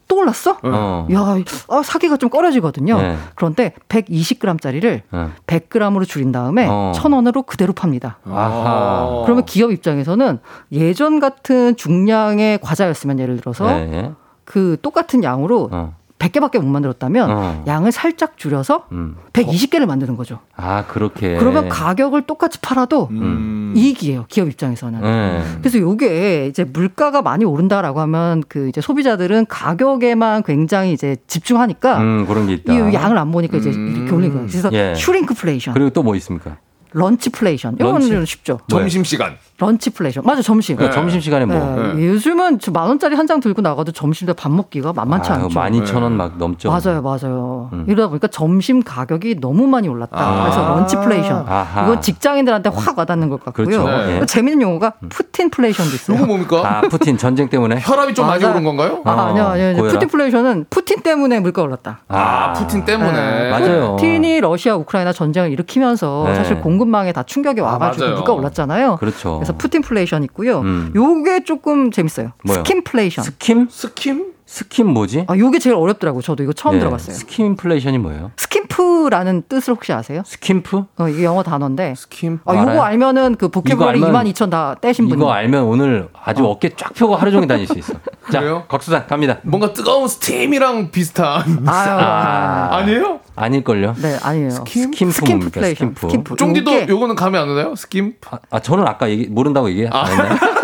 [0.09, 0.59] 또 올랐어?
[0.63, 1.09] 어.
[1.13, 1.37] 야,
[1.69, 3.01] 아, 사기가 좀 꺼려지거든요.
[3.01, 3.17] 네.
[3.35, 5.33] 그런데 120g짜리를 어.
[5.47, 6.93] 100g으로 줄인 다음에 어.
[6.95, 8.19] 1000원으로 그대로 팝니다.
[8.29, 9.23] 아하.
[9.25, 10.39] 그러면 기업 입장에서는
[10.73, 14.13] 예전 같은 중량의 과자였으면 예를 들어서 네.
[14.45, 15.97] 그 똑같은 양으로 어.
[16.29, 17.65] 100개밖에 못 만들었다면 어.
[17.67, 19.17] 양을 살짝 줄여서 음.
[19.33, 20.39] 120개를 만드는 거죠.
[20.57, 21.37] 아, 그렇게.
[21.37, 23.73] 그러면 가격을 똑같이 팔아도 음.
[23.77, 24.27] 이익이에요.
[24.29, 25.01] 기업 입장에서는.
[25.01, 25.43] 네.
[25.61, 32.27] 그래서 요게 이제 물가가 많이 오른다라고 하면 그 이제 소비자들은 가격에만 굉장히 이제 집중하니까 음,
[32.27, 32.73] 그런 게 있다.
[32.73, 33.95] 이 양을 안 보니까 이제 음.
[33.97, 34.47] 이렇게 올린 거예요.
[34.49, 34.95] 그래서 예.
[34.97, 36.59] shrinkflation, 그리고 또 뭐 있습니까?
[36.95, 37.77] lunchflation.
[37.79, 38.07] lunch.
[38.09, 38.59] 이거는 쉽죠.
[38.69, 39.37] 점심 시간.
[39.59, 40.25] lunchflation.
[40.27, 40.77] 맞아, 점심.
[40.77, 41.95] 그 점심시간에 뭐.
[41.95, 45.59] 네, 요즘은 저만 원짜리 한 장 들고 나가도 점심 때 밥 먹기가 만만치 아, 않죠.
[45.59, 46.71] 만 이천 원 막 넘죠.
[46.71, 47.71] 맞아요, 맞아요.
[47.73, 47.85] 음.
[47.89, 50.15] 이러다 보니까 점심 가격이 너무 많이 올랐다.
[50.19, 50.43] 아.
[50.43, 51.47] 그래서 lunchflation.
[51.49, 51.83] 아하.
[51.85, 53.67] 이건 직장인들한테 확 와닿는 것 같고요.
[53.67, 53.89] 그렇죠.
[54.07, 54.21] 네.
[54.21, 56.17] 또 재밌는 용어가 Putinflation도 있어요.
[56.19, 56.63] 이거 뭡니까?
[56.65, 57.79] 아, 푸틴 전쟁 때문에?
[57.83, 58.55] 혈압이 좀 많이 맞아요.
[58.55, 59.01] 오른 건가요?
[59.05, 59.73] 아, 어, 아니요, 아니요.
[59.77, 59.93] 고혈압?
[59.95, 62.01] Putinflation은 푸틴 때문에 물가 올랐다.
[62.09, 63.13] 아, 푸틴 때문에.
[63.13, 63.51] 네.
[63.51, 63.97] 맞아요.
[63.97, 66.35] 푸틴이 러시아 우크라이나 전쟁을 일으키면서 네.
[66.35, 68.17] 사실 공급망에 다 충격이 와가지고 맞아요.
[68.17, 68.97] 물가 올랐잖아요.
[68.97, 69.37] 그렇죠.
[69.39, 70.61] 그래서 Putinflation 있고요.
[70.61, 70.93] 음.
[70.95, 72.33] 요게 조금 재밌어요.
[72.45, 72.59] 뭐요?
[72.59, 73.25] skimpflation.
[73.25, 73.69] skimp?
[73.71, 74.34] skimp?
[74.55, 75.25] skimp 뭐지?
[75.27, 76.23] 아, 요게 제일 어렵더라고요.
[76.23, 77.17] 저도 이거 처음 예, 들어봤어요.
[77.17, 78.31] skimpflation이 뭐예요?
[78.37, 80.23] skimp라는 뜻을 혹시 아세요?
[80.25, 80.85] skimp?
[80.97, 81.95] 어, 이게 영어 단어인데.
[81.97, 82.39] skimp?
[82.45, 82.83] 아, 요거 알아요?
[82.83, 87.17] 알면은 그 알면 2만 2천 다 떼신 분이 이거 알면 오늘 아주 어깨 쫙 펴고
[87.17, 87.95] 하루 종일 다닐 수 있어.
[88.31, 88.63] 자, 그래요?
[88.69, 89.39] 곽수산 갑니다.
[89.43, 91.43] 뭔가 뜨거운 스팀이랑 비슷한.
[91.67, 93.19] 아유, 아, 아니에요?
[93.35, 93.97] 아닐걸요?
[94.01, 94.51] 네, 아니에요.
[94.51, 95.19] skimp 뭡니까?
[95.19, 95.75] skimpflation.
[95.75, 96.01] skimp.
[96.01, 96.37] skimp.
[96.37, 97.75] 쫑디도 요거는 감이 안 오나요?
[97.75, 98.15] skimp?
[98.31, 100.39] 아, 아, 저는 아까 얘기, 모른다고 얘기 안 했나요?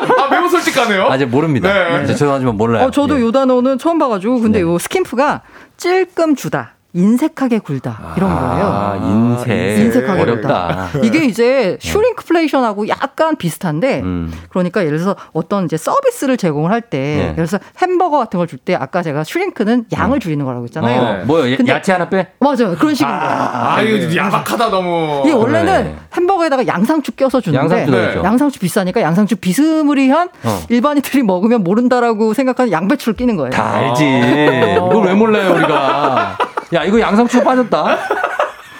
[0.00, 1.06] 아, 매우 솔직하네요.
[1.10, 1.72] 아직 모릅니다.
[1.72, 1.98] 네.
[2.00, 2.86] 네, 죄송하지만 몰라요.
[2.86, 3.22] 어, 저도 예.
[3.22, 4.62] 요 단어는 처음 봐가지고 근데 네.
[4.62, 5.42] 요 skimp가
[5.76, 6.74] 찔끔 주다.
[6.92, 8.64] 인색하게 굴다 이런 거예요.
[8.66, 9.78] 아, 인색.
[9.78, 10.88] 인색하게 어렵다.
[11.02, 14.32] 이게 이제 shrinkflation하고 약간 비슷한데 음.
[14.50, 17.22] 그러니까 예를 들어서 어떤 이제 서비스를 제공을 할때 네.
[17.22, 21.00] 예를 들어서 햄버거 같은 걸 줄 때 아까 제가 shrink는 양을 줄이는 거라고 했잖아요.
[21.22, 21.52] 어, 뭐요?
[21.52, 22.32] 야- 근데- 야채 하나 빼?
[22.40, 22.74] 맞아요.
[22.78, 23.22] 그런 식인 거예요.
[23.22, 25.22] 아, 이거 야박하다, 너무.
[25.24, 25.96] 이게 원래는 네.
[26.16, 27.96] 햄버거에다가 양상추 껴서 주는데 양상추 네.
[27.96, 28.22] 넣어야죠.
[28.24, 30.60] 양상추 비싸니까 양상추 비스무리한 어.
[30.68, 33.50] 일반인들이 먹으면 모른다라고 생각하는 양배추를 끼는 거예요.
[33.50, 34.04] 다 알지.
[34.04, 34.88] 어.
[34.90, 36.36] 이걸 왜 몰라요, 우리가?
[36.72, 37.98] 야, 이거 양상추 빠졌다?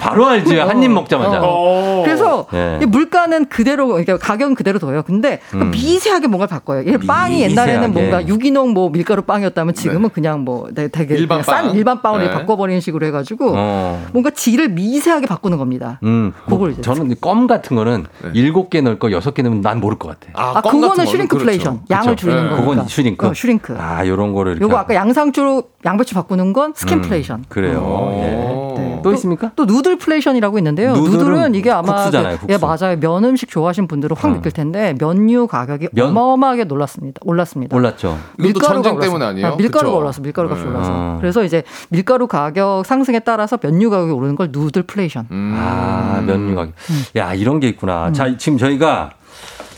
[0.00, 0.58] 바로 알지.
[0.58, 1.40] 한입 먹자마자.
[1.42, 2.02] 어.
[2.04, 2.78] 그래서 네.
[2.82, 5.02] 이 물가는 그대로 그러니까 가격은 그대로 둬요.
[5.02, 5.70] 근데 그 음.
[5.70, 6.82] 미세하게 뭔가 바꿔요.
[6.82, 8.10] 이 빵이 옛날에는 미세하게.
[8.10, 11.76] 뭔가 유기농 뭐 밀가루 빵이었다면 지금은 그냥 뭐 되- 되게 일반 그냥 싼 빵.
[11.76, 12.30] 일반 빵으로 네.
[12.30, 14.06] 바꿔버리는 식으로 해가지고 어.
[14.12, 16.00] 뭔가 질을 미세하게 바꾸는 겁니다.
[16.02, 19.60] 음, 뭐 그걸 이제 저는 껌 같은 거는 일곱 개 넣을 거 여섯 개 넣으면
[19.60, 20.30] 난 모를 것 같아.
[20.34, 21.74] 아, 아, 껌 그거는 shrinkflation.
[21.74, 21.84] 그렇죠.
[21.90, 22.20] 양을 그렇죠.
[22.20, 22.48] 줄이는 네.
[22.50, 22.70] 거니까.
[22.70, 23.26] 그건 shrink.
[23.26, 23.76] 어, shrink.
[23.78, 24.60] 아, 요런 거를.
[24.60, 24.76] 요거.
[24.76, 27.40] 아까 양상추로 양배추 바꾸는 건 skimpflation.
[27.40, 27.80] 음, 그래요.
[27.82, 28.74] 어.
[28.76, 28.79] 네.
[28.79, 28.79] 예.
[29.02, 29.50] 또 있습니까?
[29.56, 30.92] 또 noodleflation이라고 있는데요.
[30.94, 32.84] noodle은 noodle은 이게 아마 국수잖아요, 그- 예 국수.
[32.84, 32.96] 맞아요.
[33.00, 34.34] 면 음식 좋아하시는 분들은 확 어.
[34.34, 36.08] 느낄 텐데 면류 가격이 면?
[36.08, 37.20] 어마어마하게 놀랐습니다.
[37.24, 37.74] 올랐습니다.
[38.68, 39.00] 전쟁 올랐어요.
[39.00, 39.46] 때문 아니에요?
[39.46, 39.98] 아, 밀가루가 그쵸?
[39.98, 40.22] 올랐어.
[40.22, 40.70] 밀가루 값이 네.
[40.70, 40.90] 올라서.
[40.92, 41.18] 어.
[41.20, 45.26] 그래서 이제 밀가루 가격 상승에 따라서 면류 가격이 오르는 걸 누들플레이션.
[45.30, 45.54] 음.
[45.58, 46.74] 아, 면류 가격.
[46.90, 47.04] 음.
[47.16, 48.12] 야, 이런 게 있구나.
[48.12, 49.10] 자, 지금 저희가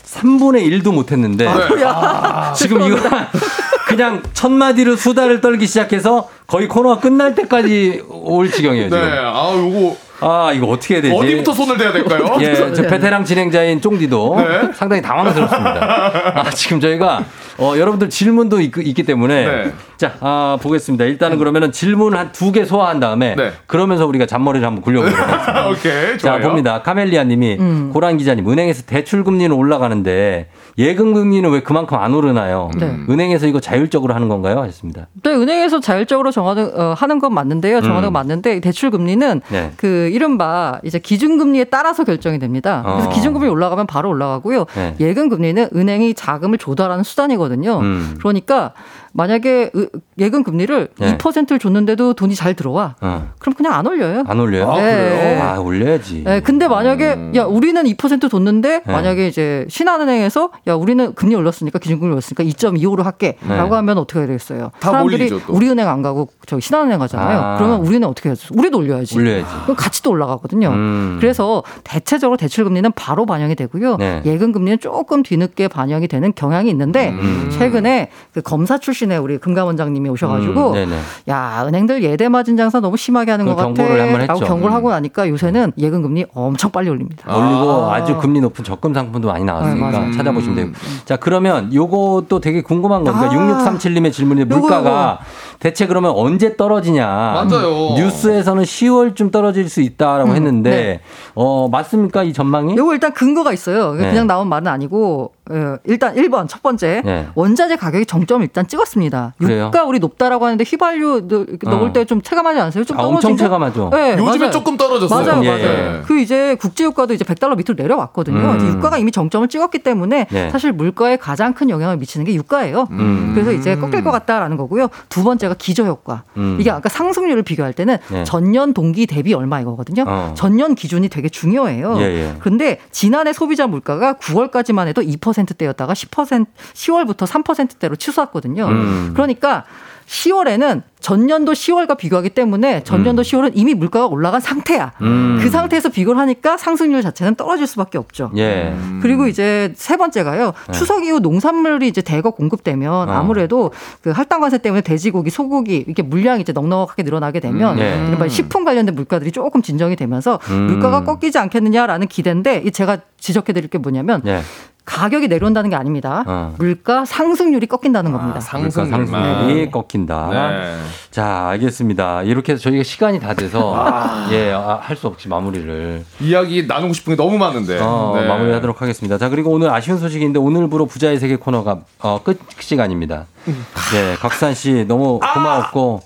[0.05, 3.27] 3분의 1도 못 했는데 야, 지금 이거 한
[3.95, 8.89] 그냥 첫 마디로 수다를 떨기 시작해서 거의 코너가 끝날 때까지 올 지경이에요.
[8.89, 8.99] 네.
[8.99, 9.07] 지금.
[9.07, 11.13] 아 요거 아 이거 어떻게 해야 되지?
[11.15, 12.37] 어디부터 손을 대야 될까요?
[12.41, 14.69] 예, 저 베테랑 진행자인 쫑디도 네.
[14.73, 16.31] 상당히 당황스럽습니다.
[16.39, 17.23] 아, 지금 저희가
[17.57, 19.73] 어, 여러분들 질문도 있, 기 때문에 네.
[19.97, 21.05] 자 아, 보겠습니다.
[21.05, 23.51] 일단은 그러면은 질문 한 두 개 소화한 다음에 네.
[23.67, 25.67] 그러면서 우리가 잔머리를 한번 굴려보도록 하겠습니다.
[25.69, 26.41] 오케이 자 좋아요.
[26.41, 26.81] 봅니다.
[26.83, 27.89] 카멜리아님이 음.
[27.93, 32.69] 고란 기자님 은행에서 대출 금리는 올라가는데 예금 금리는 왜 그만큼 안 오르나요?
[32.77, 32.95] 네.
[33.09, 34.59] 은행에서 이거 자율적으로 하는 건가요?
[34.61, 35.07] 하셨습니다.
[35.23, 37.81] 네, 은행에서 자율적으로 정하는 어, 하는 건 맞는데요.
[37.81, 38.05] 정하는 음.
[38.05, 39.71] 건 맞는데 대출 금리는 네.
[39.77, 42.83] 그 이른바 이제 기준 금리에 따라서 결정이 됩니다.
[42.85, 43.13] 그래서 어.
[43.13, 44.65] 기준 금리 올라가면 바로 올라가고요.
[44.75, 44.95] 네.
[44.99, 47.79] 예금 금리는 은행이 자금을 조달하는 수단이거든요.
[47.79, 48.15] 음.
[48.19, 48.73] 그러니까
[49.15, 49.87] 만약에 으-
[50.17, 51.17] 예금 금리를 네.
[51.17, 52.95] 2%를 줬는데도 돈이 잘 들어와.
[52.99, 53.29] 어.
[53.39, 54.23] 그럼 그냥 안 올려요.
[54.27, 54.71] 안 올려요?
[54.71, 54.81] 아, 네.
[54.91, 55.43] 그래요?
[55.43, 56.23] 아 올려야지.
[56.25, 58.91] 네, 근데 만약에 야 우리는 2% 줬는데 네.
[58.91, 63.75] 만약에 이제 신한은행에서 야 우리는 금리 올렸으니까 기준금리 올렸으니까 2.25로 할게라고 네.
[63.75, 64.71] 하면 어떻게 해야 되겠어요?
[64.79, 65.53] 다 사람들이 몰리죠, 또.
[65.53, 67.39] 우리 은행 안 가고 저기 신한은행 가잖아요.
[67.39, 67.57] 아.
[67.57, 68.53] 그러면 우리는 어떻게 해야죠?
[68.57, 69.15] 우리도 올려야지.
[69.17, 69.45] 올려야지.
[69.63, 70.69] 그럼 같이 또 올라가거든요.
[70.69, 71.17] 음.
[71.21, 73.97] 그래서 대체적으로 대출 금리는 바로 반영이 되고요.
[73.97, 74.21] 네.
[74.25, 77.49] 예금 금리는 조금 뒤늦게 반영이 되는 경향이 있는데 음.
[77.51, 80.97] 최근에 그 검사 출신 의 우리 금감 원장님이 오셔가지고 음, 네네.
[81.29, 83.73] 야 은행들 예대 마진 장사 너무 심하게 하는 그것 같아.
[83.73, 84.45] 경고를 한번 라고 했죠.
[84.45, 84.75] 경고를 음.
[84.75, 87.35] 하고 나니까 요새는 예금 금리 엄청 빨리 올립니다.
[87.35, 87.95] 올리고 아.
[87.95, 88.03] 아.
[88.03, 90.11] 주 금리 높은 적금 상품도 많이 네, 나왔으니까 맞아요.
[90.11, 90.71] 찾아보시면 되고.
[91.05, 93.27] 자, 그러면 요것도 되게 궁금한 겁니다.
[93.27, 93.69] 아.
[93.69, 95.19] 6637님의 질문인데 요거, 물가가
[95.59, 97.05] 대체 그러면 언제 떨어지냐.
[97.07, 97.95] 맞아요.
[97.97, 100.99] 뉴스에서는 10월쯤 떨어질 수 있다라고 음, 했는데 네.
[101.35, 102.23] 어, 맞습니까?
[102.23, 102.75] 이 전망이?
[102.77, 103.93] 요거 일단 근거가 있어요.
[103.93, 104.09] 네.
[104.09, 107.27] 그냥 나온 말은 아니고 어, 일단 1번 첫 번째 네.
[107.35, 109.33] 원자재 가격이 정점을 일단 찍었습니다.
[109.37, 109.65] 그래요?
[109.67, 111.93] 유가 우리 높다라고 하는데 휘발유 넣- 넣을 어.
[111.93, 112.83] 때좀 체감하지 않으세요?
[112.85, 113.37] 좀 아, 떨어진 엄청 거?
[113.43, 113.89] 체감하죠.
[113.91, 114.51] 네, 요즘에 맞아요.
[114.51, 115.25] 조금 떨어졌어요.
[115.25, 115.97] 맞아요, 예, 맞아요.
[115.97, 116.01] 예.
[116.05, 118.37] 그 이제 국제 유가도 이제 100달러 밑으로 내려왔거든요.
[118.37, 118.67] 음.
[118.77, 120.49] 유가가 이미 정점을 찍었기 때문에 네.
[120.49, 122.87] 사실 물가에 가장 큰 영향을 미치는 게 유가예요.
[122.91, 123.31] 음.
[123.33, 124.87] 그래서 이제 꺾일 것 같다라는 거고요.
[125.09, 126.23] 두 번째 가 기저 효과.
[126.37, 126.57] 음.
[126.59, 128.23] 이게 아까 상승률을 비교할 때는 네.
[128.23, 130.03] 전년 동기 대비 얼마 이거거든요.
[130.07, 130.33] 어.
[130.35, 131.97] 전년 기준이 되게 중요해요.
[131.99, 132.35] 예, 예.
[132.39, 138.65] 근데 지난해 소비자 물가가 9월까지만 해도 2%대였다가 10% 10월부터 3%대로 치솟았거든요.
[138.67, 139.11] 음.
[139.13, 139.65] 그러니까
[140.07, 144.93] 10월에는 전년도 10월과 비교하기 때문에 전년도 10월은 이미 물가가 올라간 상태야.
[145.01, 145.37] 음.
[145.41, 148.31] 그 상태에서 비교를 하니까 상승률 자체는 떨어질 수밖에 없죠.
[148.37, 148.73] 예.
[149.01, 150.53] 그리고 이제 세 번째가요.
[150.71, 153.11] 추석 이후 농산물이 이제 대거 공급되면 어.
[153.11, 153.71] 아무래도
[154.01, 158.07] 그 할당 관세 때문에 돼지고기, 소고기 이렇게 물량이 이제 넉넉하게 늘어나게 되면 음, 예.
[158.07, 160.67] 이른바 식품 관련된 물가들이 조금 진정이 되면서 음.
[160.67, 164.41] 물가가 꺾이지 않겠느냐라는 기대인데 이 제가 지적해 드릴 게 뭐냐면 예.
[164.85, 166.23] 가격이 내려온다는 게 아닙니다.
[166.27, 166.53] 어.
[166.57, 168.25] 물가 상승률이 꺾인다는 겁니다.
[168.33, 169.07] 물가 상승률만.
[169.07, 170.29] 상승률이 꺾인다.
[170.31, 170.77] 네.
[171.09, 172.23] 자, 알겠습니다.
[172.23, 173.75] 이렇게 해서 저희가 시간이 다 돼서
[174.31, 177.79] 예, 할수 없이 마무리를 이야기 나누고 싶은 게 너무 많은데.
[177.81, 178.27] 어, 네.
[178.27, 179.17] 마무리하도록 하겠습니다.
[179.17, 183.25] 자, 그리고 오늘 아쉬운 소식인데 오늘부로 부자의 세계 코너가 어, 끝 시간입니다.
[183.45, 186.01] 네, 곽산 씨 너무 고마웠고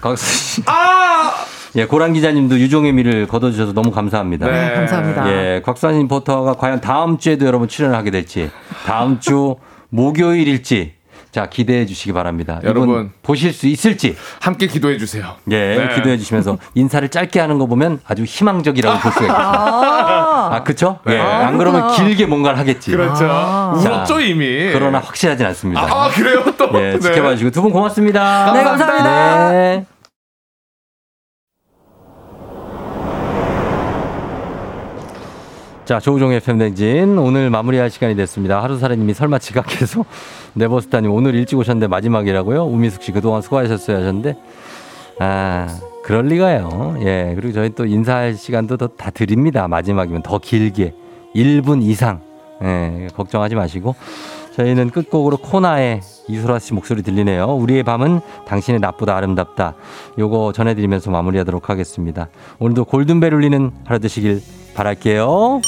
[0.00, 0.62] 곽산 씨.
[1.76, 4.46] 예, 고란 기자님도 유종의 미를 거둬주셔서 너무 감사합니다.
[4.50, 4.74] 네.
[4.74, 5.28] 감사합니다.
[5.30, 8.50] 예, 곽산 리포터가 과연 다음 주에도 여러분 출연을 하게 될지
[8.86, 9.56] 다음 주
[9.90, 10.94] 목요일일지
[11.32, 12.60] 자 기대해 주시기 바랍니다.
[12.64, 13.10] 여러분.
[13.22, 15.34] 보실 수 있을지 함께 기도해 주세요.
[15.50, 15.94] 예 네.
[15.94, 19.36] 기도해 주시면서 인사를 짧게 하는 거 보면 아주 희망적이라고 볼 수가 있어요.
[19.38, 21.00] 아, 아 그쵸?
[21.10, 21.90] 예, 아, 안 그러면.
[21.94, 22.90] 길게 뭔가를 하겠지.
[22.90, 23.26] 그렇죠.
[23.30, 23.74] 아.
[23.76, 24.70] 울었죠 이미.
[24.72, 25.82] 그러나 확실하진 않습니다.
[25.82, 26.70] 아 그래요 또.
[26.80, 26.98] 예, 네.
[27.00, 28.52] 지켜봐 주시고 두 분 고맙습니다.
[28.54, 29.50] 네, 감사합니다.
[29.50, 29.84] 네.
[35.86, 38.60] 자, 조우종의 팬댕진 오늘 마무리할 시간이 됐습니다.
[38.60, 40.04] 하루살이님이 설마 지각해서
[40.54, 42.64] 네버스타님 오늘 일찍 오셨는데 마지막이라고요?
[42.64, 44.36] 우미숙 씨 그동안 수고하셨어요 하셨는데
[45.20, 45.68] 아
[46.02, 46.96] 그럴 리가요.
[47.02, 49.68] 예 그리고 저희 또 인사할 시간도 더 다 드립니다.
[49.68, 50.92] 마지막이면 더 길게
[51.36, 52.20] 1분 이상
[52.64, 53.94] 예 걱정하지 마시고
[54.56, 57.44] 저희는 끝곡으로 코나의 이소라 씨 목소리 들리네요.
[57.54, 59.74] 우리의 밤은 당신의 낮보다 아름답다.
[60.18, 62.28] 요거 전해드리면서 마무리하도록 하겠습니다.
[62.58, 64.40] 오늘도 골든벨 울리는 하루 되시길
[64.76, 65.62] 바랄게요.